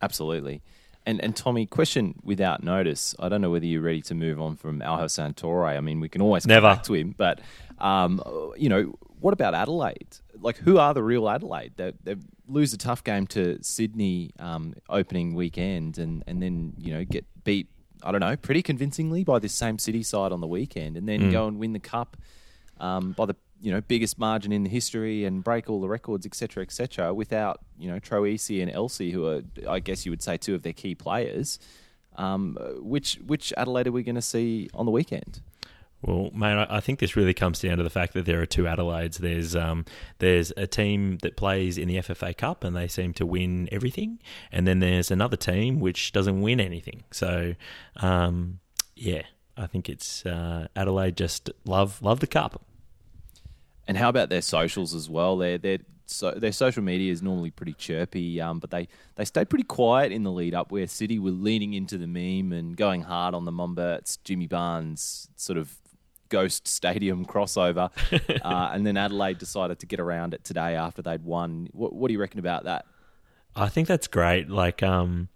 Absolutely. 0.00 0.62
And 1.06 1.22
and 1.22 1.34
Tommy, 1.34 1.66
question 1.66 2.14
without 2.22 2.62
notice. 2.62 3.14
I 3.18 3.28
don't 3.28 3.40
know 3.40 3.50
whether 3.50 3.66
you're 3.66 3.80
ready 3.82 4.02
to 4.02 4.14
move 4.14 4.40
on 4.40 4.56
from 4.56 4.82
Al 4.82 4.98
Hassan 4.98 5.34
Toure. 5.34 5.76
I 5.76 5.80
mean, 5.80 5.98
we 6.00 6.08
can 6.08 6.20
always 6.20 6.44
come 6.44 6.50
Never. 6.50 6.68
back 6.68 6.82
to 6.84 6.94
him, 6.94 7.14
but 7.16 7.40
um, 7.78 8.22
you 8.56 8.68
know, 8.68 8.94
what 9.18 9.32
about 9.32 9.54
Adelaide? 9.54 10.18
Like, 10.38 10.58
who 10.58 10.78
are 10.78 10.92
the 10.94 11.02
real 11.02 11.28
Adelaide? 11.28 11.72
They, 11.76 11.92
they 12.02 12.16
lose 12.48 12.72
a 12.72 12.78
tough 12.78 13.02
game 13.04 13.26
to 13.28 13.58
Sydney 13.62 14.32
um, 14.38 14.74
opening 14.88 15.34
weekend, 15.34 15.98
and 15.98 16.22
and 16.26 16.42
then 16.42 16.74
you 16.78 16.92
know 16.92 17.04
get 17.04 17.24
beat. 17.44 17.68
I 18.02 18.12
don't 18.12 18.20
know, 18.20 18.34
pretty 18.36 18.62
convincingly 18.62 19.24
by 19.24 19.38
this 19.38 19.54
same 19.54 19.78
City 19.78 20.02
side 20.02 20.32
on 20.32 20.40
the 20.40 20.46
weekend, 20.46 20.96
and 20.96 21.06
then 21.06 21.30
go 21.30 21.46
and 21.46 21.58
win 21.58 21.74
the 21.74 21.78
cup 21.80 22.16
um, 22.78 23.12
by 23.12 23.26
the 23.26 23.36
you 23.60 23.70
know 23.70 23.80
biggest 23.80 24.18
margin 24.18 24.52
in 24.52 24.64
the 24.64 24.70
history 24.70 25.24
and 25.24 25.44
break 25.44 25.68
all 25.68 25.80
the 25.80 25.88
records, 25.88 26.26
etc., 26.26 26.62
etc. 26.62 27.12
Without 27.12 27.60
you 27.78 27.90
know 27.90 28.00
Troisi 28.00 28.62
and 28.62 28.70
Elsie, 28.70 29.10
who 29.10 29.26
are 29.26 29.42
I 29.68 29.80
guess 29.80 30.04
you 30.04 30.12
would 30.12 30.22
say 30.22 30.36
two 30.36 30.54
of 30.54 30.62
their 30.62 30.72
key 30.72 30.94
players. 30.94 31.58
Um, 32.16 32.58
which 32.78 33.18
which 33.26 33.52
Adelaide 33.56 33.86
are 33.86 33.92
we 33.92 34.02
going 34.02 34.16
to 34.16 34.22
see 34.22 34.68
on 34.74 34.84
the 34.84 34.92
weekend? 34.92 35.40
Well, 36.02 36.30
mate, 36.34 36.66
I 36.70 36.80
think 36.80 36.98
this 36.98 37.14
really 37.14 37.34
comes 37.34 37.60
down 37.60 37.76
to 37.76 37.82
the 37.82 37.90
fact 37.90 38.14
that 38.14 38.24
there 38.24 38.40
are 38.40 38.46
two 38.46 38.66
Adelaides. 38.66 39.18
There's 39.18 39.54
um, 39.54 39.84
there's 40.18 40.50
a 40.56 40.66
team 40.66 41.18
that 41.18 41.36
plays 41.36 41.76
in 41.76 41.88
the 41.88 41.96
FFA 41.96 42.34
Cup 42.36 42.64
and 42.64 42.74
they 42.74 42.88
seem 42.88 43.12
to 43.14 43.26
win 43.26 43.68
everything, 43.70 44.18
and 44.50 44.66
then 44.66 44.78
there's 44.78 45.10
another 45.10 45.36
team 45.36 45.78
which 45.78 46.12
doesn't 46.12 46.40
win 46.40 46.58
anything. 46.58 47.04
So, 47.10 47.54
um, 47.96 48.60
yeah, 48.96 49.22
I 49.58 49.66
think 49.66 49.90
it's 49.90 50.24
uh, 50.24 50.68
Adelaide 50.74 51.18
just 51.18 51.50
love 51.66 52.00
love 52.00 52.20
the 52.20 52.26
cup. 52.26 52.62
And 53.90 53.98
how 53.98 54.08
about 54.08 54.28
their 54.28 54.40
socials 54.40 54.94
as 54.94 55.10
well? 55.10 55.36
Their 55.36 55.58
their 55.58 55.78
so 56.06 56.30
their 56.30 56.52
social 56.52 56.80
media 56.80 57.10
is 57.10 57.22
normally 57.22 57.50
pretty 57.50 57.72
chirpy, 57.72 58.40
um, 58.40 58.60
but 58.60 58.70
they, 58.70 58.86
they 59.16 59.24
stayed 59.24 59.50
pretty 59.50 59.64
quiet 59.64 60.12
in 60.12 60.22
the 60.22 60.30
lead 60.30 60.54
up. 60.54 60.70
Where 60.70 60.86
City 60.86 61.18
were 61.18 61.32
leaning 61.32 61.74
into 61.74 61.98
the 61.98 62.06
meme 62.06 62.56
and 62.56 62.76
going 62.76 63.02
hard 63.02 63.34
on 63.34 63.46
the 63.46 63.50
Mombaerts, 63.50 64.18
Jimmy 64.22 64.46
Barnes 64.46 65.28
sort 65.34 65.58
of 65.58 65.74
ghost 66.28 66.68
stadium 66.68 67.26
crossover, 67.26 67.90
uh, 68.44 68.70
and 68.72 68.86
then 68.86 68.96
Adelaide 68.96 69.38
decided 69.38 69.80
to 69.80 69.86
get 69.86 69.98
around 69.98 70.34
it 70.34 70.44
today 70.44 70.76
after 70.76 71.02
they'd 71.02 71.24
won. 71.24 71.68
What, 71.72 71.92
what 71.92 72.06
do 72.06 72.12
you 72.12 72.20
reckon 72.20 72.38
about 72.38 72.66
that? 72.66 72.86
I 73.56 73.68
think 73.68 73.88
that's 73.88 74.06
great. 74.06 74.48
Like, 74.48 74.84
um, 74.84 75.30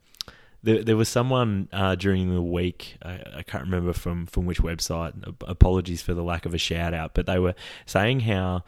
there, 0.65 0.83
there 0.83 0.97
was 0.97 1.09
someone 1.09 1.69
uh, 1.73 1.95
during 1.95 2.35
the 2.35 2.43
week. 2.43 2.97
I, 3.03 3.23
I 3.37 3.43
can't 3.43 3.65
remember 3.65 3.93
from 3.93 4.27
from 4.27 4.47
which 4.47 4.59
website. 4.59 5.13
Apologies 5.47 6.03
for 6.03 6.15
the 6.15 6.25
lack 6.25 6.47
of 6.47 6.55
a 6.55 6.59
shout 6.59 6.95
out, 6.95 7.15
but 7.15 7.27
they 7.27 7.39
were 7.39 7.55
saying 7.87 8.21
how 8.21 8.65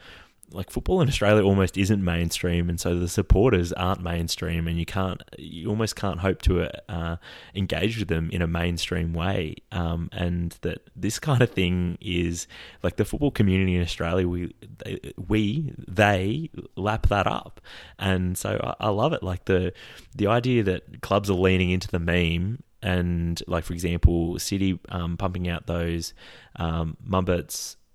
like 0.51 0.69
football 0.69 1.01
in 1.01 1.07
Australia 1.07 1.43
almost 1.43 1.77
isn't 1.77 2.03
mainstream, 2.03 2.69
and 2.69 2.79
so 2.79 2.97
the 2.97 3.07
supporters 3.07 3.73
aren't 3.73 4.01
mainstream, 4.01 4.67
and 4.67 4.77
you 4.79 4.85
can't, 4.85 5.21
you 5.37 5.69
almost 5.69 5.95
can't 5.95 6.19
hope 6.19 6.41
to 6.43 6.69
uh, 6.91 7.17
engage 7.53 7.99
with 7.99 8.07
them 8.07 8.29
in 8.31 8.41
a 8.41 8.47
mainstream 8.47 9.13
way. 9.13 9.55
Um, 9.71 10.09
and 10.11 10.57
that 10.61 10.89
this 10.95 11.19
kind 11.19 11.41
of 11.41 11.51
thing 11.51 11.97
is 11.99 12.47
like 12.83 12.95
the 12.95 13.05
football 13.05 13.31
community 13.31 13.75
in 13.75 13.81
Australia. 13.81 14.27
We, 14.27 14.53
they, 14.83 15.13
we, 15.27 15.73
they 15.87 16.49
lap 16.75 17.07
that 17.07 17.27
up, 17.27 17.59
and 17.99 18.37
so 18.37 18.59
I, 18.79 18.87
I 18.87 18.89
love 18.89 19.13
it. 19.13 19.23
Like 19.23 19.45
the 19.45 19.73
the 20.15 20.27
idea 20.27 20.63
that 20.63 21.01
clubs 21.01 21.29
are 21.29 21.33
leaning 21.33 21.71
into 21.71 21.89
the 21.89 21.99
meme 21.99 22.63
and 22.81 23.41
like 23.47 23.63
for 23.63 23.73
example, 23.73 24.39
City 24.39 24.79
um, 24.89 25.17
pumping 25.17 25.47
out 25.47 25.67
those 25.67 26.13
um, 26.57 26.95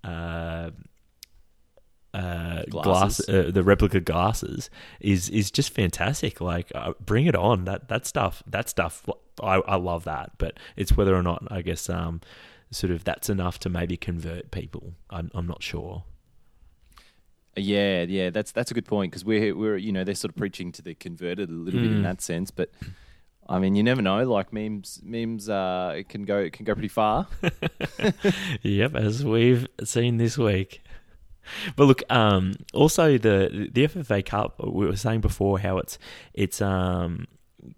uh, 0.03 0.69
uh, 2.13 2.63
glass, 2.69 3.27
uh, 3.27 3.49
the 3.51 3.63
replica 3.63 3.99
glasses 3.99 4.69
is 4.99 5.29
is 5.29 5.49
just 5.49 5.73
fantastic. 5.73 6.39
Like, 6.41 6.71
uh, 6.75 6.93
bring 6.99 7.25
it 7.25 7.35
on. 7.35 7.65
That 7.65 7.89
that 7.89 8.05
stuff, 8.05 8.43
that 8.47 8.69
stuff, 8.69 9.07
I, 9.41 9.55
I 9.55 9.75
love 9.75 10.03
that. 10.03 10.31
But 10.37 10.57
it's 10.75 10.95
whether 10.95 11.15
or 11.15 11.23
not, 11.23 11.43
I 11.49 11.61
guess, 11.61 11.89
um, 11.89 12.21
sort 12.71 12.91
of 12.91 13.03
that's 13.03 13.29
enough 13.29 13.59
to 13.59 13.69
maybe 13.69 13.97
convert 13.97 14.51
people. 14.51 14.93
I'm, 15.09 15.31
I'm 15.33 15.47
not 15.47 15.63
sure. 15.63 16.03
Yeah, 17.55 18.03
yeah, 18.03 18.31
that's 18.31 18.51
that's 18.51 18.71
a 18.71 18.73
good 18.73 18.85
point 18.85 19.11
because 19.11 19.23
we're 19.23 19.55
we're 19.55 19.77
you 19.77 19.91
know 19.91 20.03
they're 20.03 20.15
sort 20.15 20.31
of 20.31 20.35
preaching 20.35 20.71
to 20.71 20.81
the 20.81 20.95
converted 20.95 21.49
a 21.49 21.53
little 21.53 21.79
bit 21.81 21.91
in 21.91 22.01
that 22.01 22.19
sense, 22.19 22.49
but 22.49 22.71
I 23.47 23.59
mean 23.59 23.75
you 23.75 23.83
never 23.83 24.01
know. 24.01 24.23
Like 24.23 24.51
memes, 24.51 24.99
memes 25.03 25.49
uh, 25.49 26.01
can 26.09 26.23
go 26.23 26.49
can 26.49 26.65
go 26.65 26.73
pretty 26.73 26.87
far. 26.87 27.27
Yep, 28.63 28.95
as 28.95 29.23
we've 29.23 29.67
seen 29.83 30.17
this 30.17 30.35
week. 30.37 30.81
But 31.75 31.85
look, 31.85 32.03
um, 32.09 32.53
also 32.73 33.17
the 33.17 33.69
the 33.71 33.87
FFA 33.87 34.25
Cup. 34.25 34.55
We 34.63 34.85
were 34.85 34.95
saying 34.95 35.21
before 35.21 35.59
how 35.59 35.77
it's 35.77 35.97
it's 36.33 36.61
um, 36.61 37.27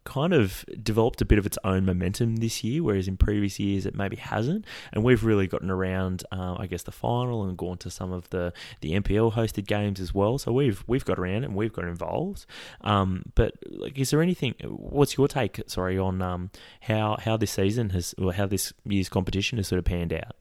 kind 0.03 0.33
of 0.33 0.65
developed 0.81 1.21
a 1.21 1.25
bit 1.25 1.37
of 1.37 1.45
its 1.45 1.57
own 1.63 1.85
momentum 1.85 2.37
this 2.37 2.63
year, 2.63 2.83
whereas 2.83 3.07
in 3.07 3.17
previous 3.17 3.59
years 3.59 3.85
it 3.85 3.95
maybe 3.95 4.15
hasn't. 4.15 4.65
And 4.91 5.03
we've 5.03 5.23
really 5.23 5.47
gotten 5.47 5.69
around, 5.69 6.23
um, 6.31 6.57
I 6.59 6.67
guess, 6.67 6.83
the 6.83 6.91
final 6.91 7.43
and 7.43 7.57
gone 7.57 7.77
to 7.79 7.89
some 7.89 8.11
of 8.11 8.29
the, 8.29 8.53
the 8.81 8.91
NPL 8.91 9.33
hosted 9.33 9.67
games 9.67 9.99
as 9.99 10.13
well. 10.13 10.37
So 10.37 10.51
we've 10.51 10.83
we've 10.87 11.05
got 11.05 11.19
around 11.19 11.43
and 11.43 11.55
we've 11.55 11.73
got 11.73 11.85
involved. 11.85 12.45
Um, 12.81 13.23
but 13.35 13.53
like, 13.69 13.97
is 13.97 14.09
there 14.11 14.21
anything? 14.21 14.55
What's 14.63 15.17
your 15.17 15.27
take? 15.27 15.61
Sorry, 15.67 15.97
on 15.97 16.21
um, 16.21 16.51
how 16.81 17.17
how 17.19 17.37
this 17.37 17.51
season 17.51 17.91
has 17.91 18.15
or 18.17 18.33
how 18.33 18.45
this 18.45 18.73
year's 18.85 19.09
competition 19.09 19.57
has 19.57 19.67
sort 19.67 19.79
of 19.79 19.85
panned 19.85 20.13
out. 20.13 20.35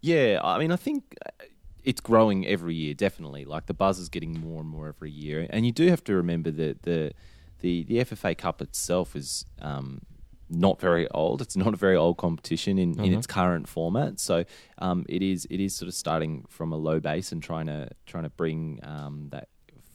Yeah, 0.00 0.40
I 0.42 0.58
mean, 0.58 0.72
I 0.72 0.76
think 0.76 1.16
uh, 1.24 1.44
it's 1.84 2.00
growing 2.00 2.46
every 2.46 2.74
year. 2.74 2.94
Definitely, 2.94 3.44
like 3.44 3.66
the 3.66 3.74
buzz 3.74 3.98
is 3.98 4.08
getting 4.08 4.38
more 4.38 4.60
and 4.60 4.68
more 4.68 4.88
every 4.88 5.10
year, 5.10 5.46
and 5.50 5.66
you 5.66 5.72
do 5.72 5.88
have 5.88 6.04
to 6.04 6.14
remember 6.14 6.50
that 6.50 6.82
the 6.82 7.12
the 7.60 7.84
the 7.84 7.96
FFA 7.96 8.36
Cup 8.36 8.60
itself 8.60 9.16
is 9.16 9.44
um, 9.60 10.02
not 10.50 10.80
very 10.80 11.08
old. 11.10 11.40
It's 11.40 11.56
not 11.56 11.72
a 11.72 11.76
very 11.76 11.96
old 11.96 12.18
competition 12.18 12.78
in, 12.78 13.00
in 13.00 13.12
its 13.14 13.26
current 13.26 13.68
format. 13.68 14.20
So 14.20 14.44
um, 14.78 15.06
it 15.08 15.22
is 15.22 15.46
it 15.50 15.60
is 15.60 15.74
sort 15.74 15.88
of 15.88 15.94
starting 15.94 16.44
from 16.48 16.72
a 16.72 16.76
low 16.76 17.00
base 17.00 17.32
and 17.32 17.42
trying 17.42 17.66
to 17.66 17.88
trying 18.06 18.24
to 18.24 18.30
bring 18.30 18.80
um, 18.82 19.28
that 19.30 19.48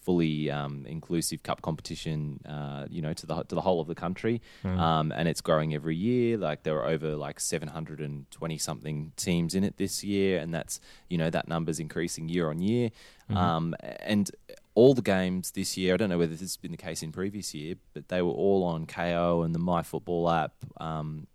fully 0.08 0.50
um, 0.50 0.86
inclusive 0.88 1.44
cup 1.44 1.62
competition, 1.62 2.40
uh, 2.48 2.86
you 2.90 3.02
know, 3.02 3.12
to 3.12 3.26
the 3.26 3.44
to 3.44 3.56
the 3.56 3.62
whole 3.62 3.82
of 3.82 3.88
the 3.88 3.96
country, 3.96 4.42
um, 4.64 5.12
and 5.12 5.28
it's 5.28 5.42
growing 5.42 5.74
every 5.74 5.98
year. 5.98 6.38
Like 6.38 6.64
there 6.64 6.78
are 6.78 6.88
over 6.88 7.18
like 7.18 7.42
seven 7.42 7.68
hundred 7.68 8.00
and 8.00 8.26
twenty 8.32 8.58
something 8.58 9.12
teams 9.18 9.54
in 9.54 9.66
it 9.66 9.76
this 9.76 10.06
year, 10.06 10.40
and 10.40 10.54
that's 10.54 10.80
you 11.10 11.18
know 11.18 11.30
that 11.30 11.50
number's 11.50 11.80
increasing 11.82 12.30
year 12.30 12.50
on 12.50 12.62
year. 12.62 12.90
Um, 13.36 13.76
and 14.00 14.32
all 14.76 14.94
the 14.94 15.02
games 15.02 15.52
this 15.52 15.76
year, 15.76 15.94
I 15.94 15.98
don't 15.98 16.10
know 16.10 16.18
whether 16.18 16.32
this 16.32 16.40
has 16.40 16.56
been 16.56 16.72
the 16.72 16.78
case 16.78 17.04
in 17.04 17.12
previous 17.12 17.54
year, 17.54 17.76
but 17.94 18.08
they 18.08 18.22
were 18.22 18.32
all 18.32 18.64
on 18.64 18.86
Kayo 18.86 19.44
and 19.44 19.54
the 19.54 19.60
My 19.60 19.84
Football 19.84 20.30
app. 20.30 20.54
Um, 20.80 21.28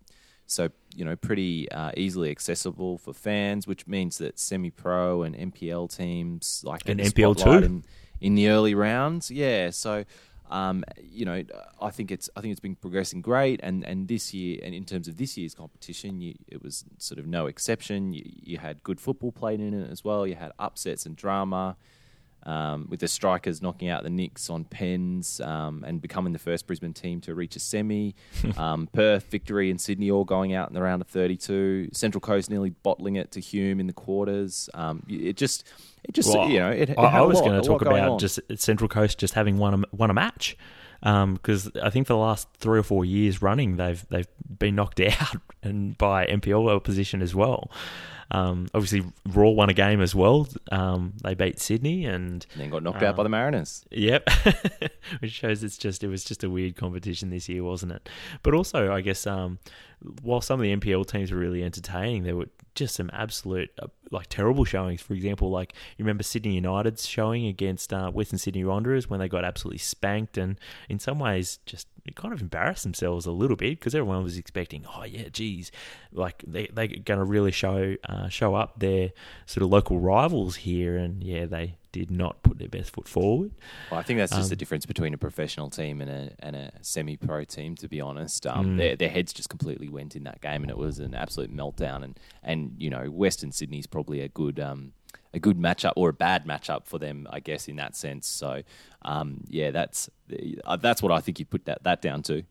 so 0.47 0.69
you 0.95 1.05
know, 1.05 1.15
pretty 1.15 1.71
uh, 1.71 1.91
easily 1.95 2.31
accessible 2.31 2.97
for 2.97 3.13
fans, 3.13 3.67
which 3.67 3.85
means 3.87 4.17
that 4.17 4.39
semi-pro 4.39 5.23
and 5.23 5.35
NPL 5.35 5.95
teams 5.95 6.63
like 6.65 6.81
And 6.87 6.99
the 6.99 7.03
NPL 7.03 7.37
too. 7.37 7.65
in, 7.65 7.83
in 8.23 8.35
the 8.35 8.47
early 8.47 8.73
rounds. 8.73 9.29
Yeah, 9.29 9.69
so 9.69 10.05
um, 10.49 10.83
you 11.01 11.25
know, 11.25 11.43
I 11.81 11.89
think 11.89 12.11
it's 12.11 12.29
I 12.35 12.41
think 12.41 12.51
it's 12.51 12.59
been 12.59 12.75
progressing 12.75 13.21
great, 13.21 13.59
and, 13.63 13.83
and 13.83 14.07
this 14.07 14.33
year, 14.33 14.59
and 14.63 14.73
in 14.73 14.85
terms 14.85 15.07
of 15.07 15.17
this 15.17 15.37
year's 15.37 15.53
competition, 15.53 16.21
you, 16.21 16.35
it 16.47 16.63
was 16.63 16.85
sort 16.97 17.19
of 17.19 17.27
no 17.27 17.47
exception. 17.47 18.13
You, 18.13 18.23
you 18.25 18.57
had 18.59 18.83
good 18.83 18.99
football 18.99 19.31
played 19.31 19.59
in 19.59 19.73
it 19.73 19.91
as 19.91 20.03
well. 20.03 20.25
You 20.25 20.35
had 20.35 20.51
upsets 20.59 21.05
and 21.05 21.15
drama. 21.15 21.75
Um, 22.45 22.87
with 22.89 22.99
the 22.99 23.07
strikers 23.07 23.61
knocking 23.61 23.87
out 23.87 24.03
the 24.03 24.09
Knicks 24.09 24.49
on 24.49 24.65
pens 24.65 25.39
um, 25.39 25.83
and 25.87 26.01
becoming 26.01 26.33
the 26.33 26.39
first 26.39 26.67
Brisbane 26.67 26.93
team 26.93 27.21
to 27.21 27.33
reach 27.33 27.55
a 27.55 27.59
semi. 27.59 28.15
um, 28.57 28.89
Perth, 28.91 29.25
Victory, 29.29 29.69
and 29.69 29.79
Sydney 29.79 30.11
all 30.11 30.25
going 30.25 30.53
out 30.53 30.67
in 30.67 30.73
the 30.73 30.81
round 30.81 31.01
of 31.01 31.07
32. 31.07 31.89
Central 31.93 32.19
Coast 32.19 32.49
nearly 32.49 32.71
bottling 32.71 33.15
it 33.15 33.31
to 33.31 33.39
Hume 33.39 33.79
in 33.79 33.87
the 33.87 33.93
quarters. 33.93 34.69
Um, 34.73 35.03
it 35.07 35.37
just, 35.37 35.65
it 36.03 36.13
just, 36.13 36.33
Well, 36.33 36.49
you 36.49 36.59
know, 36.59 36.69
it, 36.69 36.89
it 36.89 36.99
I, 36.99 37.19
I 37.19 37.21
was 37.21 37.39
going 37.39 37.61
to 37.61 37.65
talk 37.65 37.81
about 37.81 38.19
just 38.19 38.39
Central 38.57 38.89
Coast 38.89 39.17
just 39.17 39.35
having 39.35 39.57
won 39.57 39.73
a, 39.73 39.95
won 39.95 40.09
a 40.09 40.13
match 40.13 40.57
because 41.03 41.69
I 41.81 41.89
think 41.89 42.07
for 42.07 42.13
the 42.13 42.19
last 42.19 42.47
three 42.57 42.79
or 42.79 42.83
four 42.83 43.03
years 43.03 43.41
running 43.41 43.75
they've 43.75 44.05
they've 44.09 44.27
been 44.57 44.75
knocked 44.75 44.99
out 45.21 45.37
and 45.61 45.97
by 45.97 46.25
NPL 46.25 46.73
opposition 46.73 47.21
as 47.21 47.35
well. 47.35 47.69
Um, 48.31 48.67
obviously, 48.73 49.03
Raw 49.27 49.49
won 49.49 49.69
a 49.69 49.73
game 49.73 50.01
as 50.01 50.15
well. 50.15 50.47
Um, 50.71 51.13
they 51.23 51.35
beat 51.35 51.59
Sydney 51.59 52.05
and 52.05 52.45
and 52.53 52.61
then 52.61 52.69
got 52.69 52.81
knocked 52.81 53.03
out 53.03 53.15
by 53.15 53.23
the 53.23 53.29
Mariners. 53.29 53.85
Yep, 53.91 54.27
which 55.19 55.31
shows 55.31 55.63
it's 55.63 55.77
just 55.77 56.03
it 56.03 56.07
was 56.07 56.23
just 56.23 56.43
a 56.43 56.49
weird 56.49 56.75
competition 56.75 57.29
this 57.29 57.47
year, 57.47 57.63
wasn't 57.63 57.91
it? 57.91 58.09
But 58.41 58.55
also, 58.55 58.91
I 58.91 59.01
guess 59.01 59.27
um, 59.27 59.59
while 60.21 60.41
some 60.41 60.59
of 60.59 60.63
the 60.63 60.75
NPL 60.75 61.05
teams 61.07 61.31
were 61.31 61.37
really 61.37 61.63
entertaining, 61.63 62.23
there 62.23 62.35
were 62.35 62.49
just 62.75 62.95
some 62.95 63.11
absolute 63.13 63.69
uh, 63.79 63.87
like 64.13 64.27
terrible 64.27 64.63
showings. 64.63 65.01
For 65.01 65.13
example, 65.13 65.49
like 65.49 65.73
you 65.97 66.05
remember 66.05 66.23
Sydney 66.23 66.55
United's 66.55 67.05
showing 67.05 67.47
against 67.47 67.91
uh, 67.91 68.11
Western 68.11 68.39
Sydney 68.39 68.63
Wanderers 68.63 69.09
when 69.09 69.19
they 69.19 69.27
got 69.27 69.43
absolutely 69.43 69.79
spanked, 69.79 70.37
and 70.37 70.59
in 70.87 70.99
some 70.99 71.19
ways 71.19 71.59
just 71.65 71.87
kind 72.15 72.33
of 72.33 72.41
embarrassed 72.41 72.83
themselves 72.83 73.25
a 73.25 73.31
little 73.31 73.55
bit 73.55 73.79
because 73.79 73.95
everyone 73.95 74.23
was 74.23 74.37
expecting, 74.37 74.85
oh 74.95 75.03
yeah, 75.03 75.29
geez, 75.29 75.71
like 76.11 76.43
they 76.45 76.67
they're 76.67 76.87
going 76.87 77.19
to 77.19 77.25
really 77.25 77.51
show 77.51 77.95
uh, 78.07 78.29
show 78.29 78.55
up 78.55 78.79
their 78.79 79.11
sort 79.45 79.63
of 79.63 79.69
local 79.69 79.99
rivals 79.99 80.57
here, 80.57 80.95
and 80.97 81.23
yeah, 81.23 81.45
they 81.45 81.77
did 81.93 82.11
not 82.11 82.43
put 82.43 82.57
their 82.59 82.67
best 82.67 82.89
foot 82.91 83.07
forward. 83.07 83.51
Well, 83.89 83.99
I 84.01 84.03
think 84.03 84.17
that's 84.19 84.33
just 84.33 84.47
Um, 84.47 84.49
the 84.49 84.55
difference 84.57 84.85
between 84.85 85.13
a 85.13 85.17
professional 85.17 85.69
team 85.69 86.01
and 86.01 86.09
a 86.11 86.35
and 86.39 86.55
a 86.57 86.73
semi-pro 86.81 87.45
team. 87.45 87.75
To 87.77 87.87
be 87.87 88.01
honest, 88.01 88.43
Mm. 88.43 88.55
um, 88.57 88.75
their 88.77 88.97
their 88.97 89.09
heads 89.09 89.31
just 89.31 89.47
completely 89.47 89.87
went 89.87 90.15
in 90.17 90.23
that 90.23 90.41
game, 90.41 90.61
and 90.63 90.69
it 90.69 90.77
was 90.77 90.99
an 90.99 91.13
absolute 91.15 91.55
meltdown. 91.55 92.03
And 92.03 92.19
and 92.43 92.73
you 92.77 92.89
know, 92.89 93.05
Western 93.09 93.53
Sydney's 93.53 93.87
probably 93.87 94.19
a 94.19 94.27
good 94.27 94.59
um, 94.59 94.91
a 95.33 95.39
good 95.39 95.57
matchup 95.57 95.93
or 95.95 96.09
a 96.09 96.13
bad 96.13 96.45
matchup 96.45 96.85
for 96.85 96.99
them, 96.99 97.27
I 97.29 97.39
guess, 97.39 97.67
in 97.67 97.75
that 97.77 97.95
sense. 97.95 98.27
So, 98.27 98.61
um, 99.03 99.43
yeah, 99.47 99.71
that's 99.71 100.09
uh, 100.65 100.75
that's 100.77 101.01
what 101.01 101.11
I 101.11 101.21
think 101.21 101.39
you 101.39 101.45
put 101.45 101.65
that 101.65 101.83
that 101.83 102.01
down 102.01 102.23
to. 102.23 102.43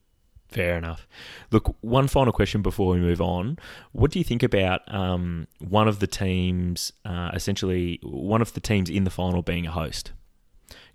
Fair 0.53 0.77
enough. 0.77 1.07
Look, 1.51 1.75
one 1.81 2.07
final 2.07 2.31
question 2.33 2.61
before 2.61 2.93
we 2.93 2.99
move 2.99 3.21
on. 3.21 3.57
What 3.91 4.11
do 4.11 4.19
you 4.19 4.25
think 4.25 4.43
about 4.43 4.81
um, 4.93 5.47
one 5.59 5.87
of 5.87 5.99
the 5.99 6.07
teams, 6.07 6.93
uh, 7.05 7.31
essentially, 7.33 7.99
one 8.03 8.41
of 8.41 8.53
the 8.53 8.59
teams 8.61 8.89
in 8.89 9.03
the 9.03 9.09
final 9.09 9.41
being 9.41 9.65
a 9.67 9.71
host? 9.71 10.11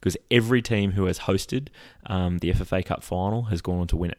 Because 0.00 0.16
every 0.30 0.62
team 0.62 0.92
who 0.92 1.06
has 1.06 1.20
hosted 1.20 1.68
um, 2.06 2.38
the 2.38 2.52
FFA 2.52 2.84
Cup 2.84 3.02
final 3.02 3.44
has 3.44 3.60
gone 3.60 3.80
on 3.80 3.86
to 3.88 3.96
win 3.96 4.10
it. 4.12 4.18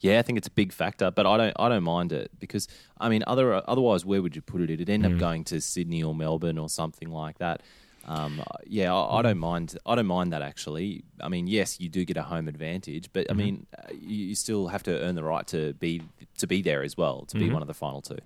Yeah, 0.00 0.18
I 0.18 0.22
think 0.22 0.36
it's 0.36 0.48
a 0.48 0.52
big 0.52 0.72
factor, 0.72 1.10
but 1.12 1.26
I 1.26 1.36
don't 1.36 1.56
I 1.58 1.68
don't 1.68 1.84
mind 1.84 2.12
it 2.12 2.32
because 2.40 2.66
I 2.98 3.08
mean, 3.08 3.22
other 3.26 3.62
otherwise, 3.70 4.04
where 4.04 4.20
would 4.20 4.34
you 4.34 4.42
put 4.42 4.60
it? 4.60 4.68
It'd 4.68 4.90
end 4.90 5.04
Mm. 5.04 5.14
up 5.14 5.18
going 5.20 5.44
to 5.44 5.60
Sydney 5.60 6.02
or 6.02 6.12
Melbourne 6.14 6.58
or 6.58 6.68
something 6.68 7.08
like 7.08 7.38
that. 7.38 7.62
Um, 8.04 8.42
yeah, 8.66 8.92
I, 8.94 9.18
I 9.18 9.22
don't 9.22 9.38
mind. 9.38 9.76
I 9.86 9.94
don't 9.94 10.06
mind 10.06 10.32
that 10.32 10.42
actually. 10.42 11.04
I 11.20 11.28
mean, 11.28 11.46
yes, 11.46 11.80
you 11.80 11.88
do 11.88 12.04
get 12.04 12.16
a 12.16 12.22
home 12.22 12.48
advantage, 12.48 13.10
but 13.12 13.26
Mm-hmm. 13.28 13.32
I 13.40 13.44
mean, 13.44 13.66
uh, 13.78 13.82
you, 13.92 14.26
you 14.28 14.34
still 14.34 14.68
have 14.68 14.82
to 14.84 14.90
earn 15.00 15.14
the 15.14 15.24
right 15.24 15.46
to 15.48 15.72
be 15.74 16.02
to 16.38 16.46
be 16.46 16.62
there 16.62 16.82
as 16.82 16.96
well, 16.96 17.24
to 17.26 17.36
be 17.36 17.44
Mm-hmm. 17.44 17.52
one 17.54 17.62
of 17.62 17.68
the 17.68 17.74
final 17.74 18.02
two. 18.02 18.18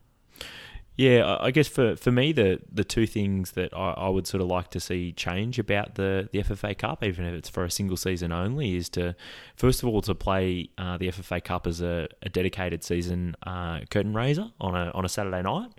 Yeah, 0.99 1.27
I 1.27 1.47
I 1.47 1.51
guess 1.51 1.69
for, 1.69 1.95
for 1.95 2.11
me, 2.11 2.33
the, 2.33 2.59
the 2.73 2.83
two 2.85 3.07
things 3.07 3.51
that 3.53 3.75
I, 3.77 3.91
I 3.91 4.09
would 4.09 4.27
sort 4.27 4.41
of 4.41 4.49
like 4.49 4.71
to 4.71 4.81
see 4.81 5.13
change 5.13 5.59
about 5.59 5.97
the, 5.97 6.31
the 6.33 6.43
FFA 6.43 6.77
Cup, 6.79 7.05
even 7.05 7.27
if 7.27 7.35
it's 7.35 7.51
for 7.51 7.65
a 7.65 7.71
single 7.71 7.99
season 7.99 8.33
only, 8.33 8.77
is 8.77 8.89
to, 8.91 9.15
first 9.57 9.83
of 9.83 9.91
all, 9.91 10.01
to 10.01 10.15
play 10.15 10.71
uh, 10.79 10.97
the 10.97 11.09
FFA 11.09 11.45
Cup 11.45 11.67
as 11.67 11.83
a, 11.83 12.09
a 12.23 12.31
dedicated 12.31 12.83
season 12.83 13.37
uh, 13.47 13.81
curtain 13.91 14.15
raiser 14.15 14.51
on 14.59 14.75
a, 14.75 14.91
on 14.93 15.05
a 15.05 15.09
Saturday 15.11 15.43
night. 15.43 15.71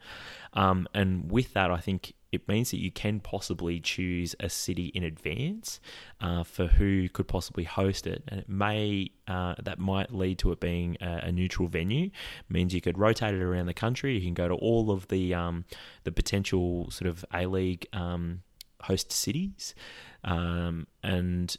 Um, 0.54 0.88
and 0.94 1.32
with 1.32 1.52
that, 1.54 1.72
I 1.72 1.78
think 1.78 2.14
it 2.38 2.48
means 2.48 2.72
that 2.72 2.78
you 2.78 2.92
can 2.92 3.20
possibly 3.20 3.80
choose 3.80 4.36
a 4.40 4.50
city 4.50 4.88
in 4.88 5.04
advance 5.04 5.80
uh, 6.22 6.44
for 6.44 6.68
who 6.68 7.10
could 7.10 7.28
possibly 7.28 7.64
host 7.64 8.08
it, 8.08 8.24
and 8.28 8.40
it 8.40 8.50
may 8.50 9.12
uh, 9.28 9.56
that 9.62 9.80
might 9.80 10.14
lead 10.14 10.40
to 10.40 10.52
it 10.52 10.60
being 10.60 10.98
a, 11.02 11.28
a 11.28 11.32
neutral 11.32 11.68
venue. 11.68 12.06
It 12.06 12.50
means 12.50 12.74
you 12.74 12.82
could 12.82 12.98
rotate 12.98 13.34
it 13.34 13.42
around 13.42 13.66
the 13.66 13.74
country. 13.74 14.16
You 14.16 14.22
can 14.22 14.34
go 14.34 14.48
to 14.48 14.56
all 14.56 14.92
of 14.92 15.08
the 15.10 15.34
um, 15.34 15.66
the 16.04 16.12
potential 16.12 16.90
sort 16.92 17.10
of 17.10 17.26
A 17.34 17.46
League 17.46 17.88
um, 17.94 18.42
host 18.82 19.12
cities, 19.12 19.76
um, 20.24 20.88
and 21.04 21.56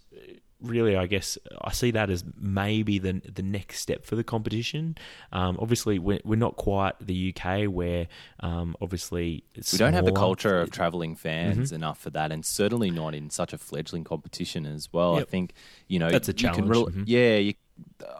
really, 0.62 0.96
I 0.96 1.06
guess 1.06 1.38
I 1.62 1.72
see 1.72 1.90
that 1.92 2.10
as 2.10 2.24
maybe 2.38 2.98
the 2.98 3.20
the 3.32 3.42
next 3.42 3.80
step 3.80 4.04
for 4.04 4.16
the 4.16 4.24
competition. 4.24 4.96
Um, 5.32 5.58
obviously, 5.60 5.98
we're, 5.98 6.20
we're 6.24 6.36
not 6.36 6.56
quite 6.56 6.94
the 7.00 7.34
UK 7.36 7.64
where 7.64 8.08
um, 8.40 8.76
obviously 8.80 9.44
it's 9.54 9.72
We 9.72 9.78
don't 9.78 9.92
have 9.94 10.04
the 10.04 10.12
culture 10.12 10.60
of 10.60 10.70
traveling 10.70 11.14
fans 11.16 11.68
Mm-hmm. 11.68 11.74
enough 11.74 11.98
for 11.98 12.10
that, 12.10 12.32
and 12.32 12.44
certainly 12.44 12.90
not 12.90 13.14
in 13.14 13.30
such 13.30 13.52
a 13.52 13.58
fledgling 13.58 14.04
competition 14.04 14.66
as 14.66 14.92
well. 14.92 15.16
I 15.16 15.24
think 15.24 15.52
you 15.88 15.98
know 15.98 16.10
That's 16.10 16.28
a 16.28 16.32
challenge, 16.32 16.68
rel- 16.68 16.86
mhm. 16.86 17.04
Yeah, 17.06 17.36
you, 17.36 17.54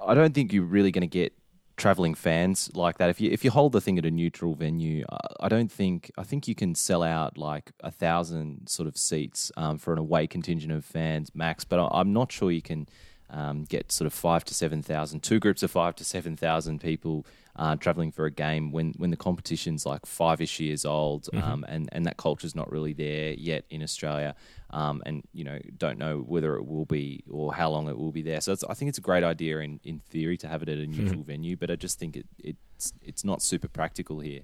I 0.07 0.14
don't 0.14 0.35
think 0.35 0.53
you're 0.53 0.64
really 0.64 0.90
going 0.90 1.03
to 1.03 1.07
get 1.07 1.33
traveling 1.78 2.14
fans 2.14 2.70
like 2.74 2.98
that. 2.98 3.08
If 3.08 3.20
you 3.20 3.30
if 3.30 3.44
you 3.44 3.50
hold 3.50 3.72
the 3.72 3.80
thing 3.80 3.98
at 3.98 4.04
a 4.04 4.10
neutral 4.10 4.54
venue, 4.54 5.04
I 5.40 5.48
don't 5.48 5.72
think 5.72 6.10
I 6.18 6.24
think 6.24 6.46
you 6.46 6.54
can 6.54 6.74
sell 6.74 7.02
out 7.02 7.38
like 7.38 7.72
a 7.80 7.90
thousand 7.90 8.68
sort 8.68 8.88
of 8.88 8.98
seats 8.98 9.50
um, 9.56 9.78
for 9.78 9.92
an 9.92 9.98
away 9.98 10.26
contingent 10.26 10.72
of 10.72 10.84
fans 10.84 11.34
max. 11.34 11.64
But 11.64 11.88
I'm 11.92 12.12
not 12.12 12.30
sure 12.30 12.50
you 12.50 12.62
can 12.62 12.88
um, 13.30 13.64
get 13.64 13.92
sort 13.92 14.06
of 14.06 14.12
five 14.12 14.44
to 14.46 14.54
seven 14.54 14.82
thousand, 14.82 15.22
two 15.22 15.38
groups 15.38 15.62
of 15.62 15.70
five 15.70 15.94
to 15.96 16.04
seven 16.04 16.36
thousand 16.36 16.80
people 16.80 17.24
uh, 17.59 17.75
traveling 17.75 18.12
for 18.12 18.25
a 18.25 18.31
game 18.31 18.71
when 18.71 18.94
when 18.97 19.11
the 19.11 19.16
competition's 19.16 19.85
like 19.85 20.07
five 20.07 20.40
ish 20.40 20.61
years 20.61 20.85
old, 20.85 21.25
mm-hmm. 21.25 21.47
um, 21.47 21.64
and 21.68 21.88
and 21.90 22.07
that 22.07 22.16
culture's 22.16 22.55
not 22.55 22.71
really 22.71 22.92
there 22.92 23.33
yet 23.33 23.64
in 23.68 23.83
Australia, 23.83 24.37
um, 24.71 25.03
and 25.05 25.25
you 25.33 25.42
know 25.42 25.59
don't 25.77 25.99
know 25.99 26.18
whether 26.18 26.55
it 26.57 26.66
will 26.66 26.85
be 26.85 27.25
or 27.29 27.53
how 27.53 27.68
long 27.68 27.88
it 27.88 27.99
will 27.99 28.12
be 28.12 28.23
there. 28.23 28.40
So 28.40 28.57
I 28.71 28.75
think 28.75 28.90
it's 28.90 28.99
a 28.99 29.03
great 29.03 29.25
idea 29.25 29.59
in, 29.59 29.81
in 29.83 29.99
theory 30.09 30.37
to 30.38 30.49
have 30.49 30.62
it 30.62 30.68
at 30.68 30.79
a 30.79 30.87
neutral 30.87 31.21
mm-hmm. 31.21 31.23
venue, 31.23 31.57
but 31.57 31.71
I 31.71 31.75
just 31.75 31.99
think 31.99 32.16
it, 32.16 32.27
it's 32.38 32.92
it's 33.03 33.25
not 33.25 33.42
super 33.42 33.68
practical 33.68 34.21
here. 34.21 34.42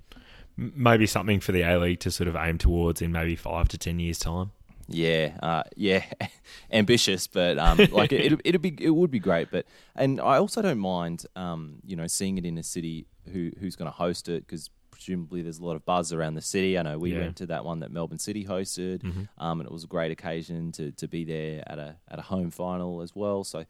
Maybe 0.57 1.07
something 1.07 1.39
for 1.39 1.53
the 1.53 1.63
A 1.63 1.79
League 1.79 2.01
to 2.01 2.11
sort 2.11 2.29
of 2.29 2.37
aim 2.37 2.59
towards 2.59 3.01
in 3.01 3.13
maybe 3.13 3.37
five 3.37 3.69
to 3.69 3.79
ten 3.79 4.01
years' 4.01 4.19
time. 4.19 4.51
Yeah, 4.89 5.37
uh, 5.43 5.63
yeah, 5.77 6.05
ambitious, 6.71 7.27
but 7.27 7.59
um, 7.59 7.79
like 7.91 8.13
it, 8.13 8.33
it, 8.33 8.41
it'd 8.45 8.63
be, 8.63 8.77
it 8.79 8.91
would 8.91 9.11
be 9.11 9.19
great. 9.19 9.51
But 9.51 9.67
and 9.95 10.21
I 10.21 10.37
also 10.37 10.61
don't 10.63 10.79
mind, 10.79 11.27
um, 11.37 11.77
you 11.85 11.97
know, 11.97 12.07
seeing 12.07 12.39
it 12.39 12.45
in 12.45 12.59
a 12.59 12.63
city 12.63 13.07
who 13.33 13.51
who's 13.59 13.77
going 13.77 13.91
to 13.91 13.97
host 13.97 14.29
it 14.29 14.47
because 14.47 14.71
presumably 14.91 15.43
there's 15.43 15.59
a 15.59 15.65
lot 15.65 15.77
of 15.77 15.85
buzz 15.85 16.13
around 16.13 16.35
the 16.35 16.43
city. 16.43 16.79
I 16.79 16.83
know 16.83 16.99
we 16.99 17.13
yeah. 17.13 17.21
went 17.21 17.37
to 17.37 17.47
that 17.47 17.65
one 17.65 17.81
that 17.81 17.91
Melbourne 17.91 18.19
City 18.19 18.45
hosted, 18.45 19.03
mm-hmm. 19.03 19.23
um, 19.39 19.61
and 19.61 19.67
it 19.67 19.73
was 19.73 19.85
a 19.85 19.89
great 19.89 20.11
occasion 20.11 20.73
to 20.73 20.93
to 20.93 21.09
be 21.09 21.25
there 21.25 21.63
at 21.67 21.79
a 21.79 21.97
at 22.09 22.19
a 22.19 22.23
home 22.23 22.51
final 22.51 23.01
as 23.01 23.15
well. 23.15 23.45
So 23.45 23.65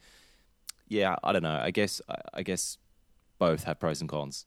yeah, 0.88 1.16
I 1.22 1.32
don't 1.32 1.42
know. 1.42 1.60
I 1.62 1.70
guess 1.70 2.00
I 2.32 2.42
guess 2.42 2.78
both 3.38 3.64
have 3.64 3.78
pros 3.78 4.00
and 4.00 4.08
cons. 4.08 4.46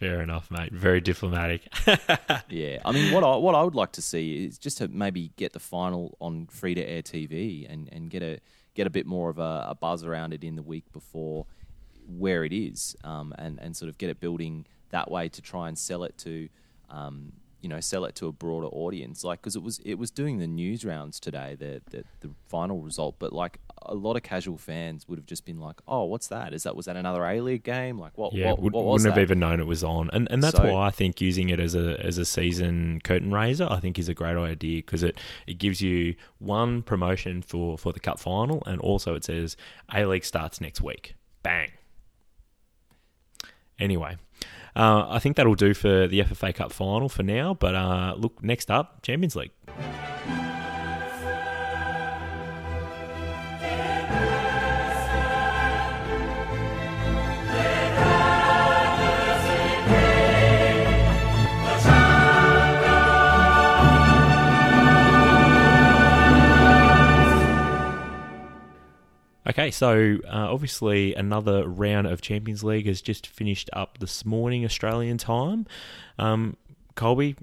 Fair 0.00 0.22
enough, 0.22 0.50
mate. 0.50 0.72
Very 0.72 1.02
diplomatic. 1.02 1.68
yeah, 2.48 2.78
I 2.86 2.90
mean, 2.90 3.12
what 3.12 3.22
I 3.22 3.36
what 3.36 3.54
I 3.54 3.62
would 3.62 3.74
like 3.74 3.92
to 3.92 4.02
see 4.02 4.46
is 4.46 4.56
just 4.56 4.78
to 4.78 4.88
maybe 4.88 5.30
get 5.36 5.52
the 5.52 5.60
final 5.60 6.16
on 6.20 6.46
free 6.46 6.74
to 6.74 6.82
air 6.82 7.02
TV 7.02 7.70
and, 7.70 7.86
and 7.92 8.08
get 8.08 8.22
a 8.22 8.40
get 8.72 8.86
a 8.86 8.90
bit 8.90 9.04
more 9.04 9.28
of 9.28 9.38
a, 9.38 9.66
a 9.68 9.74
buzz 9.78 10.02
around 10.02 10.32
it 10.32 10.42
in 10.42 10.56
the 10.56 10.62
week 10.62 10.90
before 10.94 11.44
where 12.08 12.44
it 12.44 12.52
is, 12.54 12.96
um, 13.04 13.34
and 13.36 13.60
and 13.60 13.76
sort 13.76 13.90
of 13.90 13.98
get 13.98 14.08
it 14.08 14.20
building 14.20 14.64
that 14.88 15.10
way 15.10 15.28
to 15.28 15.42
try 15.42 15.68
and 15.68 15.78
sell 15.78 16.02
it 16.04 16.16
to 16.16 16.48
um, 16.88 17.34
you 17.60 17.68
know 17.68 17.80
sell 17.80 18.06
it 18.06 18.14
to 18.14 18.26
a 18.26 18.32
broader 18.32 18.68
audience 18.68 19.22
like 19.22 19.42
because 19.42 19.54
it 19.54 19.62
was 19.62 19.80
it 19.84 19.96
was 19.96 20.10
doing 20.10 20.38
the 20.38 20.46
news 20.46 20.82
rounds 20.82 21.20
today 21.20 21.54
the, 21.58 21.82
the, 21.90 22.04
the 22.20 22.30
final 22.48 22.80
result 22.80 23.16
but 23.18 23.32
like 23.32 23.60
a 23.82 23.94
lot 23.94 24.16
of 24.16 24.22
casual 24.22 24.58
fans 24.58 25.08
would 25.08 25.18
have 25.18 25.26
just 25.26 25.44
been 25.44 25.58
like 25.58 25.80
oh 25.88 26.04
what's 26.04 26.28
that 26.28 26.52
is 26.52 26.62
that 26.64 26.76
was 26.76 26.86
that 26.86 26.96
another 26.96 27.24
a 27.24 27.40
league 27.40 27.62
game 27.62 27.98
like 27.98 28.16
what 28.16 28.32
yeah 28.32 28.50
what, 28.50 28.60
would, 28.60 28.72
what 28.72 28.84
wouldn't 28.84 29.04
that? 29.04 29.18
have 29.18 29.18
even 29.18 29.38
known 29.38 29.60
it 29.60 29.66
was 29.66 29.82
on 29.82 30.10
and 30.12 30.28
and 30.30 30.42
that's 30.42 30.56
so, 30.56 30.72
why 30.72 30.86
I 30.86 30.90
think 30.90 31.20
using 31.20 31.48
it 31.48 31.58
as 31.60 31.74
a 31.74 31.98
as 32.04 32.18
a 32.18 32.24
season 32.24 33.00
curtain 33.02 33.32
raiser 33.32 33.66
I 33.70 33.80
think 33.80 33.98
is 33.98 34.08
a 34.08 34.14
great 34.14 34.36
idea 34.36 34.78
because 34.78 35.02
it 35.02 35.18
it 35.46 35.58
gives 35.58 35.80
you 35.80 36.14
one 36.38 36.82
promotion 36.82 37.42
for 37.42 37.78
for 37.78 37.92
the 37.92 38.00
cup 38.00 38.18
final 38.18 38.62
and 38.66 38.80
also 38.80 39.14
it 39.14 39.24
says 39.24 39.56
a 39.94 40.04
league 40.04 40.24
starts 40.24 40.60
next 40.60 40.80
week 40.80 41.14
bang 41.42 41.70
anyway 43.78 44.16
uh, 44.76 45.06
I 45.08 45.18
think 45.18 45.36
that'll 45.36 45.56
do 45.56 45.74
for 45.74 46.06
the 46.06 46.20
FFA 46.20 46.54
Cup 46.54 46.72
final 46.72 47.08
for 47.08 47.24
now. 47.24 47.54
But 47.54 47.74
uh, 47.74 48.14
look, 48.16 48.42
next 48.42 48.70
up, 48.70 49.02
Champions 49.02 49.34
League. 49.34 49.50
Okay, 69.50 69.72
so 69.72 70.18
uh, 70.28 70.46
obviously 70.48 71.12
another 71.16 71.68
round 71.68 72.06
of 72.06 72.20
Champions 72.20 72.62
League 72.62 72.86
has 72.86 73.02
just 73.02 73.26
finished 73.26 73.68
up 73.72 73.98
this 73.98 74.24
morning 74.24 74.64
Australian 74.64 75.18
time. 75.18 75.66
Um, 76.20 76.56
Colby, 76.94 77.34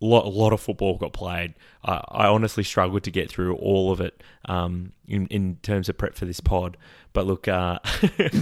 a 0.00 0.06
lot, 0.06 0.26
lot 0.32 0.54
of 0.54 0.60
football 0.62 0.96
got 0.96 1.12
played. 1.12 1.52
I, 1.84 2.02
I 2.08 2.26
honestly 2.28 2.64
struggled 2.64 3.02
to 3.02 3.10
get 3.10 3.30
through 3.30 3.56
all 3.56 3.92
of 3.92 4.00
it 4.00 4.22
um, 4.46 4.92
in, 5.06 5.26
in 5.26 5.56
terms 5.56 5.90
of 5.90 5.98
prep 5.98 6.14
for 6.14 6.24
this 6.24 6.40
pod. 6.40 6.78
But 7.12 7.26
look, 7.26 7.46
uh, 7.46 7.80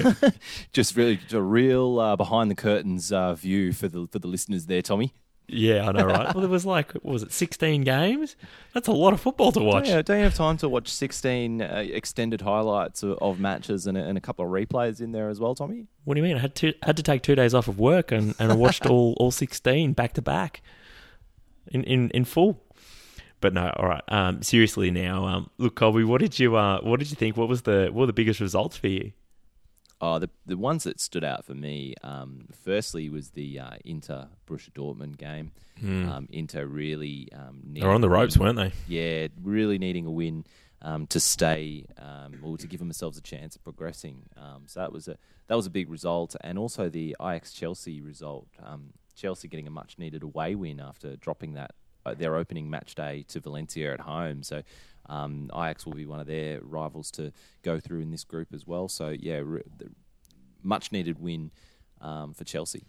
just 0.72 0.94
really 0.94 1.18
a 1.32 1.42
real 1.42 1.98
uh, 1.98 2.14
behind 2.14 2.52
the 2.52 2.54
curtains 2.54 3.10
uh, 3.10 3.34
view 3.34 3.72
for 3.72 3.88
the 3.88 4.06
for 4.12 4.20
the 4.20 4.28
listeners 4.28 4.66
there, 4.66 4.80
Tommy. 4.80 5.12
Yeah, 5.50 5.88
I 5.88 5.92
know, 5.92 6.04
right? 6.04 6.26
well, 6.34 6.42
there 6.42 6.50
was 6.50 6.66
like, 6.66 6.92
was 7.02 7.22
it, 7.22 7.32
16 7.32 7.82
games? 7.82 8.36
That's 8.74 8.86
a 8.86 8.92
lot 8.92 9.14
of 9.14 9.20
football 9.20 9.50
to 9.52 9.60
watch. 9.60 9.86
Don't 9.86 9.96
you, 9.96 10.02
don't 10.02 10.18
you 10.18 10.24
have 10.24 10.34
time 10.34 10.58
to 10.58 10.68
watch 10.68 10.88
16 10.88 11.62
uh, 11.62 11.84
extended 11.90 12.42
highlights 12.42 13.02
of, 13.02 13.18
of 13.18 13.40
matches 13.40 13.86
and 13.86 13.96
a, 13.96 14.04
and 14.04 14.18
a, 14.18 14.20
couple 14.20 14.44
of 14.44 14.50
replays 14.50 15.00
in 15.00 15.12
there 15.12 15.30
as 15.30 15.40
well, 15.40 15.54
Tommy? 15.54 15.86
What 16.04 16.14
do 16.14 16.20
you 16.20 16.26
mean? 16.26 16.36
I 16.36 16.40
had 16.40 16.54
to, 16.56 16.74
had 16.82 16.98
to 16.98 17.02
take 17.02 17.22
two 17.22 17.34
days 17.34 17.54
off 17.54 17.66
of 17.66 17.78
work 17.78 18.12
and, 18.12 18.34
and 18.38 18.52
I 18.52 18.54
watched 18.54 18.84
all, 18.90 19.16
all 19.18 19.30
16 19.30 19.94
back 19.94 20.12
to 20.14 20.22
back 20.22 20.60
in, 21.68 21.82
in, 21.84 22.10
in 22.10 22.24
full. 22.26 22.62
But 23.40 23.54
no, 23.54 23.72
all 23.76 23.88
right. 23.88 24.02
Um, 24.08 24.42
seriously 24.42 24.90
now, 24.90 25.24
um, 25.24 25.50
look, 25.58 25.76
Colby, 25.76 26.04
what 26.04 26.20
did 26.20 26.38
you 26.38 26.56
uh, 26.56 26.80
what 26.80 26.98
did 26.98 27.08
you 27.08 27.14
think? 27.14 27.36
What 27.36 27.48
was 27.48 27.62
the 27.62 27.88
what 27.92 28.00
were 28.00 28.06
the 28.06 28.12
biggest 28.12 28.40
results 28.40 28.76
for 28.76 28.88
you? 28.88 29.12
Oh, 30.00 30.18
the 30.18 30.30
the 30.46 30.56
ones 30.56 30.84
that 30.84 31.00
stood 31.00 31.24
out 31.24 31.44
for 31.44 31.54
me, 31.54 31.94
um, 32.02 32.46
firstly, 32.64 33.08
was 33.10 33.30
the 33.30 33.58
uh, 33.58 33.76
Inter 33.84 34.28
Borussia 34.46 34.70
Dortmund 34.70 35.16
game. 35.16 35.52
Mm. 35.82 36.08
Um, 36.08 36.28
Inter 36.30 36.66
really 36.66 37.28
um, 37.32 37.62
they're 37.64 37.90
on 37.90 38.00
the 38.00 38.08
ropes, 38.08 38.36
weren't 38.36 38.56
they? 38.56 38.72
Yeah, 38.86 39.28
really 39.42 39.78
needing 39.78 40.06
a 40.06 40.10
win 40.10 40.44
um, 40.82 41.06
to 41.08 41.20
stay 41.20 41.84
um, 41.98 42.38
or 42.42 42.56
to 42.58 42.66
give 42.66 42.78
themselves 42.78 43.18
a 43.18 43.22
chance 43.22 43.56
of 43.56 43.64
progressing. 43.64 44.22
Um, 44.36 44.64
so 44.66 44.80
that 44.80 44.92
was 44.92 45.08
a 45.08 45.16
that 45.48 45.54
was 45.54 45.66
a 45.66 45.70
big 45.70 45.90
result, 45.90 46.36
and 46.42 46.58
also 46.58 46.88
the 46.88 47.16
Ajax 47.20 47.52
Chelsea 47.52 48.00
result. 48.00 48.48
Um, 48.62 48.92
Chelsea 49.16 49.48
getting 49.48 49.66
a 49.66 49.70
much 49.70 49.98
needed 49.98 50.22
away 50.22 50.54
win 50.54 50.78
after 50.78 51.16
dropping 51.16 51.54
that 51.54 51.74
uh, 52.06 52.14
their 52.14 52.36
opening 52.36 52.70
match 52.70 52.94
day 52.94 53.24
to 53.28 53.40
Valencia 53.40 53.92
at 53.92 54.00
home. 54.00 54.42
So 54.42 54.62
um, 55.08 55.50
Ajax 55.54 55.86
will 55.86 55.94
be 55.94 56.06
one 56.06 56.20
of 56.20 56.26
their 56.26 56.60
rivals 56.60 57.10
to 57.12 57.32
go 57.62 57.80
through 57.80 58.00
in 58.00 58.10
this 58.10 58.24
group 58.24 58.48
as 58.52 58.66
well. 58.66 58.88
So 58.88 59.08
yeah, 59.08 59.40
re- 59.44 59.62
much 60.62 60.92
needed 60.92 61.20
win 61.20 61.50
um, 62.00 62.34
for 62.34 62.44
Chelsea. 62.44 62.84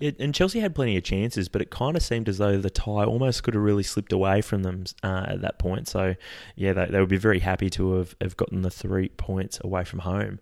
And 0.00 0.32
Chelsea 0.32 0.60
had 0.60 0.76
plenty 0.76 0.96
of 0.96 1.02
chances, 1.02 1.48
but 1.48 1.60
it 1.60 1.70
kind 1.70 1.96
of 1.96 2.02
seemed 2.02 2.28
as 2.28 2.38
though 2.38 2.56
the 2.56 2.70
tie 2.70 3.04
almost 3.04 3.42
could 3.42 3.54
have 3.54 3.62
really 3.62 3.82
slipped 3.82 4.12
away 4.12 4.42
from 4.42 4.62
them 4.62 4.84
uh, 5.02 5.24
at 5.28 5.40
that 5.40 5.58
point. 5.58 5.88
So, 5.88 6.14
yeah, 6.54 6.72
they, 6.72 6.86
they 6.86 7.00
would 7.00 7.08
be 7.08 7.16
very 7.16 7.40
happy 7.40 7.68
to 7.70 7.94
have, 7.94 8.14
have 8.20 8.36
gotten 8.36 8.62
the 8.62 8.70
three 8.70 9.08
points 9.08 9.58
away 9.64 9.82
from 9.82 10.00
home. 10.00 10.38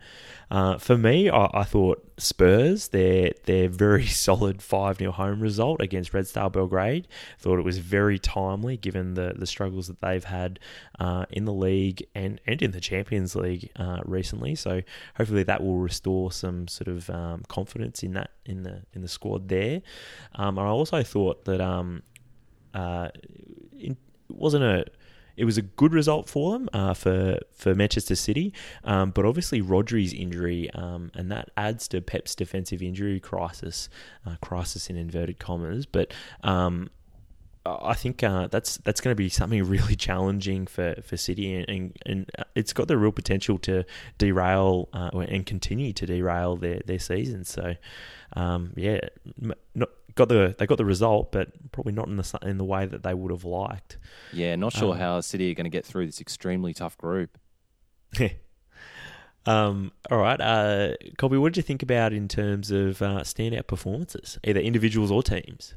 Uh, 0.50 0.78
for 0.78 0.96
me, 0.96 1.28
I, 1.28 1.50
I, 1.52 1.64
thought 1.64 2.06
Spurs, 2.18 2.88
their 2.88 3.32
their 3.44 3.68
very 3.68 4.06
solid 4.06 4.62
5 4.62 4.98
0 4.98 5.12
home 5.12 5.40
result 5.40 5.80
against 5.80 6.14
Red 6.14 6.26
Star 6.28 6.48
Belgrade, 6.48 7.08
thought 7.38 7.58
it 7.58 7.64
was 7.64 7.78
very 7.78 8.18
timely 8.18 8.76
given 8.76 9.14
the, 9.14 9.34
the 9.36 9.46
struggles 9.46 9.88
that 9.88 10.00
they've 10.00 10.24
had 10.24 10.60
uh, 11.00 11.26
in 11.30 11.46
the 11.46 11.52
league 11.52 12.06
and, 12.14 12.40
and 12.46 12.62
in 12.62 12.70
the 12.70 12.80
Champions 12.80 13.34
League 13.34 13.70
uh, 13.76 14.00
recently. 14.04 14.54
So 14.54 14.82
hopefully 15.16 15.42
that 15.42 15.62
will 15.62 15.78
restore 15.78 16.30
some 16.30 16.68
sort 16.68 16.88
of 16.88 17.10
um, 17.10 17.42
confidence 17.48 18.02
in 18.02 18.12
that 18.12 18.30
in 18.44 18.62
the 18.62 18.82
in 18.92 19.02
the 19.02 19.08
squad 19.08 19.48
there. 19.48 19.82
Um, 20.36 20.58
I 20.60 20.66
also 20.66 21.02
thought 21.02 21.44
that 21.46 21.60
um, 21.60 22.02
uh, 22.72 23.08
it 23.72 23.96
wasn't 24.28 24.62
a 24.62 24.84
it 25.36 25.44
was 25.44 25.58
a 25.58 25.62
good 25.62 25.92
result 25.92 26.28
for 26.28 26.52
them 26.52 26.68
uh, 26.72 26.94
for 26.94 27.38
for 27.52 27.74
Manchester 27.74 28.14
City, 28.14 28.52
um, 28.84 29.10
but 29.10 29.24
obviously 29.24 29.60
Rodri's 29.60 30.12
injury 30.12 30.70
um, 30.70 31.10
and 31.14 31.30
that 31.30 31.50
adds 31.56 31.88
to 31.88 32.00
Pep's 32.00 32.34
defensive 32.34 32.82
injury 32.82 33.20
crisis, 33.20 33.88
uh, 34.26 34.36
crisis 34.40 34.88
in 34.90 34.96
inverted 34.96 35.38
commas. 35.38 35.86
But 35.86 36.12
um, 36.42 36.90
I 37.66 37.94
think 37.94 38.22
uh, 38.22 38.46
that's 38.46 38.78
that's 38.78 39.00
going 39.00 39.12
to 39.12 39.16
be 39.16 39.28
something 39.28 39.62
really 39.68 39.96
challenging 39.96 40.66
for, 40.66 40.94
for 41.02 41.16
City, 41.16 41.54
and, 41.54 41.68
and, 41.68 41.98
and 42.06 42.30
it's 42.54 42.72
got 42.72 42.88
the 42.88 42.96
real 42.96 43.12
potential 43.12 43.58
to 43.60 43.84
derail 44.18 44.88
uh, 44.92 45.10
and 45.18 45.44
continue 45.46 45.92
to 45.92 46.06
derail 46.06 46.56
their, 46.56 46.80
their 46.86 46.98
season. 46.98 47.44
So, 47.44 47.74
um, 48.34 48.72
yeah, 48.76 49.00
not, 49.74 49.90
got 50.16 50.28
the 50.28 50.54
they 50.58 50.66
got 50.66 50.78
the 50.78 50.84
result, 50.84 51.30
but 51.30 51.48
probably 51.70 51.92
not 51.92 52.08
in 52.08 52.16
the 52.16 52.38
in 52.42 52.58
the 52.58 52.64
way 52.64 52.86
that 52.86 53.02
they 53.04 53.14
would 53.14 53.30
have 53.30 53.44
liked. 53.44 53.98
Yeah, 54.32 54.56
not 54.56 54.72
sure 54.72 54.92
um, 54.92 54.98
how 54.98 55.20
City 55.20 55.50
are 55.50 55.54
going 55.54 55.64
to 55.64 55.70
get 55.70 55.84
through 55.86 56.06
this 56.06 56.20
extremely 56.20 56.74
tough 56.74 56.98
group. 56.98 57.38
um, 59.46 59.92
all 60.10 60.18
right, 60.18 60.40
uh, 60.40 60.94
Colby, 61.18 61.36
what 61.38 61.52
did 61.52 61.58
you 61.58 61.62
think 61.62 61.82
about 61.82 62.12
in 62.12 62.26
terms 62.26 62.70
of 62.70 63.00
uh, 63.00 63.20
standout 63.20 63.68
performances, 63.68 64.38
either 64.44 64.60
individuals 64.60 65.10
or 65.10 65.22
teams? 65.22 65.74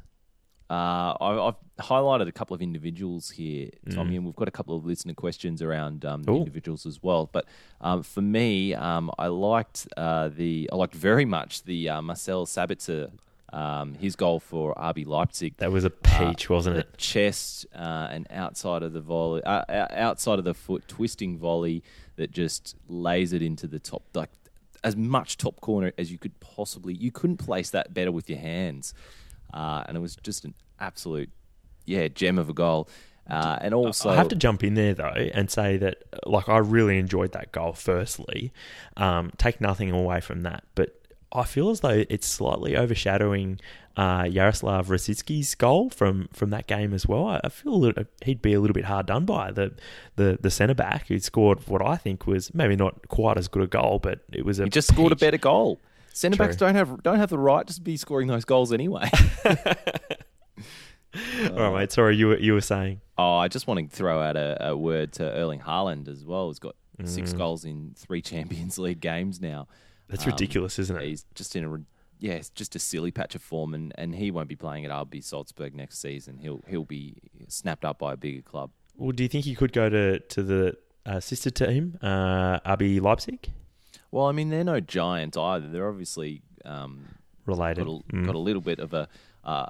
Uh, 0.72 1.18
I, 1.20 1.48
I've 1.48 1.56
highlighted 1.80 2.28
a 2.28 2.32
couple 2.32 2.54
of 2.54 2.62
individuals 2.62 3.32
here, 3.32 3.70
Mm. 3.88 3.96
Tommy, 3.96 4.16
and 4.18 4.26
we've 4.26 4.36
got 4.36 4.48
a 4.48 4.52
couple 4.52 4.76
of 4.76 4.86
listener 4.86 5.16
questions 5.16 5.64
around 5.64 6.06
um, 6.06 6.22
the 6.24 6.32
individuals 6.32 6.86
as 6.86 7.02
well. 7.02 7.28
But 7.32 7.46
um, 7.82 8.04
for 8.04 8.22
me, 8.22 8.76
um, 8.76 9.10
I 9.18 9.28
liked 9.28 9.88
uh, 9.98 10.30
the 10.30 10.70
I 10.72 10.76
liked 10.76 10.94
very 10.94 11.26
much 11.26 11.64
the 11.64 11.90
uh, 11.90 12.02
Marcel 12.04 12.46
Sabitzer, 12.46 13.12
um, 13.54 13.96
his 13.96 14.16
goal 14.16 14.40
for 14.40 14.74
RB 14.76 15.06
Leipzig. 15.06 15.58
That 15.58 15.72
was 15.72 15.84
a 15.84 15.90
peach, 15.90 16.50
wasn't 16.50 16.76
the 16.76 16.82
it? 16.82 16.98
chest 16.98 17.66
uh, 17.76 18.08
and 18.12 18.28
outside 18.30 18.84
of 18.84 18.94
the 18.94 19.02
volley, 19.02 19.44
uh, 19.44 19.64
uh, 19.70 19.88
outside 19.92 20.40
of 20.40 20.46
the 20.46 20.54
foot, 20.54 20.88
twisting 20.88 21.38
volley 21.38 21.84
that 22.16 22.32
just 22.32 22.76
lays 22.88 23.34
it 23.34 23.42
into 23.42 23.68
the 23.68 23.80
top, 23.80 24.04
like 24.14 24.30
as 24.84 24.96
much 24.96 25.38
top 25.38 25.60
corner 25.62 25.92
as 25.98 26.12
you 26.12 26.18
could 26.18 26.40
possibly. 26.40 26.94
You 26.94 27.12
couldn't 27.12 27.38
place 27.38 27.70
that 27.72 27.94
better 27.94 28.12
with 28.12 28.30
your 28.30 28.40
hands, 28.40 28.94
uh, 29.54 29.84
and 29.88 29.98
it 29.98 30.00
was 30.00 30.16
just 30.18 30.46
an 30.46 30.54
absolute, 30.80 31.30
yeah, 31.86 32.08
gem 32.08 32.38
of 32.38 32.50
a 32.50 32.54
goal. 32.54 32.90
Uh, 33.30 33.60
and 33.62 33.76
also, 33.76 34.10
I 34.10 34.16
have 34.16 34.30
to 34.30 34.36
jump 34.36 34.64
in 34.64 34.74
there 34.74 34.96
though 34.96 35.06
and 35.06 35.52
say 35.52 35.78
that, 35.78 35.98
like, 36.26 36.50
I 36.50 36.58
really 36.58 36.98
enjoyed 36.98 37.32
that 37.34 37.52
goal. 37.52 37.74
Firstly, 37.74 38.52
um, 38.98 39.32
take 39.38 39.62
nothing 39.62 39.92
away 39.92 40.20
from 40.20 40.42
that, 40.42 40.64
but 40.74 40.99
I 41.32 41.44
feel 41.44 41.70
as 41.70 41.82
though 41.82 42.04
it's 42.10 42.28
slightly 42.28 42.76
overshadowing 42.76 43.60
uh, 43.96 44.28
Yaroslav 44.30 44.88
Rakitskiy's 44.88 45.54
goal 45.56 45.90
from, 45.90 46.30
from 46.34 46.50
that 46.52 46.68
game 46.68 46.94
as 46.94 47.06
well. 47.06 47.28
I, 47.28 47.42
I 47.44 47.50
feel 47.50 47.74
a 47.74 47.76
little, 47.76 48.06
he'd 48.24 48.42
be 48.42 48.54
a 48.54 48.60
little 48.60 48.74
bit 48.74 48.86
hard 48.86 49.06
done 49.08 49.26
by 49.26 49.52
the 49.52 49.74
the, 50.16 50.38
the 50.42 50.50
centre 50.50 50.74
back 50.74 51.08
who 51.08 51.20
scored 51.20 51.68
what 51.68 51.86
I 51.86 51.98
think 51.98 52.26
was 52.26 52.54
maybe 52.54 52.76
not 52.76 53.08
quite 53.10 53.38
as 53.38 53.48
good 53.48 53.64
a 53.64 53.68
goal, 53.68 54.00
but 54.00 54.22
it 54.32 54.46
was 54.46 54.60
a 54.60 54.64
he 54.64 54.70
just 54.70 54.88
scored 54.88 55.12
a 55.12 55.16
better 55.16 55.38
goal. 55.38 55.80
Centre 56.14 56.38
backs 56.38 56.56
don't 56.56 56.76
have 56.76 57.04
don't 57.04 57.20
have 57.20 57.30
the 57.30 57.38
right 57.38 57.66
to 57.68 57.82
be 57.82 57.98
scoring 57.98 58.28
those 58.28 58.46
goals 58.46 58.74
anyway. 58.74 59.10
All 61.52 61.72
right, 61.72 61.80
mate. 61.80 61.92
Sorry, 61.92 62.16
you 62.16 62.28
were, 62.28 62.38
you 62.38 62.54
were 62.54 62.62
saying. 62.62 63.02
Oh, 63.18 63.36
I 63.36 63.48
just 63.48 63.68
want 63.68 63.90
to 63.90 63.96
throw 63.96 64.22
out 64.22 64.36
a, 64.36 64.70
a 64.70 64.78
word 64.78 65.14
to 65.14 65.24
Erling 65.24 65.60
Haaland 65.60 66.08
as 66.08 66.26
well. 66.26 66.50
He's 66.50 66.60
got 66.60 66.76
six 67.06 67.34
goals 67.34 67.66
in 67.66 67.94
three 67.98 68.22
Champions 68.24 68.78
League 68.78 69.00
games 69.00 69.40
now. 69.42 69.68
That's 70.10 70.26
Um, 70.26 70.32
ridiculous, 70.32 70.78
isn't 70.80 70.98
it? 70.98 71.04
He's 71.08 71.26
just 71.36 71.56
in 71.56 71.64
a 71.66 71.80
yeah, 72.22 72.34
it's 72.34 72.50
just 72.50 72.76
a 72.76 72.80
silly 72.80 73.12
patch 73.12 73.34
of 73.36 73.42
form, 73.42 73.74
and, 73.74 73.94
and 73.98 74.14
he 74.14 74.30
won't 74.30 74.50
be 74.50 74.56
playing 74.58 74.84
at 74.86 74.92
RB 74.92 75.24
Salzburg 75.24 75.74
next 75.74 76.00
season. 76.02 76.38
He'll 76.38 76.62
he'll 76.68 76.84
be 76.84 77.16
snapped 77.48 77.86
up 77.86 78.00
by 78.00 78.14
a 78.14 78.18
bigger 78.18 78.42
club. 78.42 78.72
Well, 78.98 79.12
do 79.14 79.24
you 79.24 79.30
think 79.30 79.46
he 79.46 79.56
could 79.56 79.72
go 79.72 79.88
to 79.90 80.20
to 80.20 80.44
the 80.44 80.78
uh, 81.06 81.20
sister 81.22 81.50
team, 81.50 81.98
uh, 82.02 82.60
RB 82.62 83.00
Leipzig, 83.02 83.50
Well, 84.12 84.26
I 84.26 84.34
mean 84.34 84.50
they're 84.50 84.66
no 84.66 84.80
giant 84.82 85.38
either. 85.38 85.70
They're 85.70 85.88
obviously 85.88 86.42
um, 86.66 87.06
related? 87.46 87.86
got 87.86 87.92
a, 87.94 88.14
Mm. 88.14 88.26
got 88.26 88.36
a 88.36 88.40
little 88.40 88.62
bit 88.62 88.80
of 88.80 88.94
a 88.94 89.08
uh, 89.46 89.68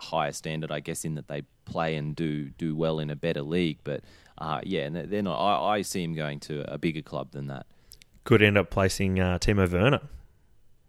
higher 0.00 0.32
standard, 0.32 0.72
I 0.72 0.80
guess, 0.80 1.04
in 1.04 1.14
that 1.14 1.28
they 1.28 1.42
play 1.64 1.94
and 1.94 2.16
do 2.16 2.50
do 2.50 2.74
well 2.74 2.98
in 2.98 3.08
a 3.10 3.16
better 3.16 3.42
league. 3.42 3.78
But 3.84 4.02
uh, 4.38 4.60
yeah, 4.64 4.86
and 4.86 4.96
they're 4.96 5.22
not. 5.22 5.38
I, 5.38 5.76
I 5.76 5.82
see 5.82 6.02
him 6.02 6.14
going 6.14 6.40
to 6.40 6.64
a 6.72 6.76
bigger 6.78 7.02
club 7.02 7.30
than 7.30 7.46
that. 7.46 7.66
Could 8.24 8.42
end 8.42 8.56
up 8.56 8.70
placing 8.70 9.20
uh, 9.20 9.38
Timo 9.38 9.70
Werner, 9.70 10.00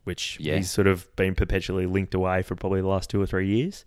which 0.05 0.37
Yeah. 0.39 0.55
he's 0.55 0.71
sort 0.71 0.87
of 0.87 1.13
been 1.15 1.35
perpetually 1.35 1.85
linked 1.85 2.13
away 2.13 2.41
for 2.41 2.55
probably 2.55 2.81
the 2.81 2.87
last 2.87 3.09
two 3.09 3.21
or 3.21 3.25
three 3.25 3.47
years. 3.47 3.85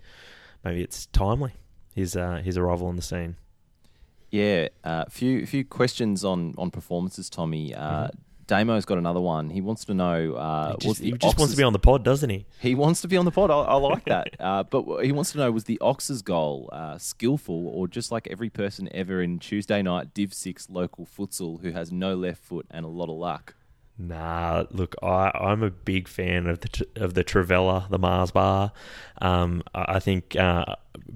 Maybe 0.65 0.83
it's 0.83 1.07
timely 1.07 1.53
his 1.95 2.15
uh, 2.17 2.43
his 2.45 2.57
arrival 2.59 2.87
on 2.89 2.97
the 2.97 3.03
scene. 3.03 3.37
Yeah, 4.31 4.69
a 4.85 4.89
uh, 4.89 5.05
few 5.09 5.47
few 5.47 5.65
questions 5.65 6.25
on 6.25 6.55
on 6.59 6.71
performances, 6.71 7.31
Tommy. 7.31 7.75
Uh, 7.75 8.09
Damo's 8.49 8.87
got 8.87 8.99
another 8.99 9.21
one. 9.21 9.51
He 9.51 9.61
wants 9.61 9.85
to 9.85 9.95
know. 9.95 10.35
Uh, 10.35 10.77
he 10.81 10.89
just, 10.89 11.01
he 11.01 11.13
just 11.13 11.39
wants 11.39 11.53
to 11.53 11.57
be 11.57 11.63
on 11.63 11.73
the 11.75 11.79
pod, 11.79 12.03
doesn't 12.03 12.31
he? 12.31 12.47
He 12.61 12.75
wants 12.75 13.03
to 13.03 13.09
be 13.09 13.17
on 13.17 13.27
the 13.27 13.31
pod. 13.31 13.51
I, 13.51 13.59
I 13.59 13.75
like 13.75 14.05
that. 14.07 14.29
Uh, 14.41 14.63
but 14.65 15.05
he 15.05 15.13
wants 15.13 15.33
to 15.33 15.39
know: 15.39 15.53
was 15.53 15.65
the 15.65 15.79
Ox's 15.81 16.23
goal 16.23 16.71
uh, 16.73 16.99
skillful, 16.99 17.69
or 17.69 17.87
just 17.87 18.11
like 18.11 18.27
every 18.29 18.51
person 18.51 18.89
ever 18.93 19.23
in 19.23 19.39
Tuesday 19.39 19.83
night 19.83 20.15
Div 20.15 20.33
Six 20.35 20.69
local 20.71 21.07
futsal 21.07 21.61
who 21.61 21.73
has 21.73 21.93
no 21.93 22.15
left 22.17 22.43
foot 22.43 22.67
and 22.71 22.85
a 22.85 22.89
lot 22.89 23.11
of 23.11 23.17
luck? 23.17 23.55
Nah, 24.01 24.65
look, 24.71 24.95
I, 25.03 25.33
I'm 25.35 25.63
a 25.63 25.71
big 25.71 26.09
fan 26.09 26.47
of 26.47 26.61
the 26.61 26.87
of 26.97 27.15
the 27.15 27.25
trivela, 27.25 27.89
the 27.91 27.99
Mars 27.99 28.31
Bar. 28.31 28.73
Um, 29.21 29.63
I 29.75 29.97
I 29.97 29.99
think 30.01 30.37
uh, 30.37 30.65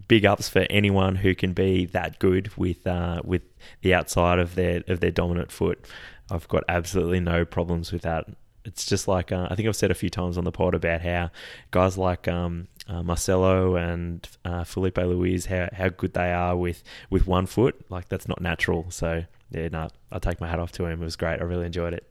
big 0.09 0.27
ups 0.27 0.49
for 0.49 0.67
anyone 0.69 1.17
who 1.17 1.35
can 1.35 1.53
be 1.53 1.87
that 1.87 2.19
good 2.19 2.55
with 2.57 2.87
uh, 2.87 3.23
with 3.25 3.43
the 3.83 3.95
outside 3.95 4.39
of 4.39 4.55
their 4.57 4.83
of 4.89 5.01
their 5.01 5.13
dominant 5.13 5.53
foot. 5.53 5.87
I've 6.31 6.49
got 6.49 6.65
absolutely 6.69 7.21
no 7.21 7.45
problems 7.45 7.93
with 7.93 8.03
that. 8.03 8.27
It's 8.65 8.87
just 8.87 9.09
like 9.09 9.33
uh, 9.33 9.49
I 9.51 9.55
think 9.57 9.69
I've 9.69 9.77
said 9.77 9.91
a 9.91 9.95
few 9.95 10.09
times 10.11 10.39
on 10.39 10.45
the 10.45 10.53
pod 10.53 10.75
about 10.75 11.01
how 11.01 11.31
guys 11.73 11.99
like 11.99 12.29
um, 12.29 12.69
uh, 12.89 13.03
Marcelo 13.03 13.75
and 13.77 14.27
uh, 14.45 14.63
Filipe 14.65 14.99
Luis 14.99 15.47
how 15.47 15.69
how 15.73 15.89
good 15.89 16.15
they 16.15 16.33
are 16.33 16.57
with 16.57 16.83
with 17.11 17.27
one 17.27 17.47
foot. 17.47 17.75
Like 17.91 18.09
that's 18.09 18.29
not 18.29 18.41
natural. 18.41 18.91
So 18.91 19.25
yeah, 19.51 19.69
no, 19.69 19.89
I 20.13 20.19
take 20.21 20.41
my 20.41 20.49
hat 20.49 20.61
off 20.61 20.73
to 20.73 20.87
him. 20.87 21.03
It 21.03 21.05
was 21.05 21.17
great. 21.17 21.41
I 21.41 21.45
really 21.45 21.67
enjoyed 21.67 21.93
it. 21.93 22.11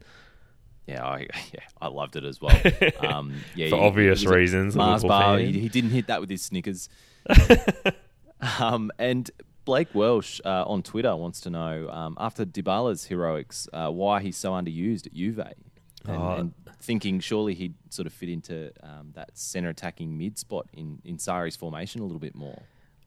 Yeah, 0.86 1.04
I, 1.04 1.20
yeah, 1.52 1.60
I 1.80 1.88
loved 1.88 2.16
it 2.16 2.24
as 2.24 2.40
well. 2.40 2.54
Um, 3.00 3.34
yeah, 3.54 3.68
For 3.70 3.76
he- 3.76 3.82
obvious 3.82 4.20
he 4.20 4.26
reasons, 4.28 4.76
Mars 4.76 5.02
bar. 5.04 5.38
He, 5.38 5.52
he 5.58 5.68
didn't 5.68 5.90
hit 5.90 6.08
that 6.08 6.20
with 6.20 6.28
his 6.28 6.42
Snickers. 6.42 6.88
um, 8.58 8.90
and 8.98 9.30
Blake 9.64 9.94
Welsh 9.94 10.40
uh, 10.44 10.64
on 10.66 10.82
Twitter 10.82 11.14
wants 11.16 11.40
to 11.42 11.50
know 11.50 11.88
um, 11.90 12.16
after 12.18 12.44
Dybala's 12.44 13.06
heroics, 13.06 13.68
uh, 13.72 13.90
why 13.90 14.20
he's 14.20 14.36
so 14.36 14.52
underused 14.52 15.06
at 15.06 15.14
Juve, 15.14 15.38
and, 15.38 15.54
Oh. 16.08 16.34
and 16.36 16.52
thinking 16.80 17.20
surely 17.20 17.54
he'd 17.54 17.74
sort 17.90 18.06
of 18.06 18.12
fit 18.12 18.28
into 18.28 18.72
um, 18.82 19.12
that 19.14 19.38
centre 19.38 19.68
attacking 19.68 20.18
mid 20.18 20.36
spot 20.36 20.66
in 20.72 21.00
in 21.04 21.16
Sarri's 21.16 21.54
formation 21.54 22.00
a 22.00 22.04
little 22.04 22.18
bit 22.18 22.34
more. 22.34 22.62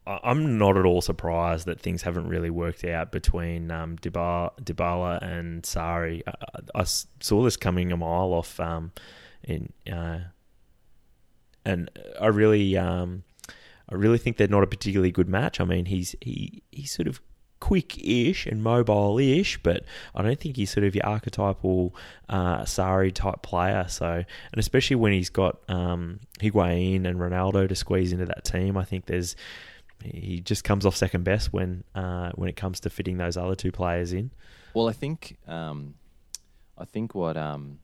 I- 0.08 0.20
I'm 0.24 0.58
not 0.58 0.78
at 0.78 0.86
all 0.86 1.02
surprised 1.02 1.66
that 1.66 1.82
things 1.82 2.04
haven't 2.04 2.28
really 2.30 2.50
worked 2.50 2.86
out 2.86 3.12
between 3.12 3.70
um, 3.70 3.98
Dybala, 3.98 4.52
Dybala 4.62 5.22
and 5.22 5.66
Sari. 5.66 6.24
I 6.74 6.84
saw 6.84 7.44
this 7.44 7.58
coming 7.58 7.92
a 7.92 7.98
mile 7.98 8.32
off, 8.32 8.60
um, 8.62 8.94
in 9.44 9.74
uh, 9.92 10.20
and 11.66 11.90
I 12.22 12.28
really, 12.28 12.78
um, 12.78 13.24
I 13.90 13.96
really 13.96 14.18
think 14.18 14.38
they're 14.38 14.48
not 14.48 14.64
a 14.64 14.68
particularly 14.68 15.12
good 15.12 15.30
match. 15.30 15.60
I 15.60 15.66
mean, 15.66 15.86
he's 15.86 16.16
he 16.22 16.64
he's 16.72 16.92
sort 16.92 17.08
of 17.08 17.22
quick-ish 17.60 18.46
and 18.46 18.62
mobile-ish, 18.62 19.58
but 19.64 19.86
I 20.14 20.22
don't 20.22 20.40
think 20.40 20.56
he's 20.56 20.70
sort 20.70 20.84
of 20.86 20.94
your 20.94 21.06
archetypal 21.06 21.96
uh, 22.30 22.66
type 22.66 23.42
player. 23.42 23.86
So, 23.88 24.12
and 24.12 24.60
especially 24.60 24.98
when 24.98 25.14
he's 25.14 25.30
got 25.30 25.58
um, 25.68 26.20
Higuain 26.40 27.08
and 27.08 27.20
Ronaldo 27.20 27.68
to 27.68 27.76
squeeze 27.76 28.12
into 28.12 28.26
that 28.26 28.44
team, 28.44 28.78
I 28.78 28.84
think 28.84 29.06
there's 29.06 29.36
he 30.04 30.40
just 30.42 30.64
comes 30.64 30.86
off 30.86 30.96
second 30.96 31.24
best 31.24 31.54
when 31.54 31.84
uh, 31.96 32.32
when 32.36 32.50
it 32.50 32.56
comes 32.56 32.80
to 32.82 32.90
fitting 32.90 33.18
those 33.18 33.38
other 33.38 33.56
two 33.56 33.72
players 33.72 34.14
in. 34.14 34.32
Well, 34.74 34.90
I 34.90 34.94
think 34.94 35.38
um, 35.48 35.96
I 36.78 36.86
think 36.86 37.16
what 37.16 37.38
um, 37.38 37.80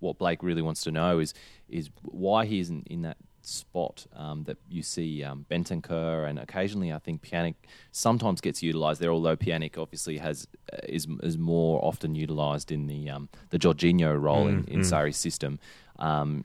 what 0.00 0.18
Blake 0.18 0.42
really 0.42 0.62
wants 0.62 0.82
to 0.82 0.90
know 0.90 1.18
is 1.18 1.34
is 1.68 1.90
why 2.02 2.46
he 2.46 2.58
isn't 2.60 2.88
in 2.88 3.02
that 3.02 3.18
spot 3.50 4.06
um, 4.14 4.44
that 4.44 4.58
you 4.68 4.82
see 4.82 5.22
um, 5.24 5.44
Bentancur 5.50 6.28
and 6.28 6.38
occasionally 6.38 6.92
I 6.92 6.98
think 6.98 7.22
Pjanic 7.22 7.54
sometimes 7.92 8.40
gets 8.40 8.62
utilised 8.62 9.00
there. 9.00 9.10
Although 9.10 9.36
Pjanic 9.36 9.76
obviously 9.78 10.18
has 10.18 10.46
uh, 10.72 10.78
is 10.88 11.06
is 11.22 11.36
more 11.36 11.84
often 11.84 12.14
utilised 12.14 12.70
in 12.70 12.86
the 12.86 13.10
um, 13.10 13.28
the 13.50 13.58
Jorginho 13.58 14.20
role 14.20 14.46
in, 14.46 14.64
in 14.66 14.80
Mm, 14.80 14.84
mm. 14.84 14.92
Sarri's 14.92 15.16
system. 15.16 15.58
Um, 15.98 16.44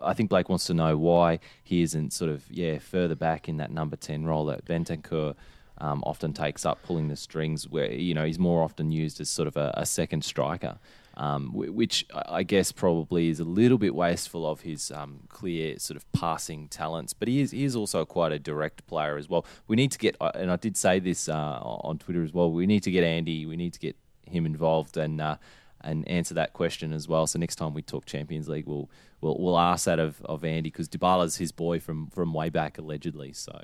I 0.00 0.14
think 0.14 0.30
Blake 0.30 0.48
wants 0.48 0.66
to 0.66 0.74
know 0.74 0.96
why 0.96 1.38
he 1.62 1.82
isn't 1.82 2.12
sort 2.12 2.30
of 2.30 2.44
yeah 2.50 2.78
further 2.78 3.14
back 3.14 3.48
in 3.48 3.56
that 3.58 3.70
number 3.70 3.96
ten 3.96 4.24
role 4.24 4.46
that 4.46 4.64
Bentancur 4.64 5.34
um, 5.78 6.02
often 6.06 6.32
takes 6.32 6.64
up, 6.64 6.82
pulling 6.82 7.08
the 7.08 7.16
strings. 7.16 7.68
Where 7.68 7.90
you 7.92 8.14
know 8.14 8.24
he's 8.24 8.38
more 8.38 8.62
often 8.62 8.90
used 8.90 9.20
as 9.20 9.28
sort 9.28 9.48
of 9.48 9.56
a, 9.56 9.72
a 9.76 9.86
second 9.86 10.24
striker, 10.24 10.78
um, 11.16 11.52
which 11.52 12.06
I 12.12 12.42
guess 12.42 12.72
probably 12.72 13.28
is 13.28 13.40
a 13.40 13.44
little 13.44 13.78
bit 13.78 13.94
wasteful 13.94 14.48
of 14.48 14.62
his 14.62 14.90
um, 14.90 15.20
clear 15.28 15.78
sort 15.78 15.96
of 15.96 16.10
passing 16.12 16.68
talents. 16.68 17.12
But 17.12 17.28
he 17.28 17.40
is 17.40 17.50
he 17.50 17.64
is 17.64 17.76
also 17.76 18.04
quite 18.04 18.32
a 18.32 18.38
direct 18.38 18.86
player 18.86 19.16
as 19.16 19.28
well. 19.28 19.44
We 19.68 19.76
need 19.76 19.92
to 19.92 19.98
get, 19.98 20.16
uh, 20.20 20.32
and 20.34 20.50
I 20.50 20.56
did 20.56 20.76
say 20.76 20.98
this 20.98 21.28
uh, 21.28 21.58
on 21.62 21.98
Twitter 21.98 22.22
as 22.22 22.32
well. 22.32 22.50
We 22.50 22.66
need 22.66 22.82
to 22.84 22.90
get 22.90 23.04
Andy. 23.04 23.46
We 23.46 23.56
need 23.56 23.72
to 23.74 23.80
get 23.80 23.96
him 24.26 24.46
involved 24.46 24.96
and. 24.96 25.20
Uh, 25.20 25.36
and 25.84 26.06
answer 26.06 26.34
that 26.34 26.52
question 26.52 26.92
as 26.92 27.08
well. 27.08 27.26
So 27.26 27.40
next 27.40 27.56
time 27.56 27.74
we 27.74 27.82
talk 27.82 28.06
Champions 28.06 28.48
League, 28.48 28.68
we'll 28.68 28.88
we'll, 29.20 29.36
we'll 29.36 29.58
ask 29.58 29.86
that 29.86 29.98
of, 29.98 30.22
of 30.22 30.44
Andy 30.44 30.70
because 30.70 30.88
Dybala's 30.88 31.38
his 31.38 31.50
boy 31.50 31.80
from 31.80 32.08
from 32.10 32.32
way 32.32 32.50
back 32.50 32.78
allegedly. 32.78 33.32
So 33.32 33.62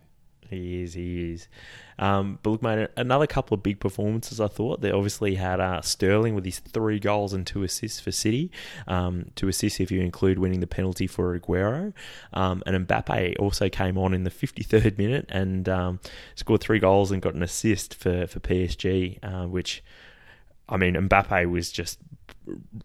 He 0.49 0.83
is, 0.83 0.95
he 0.95 1.33
is. 1.33 1.49
Um, 1.99 2.39
but 2.43 2.51
look, 2.51 2.63
mate, 2.63 2.89
another 2.97 3.27
couple 3.27 3.55
of 3.55 3.63
big 3.63 3.81
performances. 3.81 4.41
I 4.41 4.47
thought 4.47 4.81
they 4.81 4.91
obviously 4.91 5.35
had 5.35 5.61
uh, 5.61 5.83
Sterling 5.83 6.35
with 6.35 6.45
his 6.45 6.61
three 6.61 6.99
goals 6.99 7.33
and 7.33 7.47
two 7.47 7.63
assists 7.63 8.01
for 8.01 8.13
City. 8.13 8.51
Um, 8.87 9.31
two 9.35 9.49
assists 9.49 9.81
if 9.81 9.91
you 9.91 10.01
include 10.01 10.39
winning 10.39 10.61
the 10.61 10.67
penalty 10.67 11.07
for 11.07 11.39
Aguero. 11.39 11.93
Um, 12.33 12.63
and 12.67 12.87
Mbappe 12.87 13.39
also 13.39 13.69
came 13.69 13.99
on 13.99 14.15
in 14.15 14.25
the 14.25 14.31
53rd 14.31 14.97
minute 14.99 15.27
and 15.29 15.69
um, 15.69 16.01
scored 16.35 16.61
three 16.61 16.79
goals 16.79 17.11
and 17.11 17.21
got 17.21 17.35
an 17.35 17.43
assist 17.43 17.95
for 17.95 18.27
for 18.27 18.41
PSG, 18.41 19.19
uh, 19.23 19.47
which. 19.47 19.83
I 20.71 20.77
mean, 20.77 20.97
Mbappe 20.97 21.51
was 21.51 21.73
just 21.73 21.99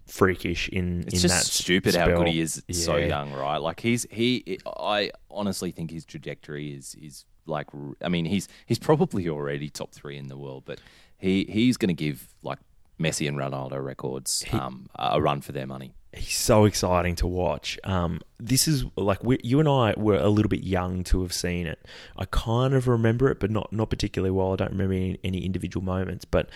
freakish 0.08 0.70
in 0.70 1.02
It's 1.02 1.16
in 1.16 1.20
just 1.20 1.36
that 1.36 1.46
stupid 1.46 1.96
how 1.96 2.08
good 2.08 2.28
he 2.28 2.42
is 2.42 2.64
so 2.72 2.98
young, 2.98 3.34
right? 3.34 3.58
Like 3.58 3.80
he's 3.80 4.06
he. 4.10 4.60
I 4.66 5.12
honestly 5.30 5.72
think 5.72 5.92
his 5.92 6.06
trajectory 6.06 6.74
is 6.74 6.96
is 6.96 7.26
like. 7.46 7.68
I 8.02 8.10
mean, 8.10 8.26
he's 8.26 8.48
he's 8.66 8.80
probably 8.80 9.28
already 9.30 9.70
top 9.70 9.92
three 9.94 10.18
in 10.18 10.28
the 10.28 10.38
world, 10.38 10.64
but 10.66 10.80
he 11.18 11.46
he's 11.50 11.78
going 11.78 11.90
to 11.90 11.94
give 11.94 12.28
like 12.44 12.60
Messi 13.00 13.28
and 13.28 13.38
Ronaldo 13.38 13.84
records 13.84 14.46
um, 14.52 14.88
a 14.96 15.22
run 15.22 15.42
for 15.42 15.52
their 15.52 15.68
money. 15.68 15.96
he's 16.14 16.38
so 16.38 16.66
exciting 16.66 17.16
to 17.16 17.28
watch. 17.28 17.80
Um, 17.84 18.22
this 18.40 18.68
is 18.68 18.86
like 18.96 19.24
we, 19.24 19.40
you 19.44 19.60
and 19.60 19.68
I 19.68 19.94
were 19.98 20.18
a 20.18 20.30
little 20.30 20.50
bit 20.50 20.64
young 20.64 21.04
to 21.06 21.22
have 21.22 21.34
seen 21.34 21.68
it. 21.68 21.80
I 22.18 22.26
kind 22.26 22.74
of 22.74 22.88
remember 22.88 23.30
it, 23.30 23.40
but 23.40 23.52
not 23.52 23.72
not 23.74 23.90
particularly 23.90 24.32
well. 24.32 24.54
I 24.54 24.58
don't 24.58 24.72
remember 24.72 24.94
any, 24.94 25.20
any 25.24 25.46
individual 25.46 25.84
moments, 25.84 26.26
but. 26.26 26.50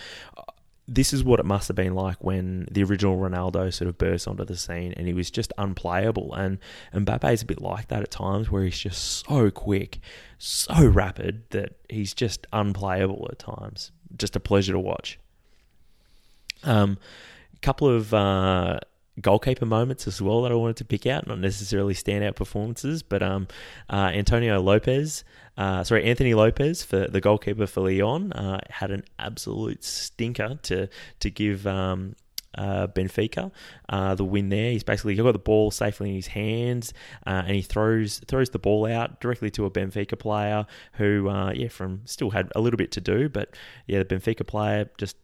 This 0.90 1.12
is 1.12 1.22
what 1.22 1.38
it 1.38 1.44
must 1.44 1.68
have 1.68 1.76
been 1.76 1.94
like 1.94 2.24
when 2.24 2.66
the 2.70 2.82
original 2.82 3.18
Ronaldo 3.18 3.72
sort 3.72 3.88
of 3.88 3.98
burst 3.98 4.26
onto 4.26 4.44
the 4.44 4.56
scene 4.56 4.94
and 4.96 5.06
he 5.06 5.12
was 5.12 5.30
just 5.30 5.52
unplayable. 5.58 6.32
And 6.34 6.58
Mbappe's 6.94 7.42
a 7.42 7.46
bit 7.46 7.60
like 7.60 7.88
that 7.88 8.02
at 8.02 8.10
times 8.10 8.50
where 8.50 8.64
he's 8.64 8.78
just 8.78 9.26
so 9.26 9.50
quick, 9.50 9.98
so 10.38 10.86
rapid 10.86 11.42
that 11.50 11.74
he's 11.90 12.14
just 12.14 12.46
unplayable 12.54 13.28
at 13.30 13.38
times. 13.38 13.92
Just 14.16 14.34
a 14.34 14.40
pleasure 14.40 14.72
to 14.72 14.80
watch. 14.80 15.18
Um, 16.64 16.96
a 17.54 17.58
couple 17.60 17.88
of 17.88 18.14
uh, 18.14 18.80
goalkeeper 19.20 19.66
moments 19.66 20.06
as 20.06 20.20
well 20.20 20.42
that 20.42 20.52
I 20.52 20.54
wanted 20.54 20.76
to 20.76 20.84
pick 20.84 21.06
out, 21.06 21.26
not 21.26 21.38
necessarily 21.38 21.94
standout 21.94 22.36
performances, 22.36 23.02
but 23.02 23.22
um, 23.22 23.48
uh, 23.90 24.10
Antonio 24.14 24.60
Lopez, 24.60 25.24
uh, 25.56 25.84
sorry, 25.84 26.04
Anthony 26.04 26.34
Lopes 26.34 26.82
for 26.82 27.06
the 27.06 27.20
goalkeeper 27.20 27.66
for 27.66 27.80
Lyon 27.80 28.32
uh, 28.32 28.60
had 28.70 28.90
an 28.90 29.04
absolute 29.18 29.84
stinker 29.84 30.58
to 30.62 30.88
to 31.20 31.30
give. 31.30 31.66
Um, 31.66 32.14
uh, 32.56 32.88
Benfica, 32.88 33.52
uh, 33.88 34.14
the 34.16 34.24
win 34.24 34.48
there. 34.48 34.72
He's 34.72 34.82
basically 34.82 35.14
got 35.14 35.30
the 35.30 35.38
ball 35.38 35.70
safely 35.70 36.08
in 36.08 36.16
his 36.16 36.26
hands, 36.28 36.92
uh, 37.24 37.42
and 37.46 37.54
he 37.54 37.62
throws 37.62 38.20
throws 38.26 38.50
the 38.50 38.58
ball 38.58 38.86
out 38.86 39.20
directly 39.20 39.50
to 39.50 39.66
a 39.66 39.70
Benfica 39.70 40.18
player 40.18 40.66
who, 40.94 41.30
yeah, 41.54 41.68
from 41.68 42.00
still 42.06 42.30
had 42.30 42.50
a 42.56 42.60
little 42.60 42.78
bit 42.78 42.90
to 42.92 43.00
do, 43.00 43.28
but 43.28 43.54
yeah, 43.86 44.02
the 44.02 44.04
Benfica 44.04 44.44
player 44.44 44.90
just 44.96 45.16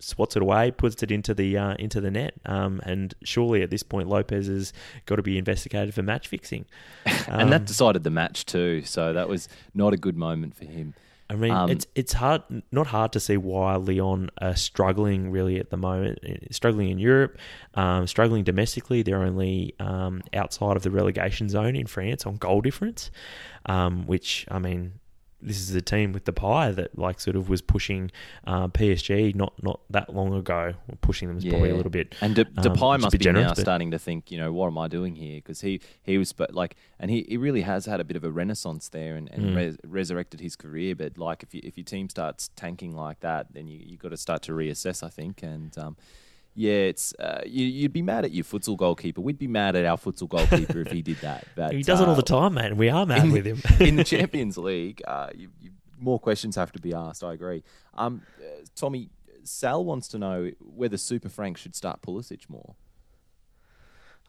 swats 0.00 0.36
it 0.36 0.42
away, 0.42 0.70
puts 0.70 1.02
it 1.02 1.10
into 1.10 1.34
the 1.34 1.56
uh, 1.56 1.74
into 1.74 2.00
the 2.00 2.10
net, 2.10 2.34
um, 2.46 2.80
and 2.84 3.14
surely 3.24 3.62
at 3.62 3.70
this 3.70 3.82
point 3.82 4.08
Lopes 4.08 4.46
has 4.46 4.72
got 5.06 5.16
to 5.16 5.22
be 5.22 5.38
investigated 5.38 5.94
for 5.94 6.02
match 6.02 6.28
fixing. 6.28 6.66
and 7.06 7.42
Um, 7.42 7.50
that 7.50 7.64
decided 7.64 8.04
the 8.04 8.10
match 8.10 8.46
too. 8.46 8.82
So 8.82 9.12
that 9.12 9.28
was 9.28 9.48
not 9.74 9.92
a 9.92 9.96
good 9.96 10.16
moment 10.16 10.56
for 10.56 10.64
him. 10.64 10.94
I 11.30 11.34
mean, 11.34 11.50
Um, 11.50 11.70
it's 11.70 11.86
it's 11.94 12.14
hard, 12.14 12.42
not 12.72 12.86
hard 12.86 13.12
to 13.12 13.20
see 13.20 13.36
why 13.36 13.76
Lyon 13.76 14.30
are 14.40 14.56
struggling 14.56 15.30
really 15.30 15.58
at 15.58 15.68
the 15.68 15.76
moment, 15.76 16.20
struggling 16.52 16.88
in 16.88 16.98
Europe, 16.98 17.36
um, 17.74 18.06
struggling 18.06 18.44
domestically. 18.44 19.02
They're 19.02 19.22
only 19.22 19.74
um, 19.78 20.22
outside 20.32 20.76
of 20.76 20.82
the 20.84 20.90
relegation 20.90 21.50
zone 21.50 21.76
in 21.76 21.86
France 21.86 22.24
on 22.24 22.36
goal 22.36 22.62
difference, 22.62 23.10
um, 23.66 24.06
which 24.06 24.46
I 24.50 24.58
mean, 24.58 25.00
this 25.40 25.60
is 25.60 25.72
a 25.74 25.80
team 25.80 26.12
with 26.12 26.24
the 26.24 26.32
pie 26.32 26.72
that 26.72 26.98
like 26.98 27.20
sort 27.20 27.36
of 27.36 27.48
was 27.48 27.62
pushing 27.62 28.10
uh, 28.46 28.66
PSG 28.68 29.34
not 29.34 29.52
not 29.62 29.80
that 29.90 30.12
long 30.14 30.34
ago. 30.34 30.74
Pushing 31.00 31.28
them 31.28 31.38
is 31.38 31.44
probably 31.44 31.70
a 31.70 31.76
little 31.76 31.90
bit. 31.92 32.14
And 32.20 32.34
De- 32.34 32.42
um, 32.46 32.52
Depay 32.64 33.00
must 33.00 33.12
be 33.12 33.18
generous, 33.18 33.44
now 33.46 33.54
but- 33.54 33.60
starting 33.60 33.90
to 33.92 33.98
think, 33.98 34.30
you 34.30 34.38
know, 34.38 34.52
what 34.52 34.66
am 34.66 34.78
I 34.78 34.88
doing 34.88 35.14
here? 35.14 35.36
Because 35.36 35.60
he 35.60 35.80
he 36.02 36.18
was, 36.18 36.32
but 36.32 36.54
like, 36.54 36.74
and 36.98 37.10
he, 37.10 37.24
he 37.28 37.36
really 37.36 37.62
has 37.62 37.86
had 37.86 38.00
a 38.00 38.04
bit 38.04 38.16
of 38.16 38.24
a 38.24 38.30
renaissance 38.30 38.88
there 38.88 39.14
and, 39.16 39.28
and 39.30 39.44
Mm. 39.44 39.56
res- 39.56 39.78
resurrected 39.86 40.40
his 40.40 40.56
career. 40.56 40.94
But 40.96 41.16
like, 41.18 41.42
if 41.42 41.54
you, 41.54 41.60
if 41.62 41.76
your 41.78 41.84
team 41.84 42.08
starts 42.08 42.50
tanking 42.56 42.96
like 42.96 43.20
that, 43.20 43.52
then 43.52 43.68
you 43.68 43.78
you 43.78 43.96
got 43.96 44.08
to 44.10 44.16
start 44.16 44.42
to 44.42 44.52
reassess, 44.52 45.02
I 45.02 45.08
think. 45.08 45.42
And 45.42 45.76
um, 45.78 45.96
yeah, 46.58 46.72
it's 46.72 47.14
uh, 47.20 47.42
you, 47.46 47.64
you'd 47.66 47.92
be 47.92 48.02
mad 48.02 48.24
at 48.24 48.32
your 48.32 48.44
futsal 48.44 48.76
goalkeeper. 48.76 49.20
We'd 49.20 49.38
be 49.38 49.46
mad 49.46 49.76
at 49.76 49.84
our 49.84 49.96
futsal 49.96 50.28
goalkeeper 50.28 50.80
if 50.80 50.90
he 50.90 51.02
did 51.02 51.18
that. 51.18 51.46
But 51.54 51.72
He 51.72 51.84
does 51.84 52.00
it 52.00 52.08
all 52.08 52.14
uh, 52.14 52.16
the 52.16 52.22
time, 52.22 52.54
man. 52.54 52.76
We 52.76 52.88
are 52.88 53.06
mad 53.06 53.26
in, 53.26 53.30
with 53.30 53.46
him. 53.46 53.62
in 53.80 53.94
the 53.94 54.02
Champions 54.16 54.58
League, 54.58 55.00
uh, 55.06 55.28
you, 55.32 55.50
you, 55.60 55.70
more 56.00 56.18
questions 56.18 56.56
have 56.56 56.72
to 56.72 56.80
be 56.80 56.92
asked. 56.92 57.22
I 57.22 57.32
agree. 57.32 57.62
Um, 57.94 58.22
uh, 58.40 58.64
Tommy, 58.74 59.10
Sal 59.44 59.84
wants 59.84 60.08
to 60.08 60.18
know 60.18 60.50
whether 60.58 60.96
Super 60.96 61.28
Frank 61.28 61.58
should 61.58 61.76
start 61.76 62.02
Pulisic 62.02 62.50
more. 62.50 62.74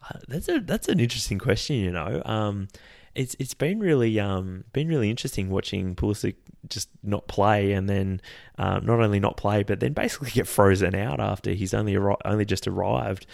Uh, 0.07 0.19
That's 0.27 0.47
a 0.47 0.59
that's 0.59 0.88
an 0.88 0.99
interesting 0.99 1.39
question. 1.39 1.77
You 1.77 1.91
know, 1.91 2.21
um, 2.25 2.67
it's 3.15 3.36
it's 3.39 3.55
been 3.55 3.80
really 3.80 4.19
um, 4.19 4.65
been 4.71 4.88
really 4.88 5.09
interesting 5.09 5.49
watching 5.49 5.95
Pulisic 5.95 6.36
just 6.68 6.89
not 7.03 7.28
play 7.28 7.72
and 7.72 7.88
then 7.89 8.22
um, 8.57 8.86
not 8.86 8.99
only 8.99 9.20
not 9.20 9.38
play 9.38 9.64
but 9.64 9.80
then 9.80 9.93
basically 9.93 10.30
get 10.34 10.47
frozen 10.47 10.93
out 10.95 11.20
after 11.20 11.51
he's 11.51 11.74
only 11.74 11.93
arri- 11.93 12.18
only 12.26 12.45
just 12.45 12.68
arrived. 12.68 13.26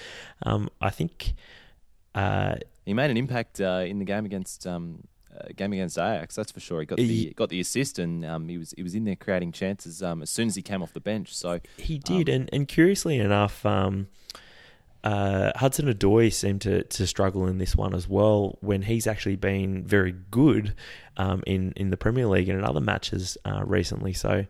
Um, 0.43 0.69
I 0.81 0.89
think. 0.91 1.33
Uh, 2.13 2.55
He 2.85 2.93
made 2.93 3.11
an 3.11 3.17
impact 3.17 3.59
uh, 3.59 3.83
in 3.85 3.99
the 3.99 4.05
game 4.05 4.25
against 4.25 4.65
um, 4.67 5.03
uh, 5.35 5.47
game 5.55 5.73
against 5.73 5.97
Ajax. 5.97 6.35
That's 6.35 6.51
for 6.51 6.59
sure. 6.61 6.79
He 6.79 6.85
got 6.85 6.99
He- 6.99 7.25
the 7.27 7.33
got 7.33 7.49
the 7.49 7.59
assist, 7.59 7.99
and 7.99 8.23
um, 8.23 8.47
he 8.47 8.57
was 8.57 8.73
he 8.77 8.83
was 8.83 8.95
in 8.95 9.03
there 9.05 9.15
creating 9.17 9.51
chances 9.51 10.01
um, 10.01 10.21
as 10.21 10.29
soon 10.29 10.47
as 10.47 10.55
he 10.55 10.61
came 10.61 10.81
off 10.81 10.93
the 10.93 11.01
bench. 11.01 11.35
So 11.35 11.59
He 11.77 11.97
did, 11.97 12.29
and, 12.29 12.49
and 12.53 12.67
curiously 12.67 13.17
enough, 13.19 13.65
um, 13.65 14.07
uh, 15.05 15.51
Hudson 15.55 15.85
Odoi 15.85 16.33
seemed 16.33 16.61
to, 16.61 16.83
to 16.83 17.05
struggle 17.05 17.45
in 17.45 17.59
this 17.59 17.75
one 17.75 17.93
as 17.93 18.09
well. 18.09 18.57
When 18.61 18.81
he's 18.81 19.05
actually 19.05 19.35
been 19.35 19.85
very 19.85 20.15
good 20.31 20.73
um, 21.15 21.43
in 21.45 21.73
in 21.75 21.91
the 21.91 21.97
Premier 21.97 22.25
League 22.25 22.49
and 22.49 22.57
in 22.57 22.65
other 22.65 22.81
matches 22.81 23.37
uh, 23.45 23.61
recently. 23.63 24.13
So, 24.13 24.45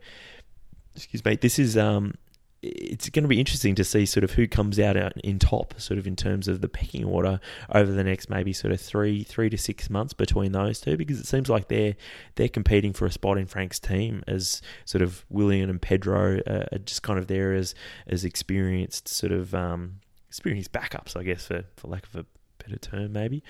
excuse 0.96 1.24
me, 1.26 1.36
this 1.36 1.60
is 1.60 1.78
um, 1.78 2.14
it's 2.62 3.10
going 3.10 3.24
to 3.24 3.28
be 3.28 3.38
interesting 3.38 3.76
to 3.76 3.84
see 3.84 4.06
sort 4.06 4.24
of 4.24 4.32
who 4.32 4.48
comes 4.48 4.80
out 4.80 4.96
out 4.96 5.18
in 5.18 5.40
top, 5.40 5.74
sort 5.78 5.98
of 5.98 6.08
in 6.08 6.16
terms 6.16 6.48
of 6.48 6.62
the 6.62 6.70
pecking 6.70 7.04
order 7.04 7.42
over 7.74 7.92
the 7.92 8.04
next 8.04 8.30
maybe 8.30 8.54
sort 8.54 8.72
of 8.72 8.80
three 8.80 9.24
three 9.24 9.50
to 9.50 9.58
six 9.58 9.90
months 9.90 10.14
between 10.14 10.54
those 10.54 10.80
two, 10.80 10.96
because 10.96 11.20
it 11.20 11.28
seems 11.28 11.50
like 11.50 11.68
they're 11.68 11.98
they're 12.36 12.48
competing 12.48 12.94
for 12.94 13.06
a 13.06 13.12
spot 13.12 13.38
in 13.38 13.46
Frank's 13.46 13.78
team 13.78 14.24
as 14.26 14.62
sort 14.86 15.02
of 15.02 15.26
Willian 15.30 15.70
and 15.70 15.82
Pedro 15.82 16.40
uh, 16.48 16.64
are 16.72 16.80
just 16.80 17.04
kind 17.04 17.20
of 17.20 17.28
there 17.28 17.54
as 17.54 17.76
as 18.08 18.24
experienced 18.24 19.10
sort 19.10 19.34
of 19.34 19.54
um, 19.54 20.00
experienced 20.36 20.74
backups, 20.74 21.16
I 21.16 21.24
guess, 21.24 21.48
for 21.48 21.64
for 21.78 21.88
lack 21.88 22.06
of 22.08 22.16
a 22.16 22.26
better 22.62 22.78
term, 22.78 23.14
maybe. 23.14 23.42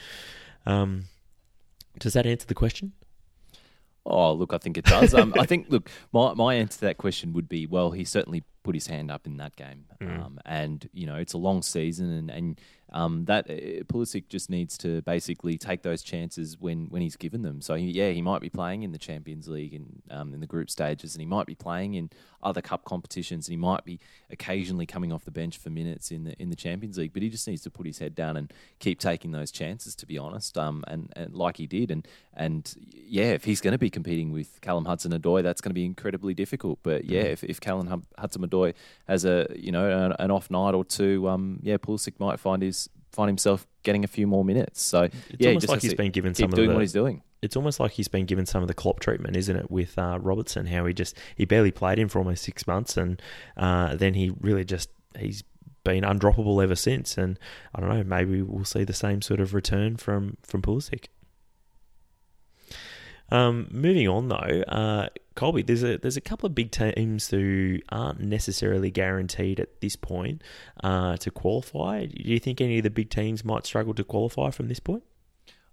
Um, 0.65 1.05
does 1.99 2.13
that 2.13 2.25
answer 2.25 2.45
the 2.45 2.53
question? 2.53 2.93
Oh, 4.05 4.33
look, 4.33 4.53
I 4.53 4.59
think 4.59 4.77
it 4.77 4.85
does. 4.85 5.15
Um, 5.15 5.33
I 5.39 5.47
think, 5.47 5.65
look, 5.69 5.89
my, 6.13 6.35
my 6.35 6.53
answer 6.53 6.77
to 6.79 6.85
that 6.85 6.99
question 6.99 7.33
would 7.33 7.49
be, 7.49 7.65
well, 7.65 7.89
he 7.89 8.03
certainly 8.03 8.43
put 8.61 8.75
his 8.75 8.85
hand 8.85 9.09
up 9.09 9.25
in 9.25 9.37
that 9.37 9.55
game. 9.55 9.85
Mm. 9.99 10.25
Um, 10.25 10.39
and, 10.45 10.87
you 10.93 11.07
know, 11.07 11.15
it's 11.15 11.33
a 11.33 11.39
long 11.39 11.63
season, 11.63 12.11
and, 12.11 12.29
and 12.29 12.61
um, 12.95 13.25
that 13.25 13.49
uh, 13.49 13.83
Pulisic 13.91 14.29
just 14.29 14.49
needs 14.49 14.77
to 14.77 15.01
basically 15.01 15.57
take 15.57 15.81
those 15.81 16.01
chances 16.01 16.57
when, 16.57 16.85
when 16.85 17.01
he's 17.01 17.17
given 17.17 17.41
them. 17.41 17.59
So, 17.59 17.75
he, 17.75 17.87
yeah, 17.91 18.11
he 18.11 18.21
might 18.21 18.41
be 18.41 18.49
playing 18.49 18.83
in 18.83 18.93
the 18.93 18.97
Champions 18.97 19.49
League 19.49 19.73
and 19.73 20.01
um, 20.09 20.33
in 20.33 20.39
the 20.39 20.47
group 20.47 20.69
stages, 20.69 21.13
and 21.13 21.19
he 21.19 21.25
might 21.25 21.45
be 21.45 21.55
playing 21.55 21.95
in 21.95 22.09
other 22.41 22.61
cup 22.61 22.85
competitions, 22.85 23.47
and 23.47 23.53
he 23.53 23.57
might 23.57 23.83
be 23.83 23.99
occasionally 24.29 24.85
coming 24.85 25.11
off 25.11 25.25
the 25.25 25.31
bench 25.31 25.57
for 25.57 25.69
minutes 25.69 26.11
in 26.11 26.23
the 26.23 26.41
in 26.41 26.49
the 26.49 26.55
Champions 26.55 26.97
League. 26.97 27.11
But 27.11 27.23
he 27.23 27.29
just 27.29 27.47
needs 27.47 27.63
to 27.63 27.71
put 27.71 27.85
his 27.85 27.97
head 27.97 28.15
down 28.15 28.37
and 28.37 28.53
keep 28.79 28.99
taking 28.99 29.31
those 29.31 29.51
chances, 29.51 29.95
to 29.95 30.05
be 30.05 30.17
honest. 30.17 30.57
Um, 30.57 30.83
and, 30.87 31.11
and 31.15 31.33
like 31.33 31.57
he 31.57 31.67
did, 31.67 31.91
and 31.91 32.07
and 32.33 32.73
yeah, 32.93 33.31
if 33.31 33.43
he's 33.43 33.61
going 33.61 33.73
to 33.73 33.77
be 33.77 33.89
competing 33.89 34.31
with 34.31 34.61
Callum 34.61 34.85
Hudson-Odoi, 34.85 35.43
that's 35.43 35.59
going 35.59 35.71
to 35.71 35.75
be 35.75 35.85
incredibly 35.85 36.33
difficult. 36.33 36.79
But 36.83 37.05
yeah, 37.05 37.21
if, 37.21 37.43
if 37.43 37.59
Callum 37.59 38.05
Hudson-Odoi 38.17 38.73
has 39.07 39.25
a 39.25 39.47
you 39.55 39.71
know 39.71 39.89
an, 39.89 40.13
an 40.19 40.31
off 40.31 40.49
night 40.51 40.75
or 40.75 40.85
two, 40.85 41.27
um, 41.27 41.59
yeah, 41.63 41.77
Pulisic 41.77 42.13
might 42.19 42.39
find 42.39 42.61
his 42.61 42.84
find 43.15 43.29
himself 43.29 43.65
getting 43.83 44.03
a 44.03 44.07
few 44.07 44.27
more 44.27 44.43
minutes. 44.45 44.81
So 44.81 45.03
It's 45.03 45.15
yeah, 45.39 45.49
almost 45.49 45.69
like 45.69 45.81
has 45.83 45.93
been 45.93 46.11
given 46.11 46.35
some 46.35 46.45
of 46.45 46.55
doing 46.55 46.69
the- 46.69 46.75
what 46.75 46.81
he's 46.81 46.93
doing. 46.93 47.21
it's 47.41 47.55
almost 47.55 47.79
like 47.79 47.91
he's 47.91 48.07
been 48.07 48.25
given 48.25 48.45
some 48.45 48.61
of 48.61 48.67
the 48.67 48.73
Klopp 48.73 48.99
treatment, 48.99 49.35
isn't 49.35 49.55
it, 49.55 49.69
with 49.71 49.97
uh, 49.97 50.17
Robertson? 50.21 50.65
How 50.67 50.85
he 50.85 50.93
just 50.93 51.15
he 51.35 51.45
barely 51.45 51.71
played 51.71 51.97
him 51.99 52.07
for 52.09 52.19
almost 52.19 52.43
six 52.43 52.65
months, 52.67 52.97
and 52.97 53.21
uh, 53.57 53.95
then 53.95 54.13
he 54.15 54.31
really 54.41 54.65
just 54.65 54.89
he's 55.17 55.43
been 55.83 56.03
undroppable 56.03 56.63
ever 56.63 56.75
since. 56.75 57.17
And 57.17 57.37
I 57.75 57.79
don't 57.81 57.89
know, 57.89 58.03
maybe 58.03 58.41
we'll 58.41 58.65
see 58.65 58.83
the 58.83 58.93
same 58.93 59.21
sort 59.21 59.39
of 59.39 59.53
return 59.53 59.97
from 59.97 60.37
from 60.41 60.61
Pulisic. 60.63 61.05
Um, 63.31 63.67
moving 63.71 64.07
on 64.07 64.27
though, 64.27 64.63
uh, 64.67 65.07
Colby, 65.35 65.61
there's 65.61 65.83
a 65.83 65.97
there's 65.97 66.17
a 66.17 66.21
couple 66.21 66.47
of 66.47 66.55
big 66.55 66.71
teams 66.71 67.29
who 67.29 67.79
aren't 67.89 68.21
necessarily 68.21 68.89
guaranteed 68.89 69.59
at 69.59 69.81
this 69.81 69.95
point 69.95 70.41
uh, 70.83 71.17
to 71.17 71.29
qualify. 71.29 72.05
Do 72.05 72.15
you 72.23 72.39
think 72.39 72.61
any 72.61 72.77
of 72.77 72.83
the 72.83 72.89
big 72.89 73.09
teams 73.09 73.43
might 73.43 73.65
struggle 73.65 73.93
to 73.95 74.03
qualify 74.03 74.49
from 74.51 74.67
this 74.69 74.79
point? 74.79 75.03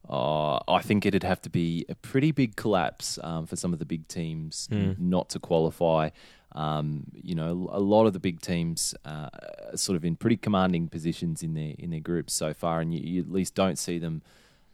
Uh, 0.09 0.59
I 0.69 0.83
think 0.83 1.07
it'd 1.07 1.23
have 1.23 1.41
to 1.43 1.51
be 1.51 1.87
a 1.89 1.95
pretty 1.95 2.33
big 2.33 2.57
collapse 2.57 3.21
um, 3.23 3.47
for 3.47 3.55
some 3.55 3.73
of 3.73 3.79
the 3.79 3.85
big 3.85 4.09
teams 4.09 4.69
Mm. 4.73 4.99
not 4.99 5.31
to 5.31 5.39
qualify. 5.39 6.11
Um, 6.55 7.05
you 7.15 7.35
know, 7.37 7.69
a 7.73 7.79
lot 7.81 8.07
of 8.07 8.13
the 8.13 8.19
big 8.19 8.41
teams 8.41 8.95
uh, 9.05 9.29
are 9.71 9.77
sort 9.77 9.97
of 9.97 10.05
in 10.05 10.17
pretty 10.17 10.37
commanding 10.37 10.89
positions 10.89 11.43
in 11.43 11.55
their 11.55 11.75
in 11.79 11.91
their 11.91 12.01
groups 12.01 12.35
so 12.35 12.53
far, 12.53 12.81
and 12.81 12.93
you, 12.93 13.01
you 13.01 13.21
at 13.23 13.31
least 13.31 13.55
don't 13.55 13.79
see 13.79 13.99
them 13.99 14.23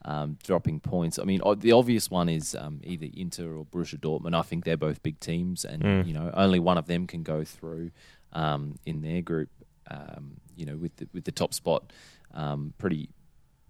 um, 0.04 0.38
dropping 0.44 0.80
points. 0.80 1.18
I 1.18 1.24
mean, 1.24 1.40
o- 1.44 1.54
the 1.54 1.72
obvious 1.72 2.10
one 2.10 2.28
is 2.28 2.54
um, 2.54 2.80
either 2.84 3.06
Inter 3.14 3.52
or 3.56 3.64
Borussia 3.66 3.98
Dortmund. 3.98 4.34
I 4.36 4.42
think 4.42 4.64
they're 4.64 4.76
both 4.76 5.02
big 5.02 5.18
teams, 5.20 5.64
and 5.64 5.82
Mm. 5.82 6.06
you 6.06 6.14
know, 6.14 6.30
only 6.34 6.58
one 6.60 6.78
of 6.78 6.86
them 6.86 7.06
can 7.06 7.22
go 7.22 7.44
through 7.44 7.90
um, 8.32 8.78
in 8.86 9.00
their 9.02 9.22
group. 9.22 9.48
um, 9.90 10.36
you 10.54 10.66
know, 10.66 10.76
with 10.76 10.94
the, 10.96 11.08
with 11.14 11.24
the 11.24 11.32
top 11.32 11.54
spot 11.54 11.92
um, 12.34 12.74
pretty 12.78 13.08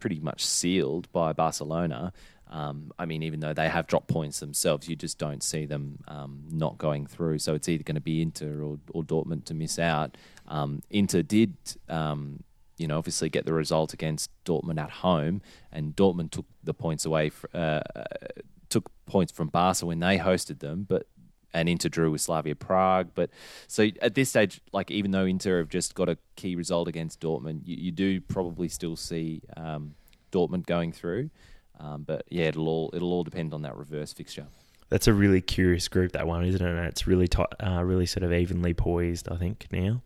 pretty 0.01 0.19
much 0.21 0.45
sealed 0.45 1.11
by 1.13 1.33
Barcelona. 1.33 2.13
Um, 2.51 2.93
I 2.99 3.05
mean, 3.05 3.23
even 3.23 3.41
though 3.41 3.53
they 3.53 3.69
have 3.69 3.87
dropped 3.87 4.09
points 4.09 4.41
themselves, 4.41 4.89
you 4.89 4.97
just 4.97 5.19
don't 5.19 5.43
see 5.43 5.67
them 5.67 5.99
um, 6.09 6.45
not 6.51 6.79
going 6.79 7.07
through. 7.07 7.39
So 7.41 7.55
it's 7.55 7.69
either 7.69 7.83
going 7.85 7.95
to 7.97 8.01
be 8.01 8.23
Inter 8.23 8.63
or, 8.63 8.79
or 8.93 9.03
Dortmund 9.05 9.45
to 9.47 9.55
miss 9.55 9.79
out. 9.79 10.17
Um, 10.49 10.83
Inter 10.91 11.23
did, 11.23 11.55
um, 11.89 12.43
you 12.79 12.87
know, 12.87 12.99
obviously 12.99 13.29
get 13.29 13.45
the 13.45 13.53
result 13.53 13.93
against 13.93 14.31
Dortmund 14.45 14.81
at 14.81 14.91
home, 14.91 15.43
and 15.73 15.95
Dortmund 15.95 16.31
took 16.31 16.47
the 16.65 16.75
points 16.75 17.05
away, 17.05 17.31
uh, 17.53 17.81
took 18.69 18.91
points 19.07 19.33
from 19.33 19.49
Barca 19.49 19.87
when 19.87 20.01
they 20.01 20.19
hosted 20.19 20.61
them, 20.61 20.87
but 20.89 21.07
and 21.55 21.69
Inter 21.69 21.89
drew 21.89 22.11
with 22.11 22.21
Slavia 22.21 22.55
Prague. 22.55 23.09
But 23.15 23.31
so 23.67 23.89
at 24.03 24.15
this 24.15 24.29
stage, 24.29 24.61
like 24.73 24.91
even 24.91 25.11
though 25.11 25.25
Inter 25.25 25.59
have 25.59 25.69
just 25.69 25.95
got 25.95 26.09
a 26.09 26.19
key 26.37 26.57
result 26.57 26.89
against 26.89 27.21
Dortmund, 27.21 27.63
you, 27.65 27.77
you 27.77 27.91
do 27.91 28.21
probably 28.21 28.69
still 28.69 28.97
see 28.97 29.43
um, 29.57 29.95
Dortmund 30.31 30.67
going 30.67 30.93
through. 30.93 31.31
Um, 31.81 32.03
but 32.03 32.25
yeah, 32.29 32.47
it'll 32.47 32.69
all 32.69 32.91
it'll 32.93 33.13
all 33.13 33.25
depend 33.25 33.55
on 33.55 33.63
that 33.63 33.77
reverse 33.77 34.13
fixture. 34.13 34.47
That's 34.91 35.07
a 35.07 35.13
really 35.13 35.41
curious 35.43 35.87
group, 35.87 36.13
that 36.13 36.27
one, 36.27 36.45
isn't 36.45 36.65
it? 36.65 36.87
It's 36.87 37.07
really 37.07 37.29
t- 37.29 37.45
uh, 37.61 37.83
really 37.83 38.07
sort 38.07 38.23
of 38.23 38.33
evenly 38.33 38.73
poised, 38.73 39.29
I 39.29 39.37
think 39.37 39.67
now. 39.71 40.01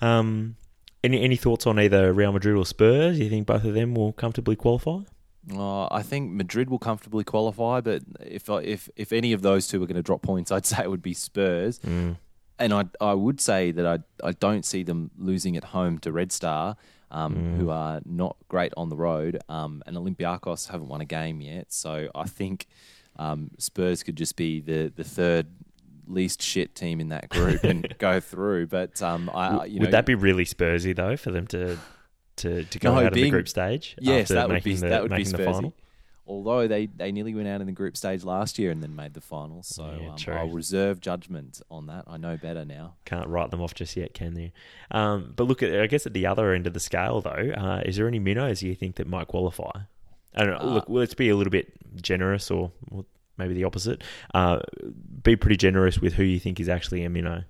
Um, 0.00 0.56
any 1.04 1.22
any 1.22 1.36
thoughts 1.36 1.66
on 1.66 1.78
either 1.78 2.12
Real 2.12 2.32
Madrid 2.32 2.56
or 2.56 2.66
Spurs? 2.66 3.18
Do 3.18 3.24
you 3.24 3.30
think 3.30 3.46
both 3.46 3.64
of 3.64 3.74
them 3.74 3.94
will 3.94 4.12
comfortably 4.12 4.56
qualify? 4.56 5.00
Uh, 5.52 5.86
I 5.90 6.02
think 6.02 6.32
Madrid 6.32 6.70
will 6.70 6.78
comfortably 6.78 7.22
qualify, 7.22 7.80
but 7.80 8.02
if 8.20 8.48
if 8.48 8.88
if 8.96 9.12
any 9.12 9.32
of 9.32 9.42
those 9.42 9.66
two 9.68 9.82
are 9.82 9.86
going 9.86 9.96
to 9.96 10.02
drop 10.02 10.22
points, 10.22 10.50
I'd 10.52 10.66
say 10.66 10.82
it 10.82 10.90
would 10.90 11.02
be 11.02 11.14
Spurs. 11.14 11.78
Mm. 11.80 12.16
And 12.58 12.72
I 12.72 12.84
I 13.00 13.14
would 13.14 13.40
say 13.40 13.70
that 13.72 13.86
I 13.86 13.98
I 14.26 14.32
don't 14.32 14.64
see 14.64 14.82
them 14.82 15.10
losing 15.18 15.56
at 15.56 15.64
home 15.64 15.98
to 15.98 16.12
Red 16.12 16.32
Star, 16.32 16.76
um, 17.10 17.34
mm. 17.34 17.56
who 17.56 17.70
are 17.70 18.00
not 18.06 18.36
great 18.48 18.72
on 18.76 18.88
the 18.88 18.96
road. 18.96 19.38
Um, 19.48 19.82
and 19.86 19.96
Olympiacos 19.96 20.68
haven't 20.70 20.88
won 20.88 21.00
a 21.00 21.04
game 21.04 21.40
yet, 21.40 21.72
so 21.72 22.08
I 22.14 22.24
think 22.24 22.66
um, 23.16 23.50
Spurs 23.58 24.02
could 24.02 24.16
just 24.16 24.36
be 24.36 24.60
the 24.60 24.92
the 24.94 25.04
third 25.04 25.48
least 26.06 26.42
shit 26.42 26.74
team 26.74 27.00
in 27.00 27.08
that 27.08 27.28
group 27.28 27.64
and 27.64 27.94
go 27.98 28.20
through. 28.20 28.66
But 28.68 29.00
um, 29.02 29.30
I, 29.34 29.64
you 29.66 29.80
would 29.80 29.86
know, 29.88 29.90
that 29.92 30.06
be 30.06 30.14
really 30.14 30.44
Spursy 30.44 30.94
though 30.94 31.16
for 31.16 31.30
them 31.30 31.46
to 31.48 31.78
to, 32.36 32.64
to 32.64 32.78
go 32.78 32.90
No, 32.94 33.06
out 33.06 33.12
being- 33.12 33.26
of 33.26 33.26
the 33.26 33.30
group 33.30 33.48
stage? 33.48 33.94
Yes, 34.00 34.28
that 34.28 34.48
would 34.48 34.62
be 34.64 34.74
the, 34.74 34.88
that 34.88 35.02
would 35.02 35.10
be 35.14 35.22
the 35.24 35.38
Spursy. 35.38 35.44
final? 35.44 35.74
Although 36.26 36.66
they, 36.68 36.86
they 36.86 37.12
nearly 37.12 37.34
went 37.34 37.48
out 37.48 37.60
in 37.60 37.66
the 37.66 37.72
group 37.74 37.98
stage 37.98 38.24
last 38.24 38.58
year 38.58 38.70
and 38.70 38.82
then 38.82 38.96
made 38.96 39.12
the 39.12 39.20
finals, 39.20 39.66
so 39.68 39.94
Yeah, 40.00 40.32
um. 40.34 40.38
I'll 40.38 40.48
reserve 40.48 40.98
judgment 41.02 41.60
on 41.70 41.86
that. 41.88 42.04
I 42.06 42.16
know 42.16 42.38
better 42.38 42.64
now. 42.64 42.94
Can't 43.04 43.28
write 43.28 43.50
them 43.50 43.60
off 43.60 43.74
just 43.74 43.94
yet, 43.94 44.14
can 44.14 44.34
you? 44.34 44.50
Um, 44.90 45.34
but 45.36 45.44
look, 45.44 45.62
at 45.62 45.78
I 45.78 45.86
guess 45.86 46.06
at 46.06 46.14
the 46.14 46.24
other 46.24 46.54
end 46.54 46.66
of 46.66 46.72
the 46.72 46.80
scale, 46.80 47.20
though, 47.20 47.52
uh, 47.54 47.82
is 47.84 47.96
there 47.96 48.08
any 48.08 48.20
minnows 48.20 48.62
you 48.62 48.74
think 48.74 48.96
that 48.96 49.06
might 49.06 49.26
qualify? 49.28 49.70
I 50.34 50.44
don't 50.44 50.54
know. 50.54 50.70
Uh, 50.70 50.74
look, 50.76 50.84
let's 50.88 51.12
be 51.12 51.28
a 51.28 51.36
little 51.36 51.50
bit 51.50 51.74
generous, 52.00 52.50
or, 52.50 52.72
or 52.90 53.04
maybe 53.36 53.52
the 53.52 53.64
opposite. 53.64 54.02
Uh, 54.32 54.60
be 55.24 55.34
pretty 55.34 55.56
generous 55.56 55.98
with 55.98 56.14
who 56.14 56.22
you 56.22 56.38
think 56.38 56.60
is 56.60 56.68
actually 56.68 57.04
a 57.04 57.10
minnow. 57.10 57.42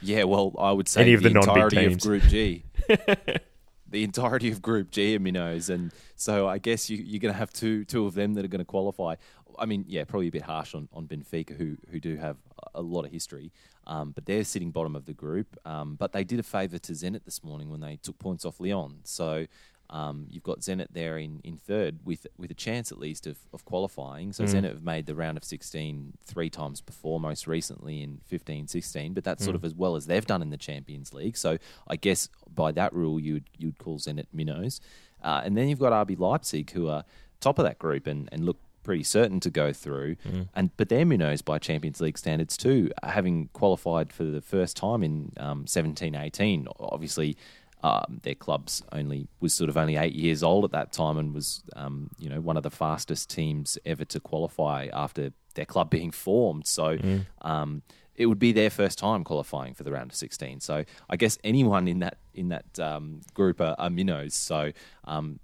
Yeah, 0.00 0.24
well, 0.24 0.54
I 0.58 0.70
would 0.70 0.86
say 0.86 1.00
Any 1.00 1.14
of 1.14 1.22
the 1.22 1.30
non-big 1.30 1.56
entirety 1.56 1.86
of. 1.86 2.00
Group 2.00 2.22
G. 2.24 2.64
the 3.88 4.04
entirety 4.04 4.50
of 4.50 4.60
Group 4.60 4.90
G 4.90 5.16
are 5.16 5.20
minnows, 5.20 5.70
and 5.70 5.92
so 6.14 6.46
I 6.46 6.58
guess 6.58 6.90
you, 6.90 6.98
you're 6.98 7.20
going 7.20 7.32
to 7.32 7.38
have 7.38 7.52
two 7.52 7.84
two 7.84 8.06
of 8.06 8.14
them 8.14 8.34
that 8.34 8.44
are 8.44 8.48
going 8.48 8.60
to 8.60 8.64
qualify. 8.66 9.16
I 9.58 9.66
mean, 9.66 9.84
yeah, 9.88 10.04
probably 10.04 10.28
a 10.28 10.32
bit 10.32 10.42
harsh 10.42 10.74
on, 10.74 10.88
on 10.92 11.06
Benfica, 11.06 11.56
who 11.56 11.76
who 11.90 12.00
do 12.00 12.16
have 12.16 12.36
a 12.74 12.82
lot 12.82 13.04
of 13.06 13.12
history, 13.12 13.50
um, 13.86 14.12
but 14.12 14.26
they're 14.26 14.44
sitting 14.44 14.70
bottom 14.70 14.94
of 14.94 15.06
the 15.06 15.14
group. 15.14 15.56
Um, 15.64 15.94
but 15.94 16.12
they 16.12 16.24
did 16.24 16.38
a 16.38 16.42
favour 16.42 16.78
to 16.78 16.92
Zenit 16.92 17.24
this 17.24 17.42
morning 17.42 17.70
when 17.70 17.80
they 17.80 17.96
took 17.96 18.18
points 18.18 18.44
off 18.44 18.60
Lyon. 18.60 19.00
So 19.04 19.46
um, 19.90 20.26
you've 20.30 20.42
got 20.42 20.60
Zenit 20.60 20.88
there 20.92 21.18
in, 21.18 21.40
in 21.44 21.56
third 21.56 21.98
with 22.04 22.26
with 22.38 22.50
a 22.50 22.54
chance 22.54 22.90
at 22.90 22.98
least 22.98 23.26
of, 23.26 23.38
of 23.52 23.64
qualifying. 23.64 24.32
So 24.32 24.44
Mm. 24.44 24.48
Zenit 24.54 24.68
have 24.70 24.82
made 24.82 25.06
the 25.06 25.14
round 25.14 25.36
of 25.36 25.44
16 25.44 26.14
three 26.24 26.50
times 26.50 26.80
before, 26.80 27.20
most 27.20 27.46
recently 27.46 28.02
in 28.02 28.20
15 28.24 28.66
16, 28.68 29.12
but 29.14 29.24
that's 29.24 29.44
sort 29.44 29.54
Mm. 29.54 29.58
of 29.60 29.64
as 29.64 29.74
well 29.74 29.94
as 29.96 30.06
they've 30.06 30.26
done 30.26 30.42
in 30.42 30.50
the 30.50 30.56
Champions 30.56 31.12
League. 31.12 31.36
So 31.36 31.58
I 31.86 31.96
guess 31.96 32.28
by 32.52 32.72
that 32.72 32.92
rule, 32.92 33.20
you'd, 33.20 33.44
you'd 33.58 33.78
call 33.78 33.98
Zenit 33.98 34.26
minnows. 34.32 34.80
Uh, 35.22 35.42
and 35.44 35.56
then 35.56 35.68
you've 35.68 35.78
got 35.78 35.92
RB 36.06 36.18
Leipzig, 36.18 36.70
who 36.72 36.88
are 36.88 37.04
top 37.40 37.58
of 37.58 37.64
that 37.64 37.78
group 37.78 38.06
and, 38.06 38.28
and 38.32 38.44
look 38.44 38.58
pretty 38.82 39.02
certain 39.02 39.40
to 39.40 39.48
go 39.50 39.72
through. 39.72 40.14
Mm. 40.16 40.48
And 40.54 40.76
But 40.76 40.90
they're 40.90 41.06
minnows 41.06 41.40
by 41.40 41.58
Champions 41.58 42.00
League 42.02 42.18
standards 42.18 42.56
too, 42.58 42.90
having 43.02 43.48
qualified 43.54 44.12
for 44.12 44.24
the 44.24 44.42
first 44.42 44.76
time 44.76 45.02
in 45.02 45.32
um, 45.38 45.66
17 45.66 46.14
18. 46.14 46.68
Obviously, 46.78 47.36
um, 47.84 48.20
their 48.22 48.34
clubs 48.34 48.82
only 48.92 49.28
was 49.40 49.52
sort 49.52 49.68
of 49.68 49.76
only 49.76 49.96
eight 49.96 50.14
years 50.14 50.42
old 50.42 50.64
at 50.64 50.70
that 50.70 50.90
time 50.90 51.18
and 51.18 51.34
was 51.34 51.62
um, 51.76 52.08
you 52.18 52.30
know 52.30 52.40
one 52.40 52.56
of 52.56 52.62
the 52.62 52.70
fastest 52.70 53.28
teams 53.28 53.76
ever 53.84 54.06
to 54.06 54.18
qualify 54.18 54.88
after 54.90 55.32
their 55.54 55.66
club 55.66 55.90
being 55.90 56.10
formed. 56.10 56.66
So 56.66 56.96
um, 57.42 57.82
it 58.16 58.24
would 58.24 58.38
be 58.38 58.52
their 58.52 58.70
first 58.70 58.98
time 58.98 59.22
qualifying 59.22 59.74
for 59.74 59.82
the 59.82 59.92
round 59.92 60.10
of 60.10 60.16
16. 60.16 60.60
So 60.60 60.84
I 61.10 61.16
guess 61.16 61.36
anyone 61.44 61.86
in 61.86 61.98
that 61.98 62.16
in 62.32 62.48
that 62.48 62.80
um, 62.80 63.20
group 63.34 63.60
are, 63.60 63.76
are 63.78 63.90
minnows. 63.90 64.32
So 64.32 64.72
um, 65.04 65.38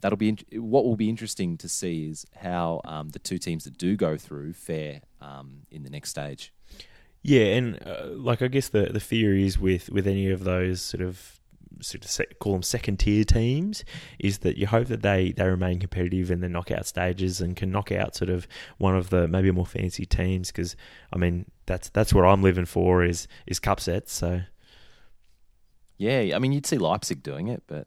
that'll 0.00 0.16
be 0.16 0.30
int- 0.30 0.46
what 0.54 0.86
will 0.86 0.96
be 0.96 1.10
interesting 1.10 1.58
to 1.58 1.68
see 1.68 2.08
is 2.08 2.24
how 2.34 2.80
um, 2.86 3.10
the 3.10 3.18
two 3.18 3.36
teams 3.36 3.64
that 3.64 3.76
do 3.76 3.96
go 3.96 4.16
through 4.16 4.54
fare 4.54 5.02
um, 5.20 5.66
in 5.70 5.82
the 5.82 5.90
next 5.90 6.08
stage. 6.08 6.54
Yeah, 7.22 7.54
and 7.56 7.78
uh, 7.86 8.06
like 8.14 8.40
I 8.40 8.48
guess 8.48 8.70
the 8.70 8.86
the 8.86 8.98
fear 8.98 9.36
is 9.36 9.58
with 9.58 9.90
with 9.90 10.06
any 10.06 10.30
of 10.30 10.44
those 10.44 10.80
sort 10.80 11.02
of 11.02 11.38
sort 11.82 12.04
of 12.04 12.38
call 12.38 12.52
them 12.52 12.62
second 12.62 12.98
tier 12.98 13.24
teams 13.24 13.84
is 14.18 14.38
that 14.38 14.56
you 14.56 14.66
hope 14.66 14.88
that 14.88 15.02
they 15.02 15.32
they 15.32 15.46
remain 15.46 15.78
competitive 15.80 16.30
in 16.30 16.40
the 16.40 16.48
knockout 16.48 16.86
stages 16.86 17.40
and 17.40 17.56
can 17.56 17.70
knock 17.70 17.90
out 17.92 18.14
sort 18.14 18.30
of 18.30 18.46
one 18.78 18.96
of 18.96 19.10
the 19.10 19.28
maybe 19.28 19.50
more 19.50 19.66
fancy 19.66 20.06
teams 20.06 20.50
because 20.50 20.76
I 21.12 21.18
mean 21.18 21.46
that's 21.66 21.88
that's 21.90 22.14
what 22.14 22.24
I'm 22.24 22.42
living 22.42 22.64
for 22.66 23.04
is 23.04 23.28
is 23.46 23.58
cup 23.58 23.80
sets 23.80 24.12
so 24.12 24.42
Yeah, 25.98 26.34
I 26.34 26.38
mean, 26.38 26.52
you'd 26.52 26.66
see 26.66 26.78
Leipzig 26.78 27.22
doing 27.22 27.48
it, 27.48 27.62
but 27.66 27.86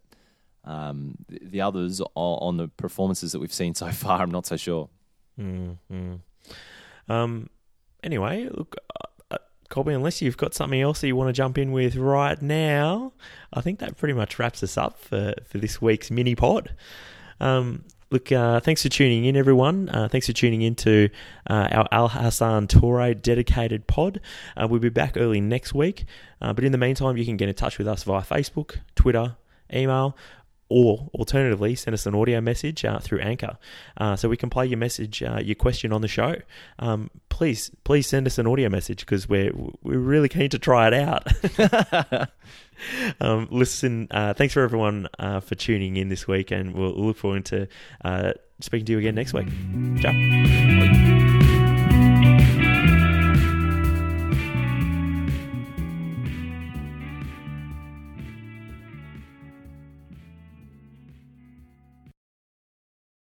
um, 0.64 1.16
the, 1.28 1.40
the 1.44 1.62
others 1.62 2.02
on, 2.16 2.58
the 2.58 2.68
performances 2.68 3.32
that 3.34 3.40
we've 3.40 3.54
seen 3.54 3.76
so 3.76 3.88
far, 3.92 4.22
I'm 4.22 4.32
not 4.32 4.46
so 4.46 4.58
sure. 4.58 4.90
mm, 5.40 5.78
mm. 5.92 6.20
um 7.08 7.50
anyway 8.04 8.48
look 8.52 8.76
Colby 9.70 9.94
unless 9.94 10.22
you've 10.22 10.38
got 10.38 10.54
something 10.54 10.82
else 10.82 11.02
that 11.02 11.08
you 11.08 11.16
want 11.16 11.30
to 11.30 11.34
jump 11.34 11.58
in 11.58 11.72
with 11.72 11.96
right 11.96 12.42
now 12.42 13.12
I 13.54 13.62
think 13.62 13.80
that 13.80 13.98
pretty 13.98 14.14
much 14.14 14.38
wraps 14.40 14.64
us 14.64 14.78
up 14.78 15.00
for 15.00 15.34
for 15.46 15.58
this 15.58 15.82
week's 15.82 16.12
mini 16.12 16.36
pod 16.36 16.74
Um, 17.40 17.84
look, 18.12 18.32
uh, 18.32 18.60
thanks 18.62 18.82
for 18.84 18.90
tuning 18.90 19.26
in, 19.26 19.36
everyone. 19.36 19.90
Uh, 19.90 20.08
thanks 20.08 20.28
for 20.28 20.34
tuning 20.34 20.62
in 20.62 20.76
to 20.76 21.10
uh, 21.50 21.68
our 21.72 21.88
Al 21.92 22.08
Hassan 22.08 22.68
Toure 22.68 23.20
dedicated 23.22 23.88
pod. 23.88 24.22
Uh, 24.56 24.68
we'll 24.70 24.80
be 24.80 24.90
back 24.90 25.18
early 25.18 25.42
next 25.42 25.74
week. 25.74 26.06
Uh, 26.42 26.54
but 26.54 26.64
in 26.64 26.72
the 26.72 26.78
meantime, 26.78 27.18
you 27.18 27.26
can 27.26 27.36
get 27.36 27.50
in 27.50 27.56
touch 27.56 27.78
with 27.78 27.88
us 27.88 28.04
via 28.04 28.22
Facebook, 28.22 28.78
Twitter, 28.96 29.36
email, 29.74 30.16
or 30.76 31.10
alternatively, 31.14 31.74
send 31.74 31.94
us 31.94 32.06
an 32.06 32.14
audio 32.14 32.42
message 32.42 32.84
uh, 32.84 33.00
through 33.00 33.22
Anchor, 33.22 33.58
uh, 33.96 34.18
so 34.18 34.28
we 34.28 34.36
can 34.36 34.50
play 34.50 34.66
your 34.66 34.78
message, 34.78 35.24
uh, 35.24 35.40
your 35.42 35.56
question 35.56 35.94
on 35.94 36.02
the 36.02 36.08
show. 36.10 36.36
Um, 36.80 37.10
please, 37.30 37.72
please 37.86 38.08
send 38.08 38.28
us 38.28 38.38
an 38.40 38.46
audio 38.46 38.68
message 38.68 39.00
because 39.00 39.30
we're 39.30 39.54
we're 39.84 39.98
really 39.98 40.28
keen 40.28 40.50
to 40.50 40.60
try 40.60 40.90
it 40.90 40.94
out. 40.94 42.30
um, 43.22 43.48
listen, 43.52 44.10
uh, 44.12 44.34
thanks 44.34 44.54
for 44.54 44.64
everyone 44.64 45.08
uh, 45.18 45.40
for 45.40 45.56
tuning 45.56 45.96
in 45.96 46.10
this 46.10 46.28
week, 46.28 46.52
and 46.52 46.74
we'll 46.74 46.92
look 46.92 47.16
forward 47.16 47.46
to 47.46 47.70
uh, 48.04 48.34
speaking 48.60 48.86
to 48.88 48.92
you 48.92 49.00
again 49.00 49.16
next 49.16 49.34
week. 49.34 49.48
Ciao. 50.02 51.45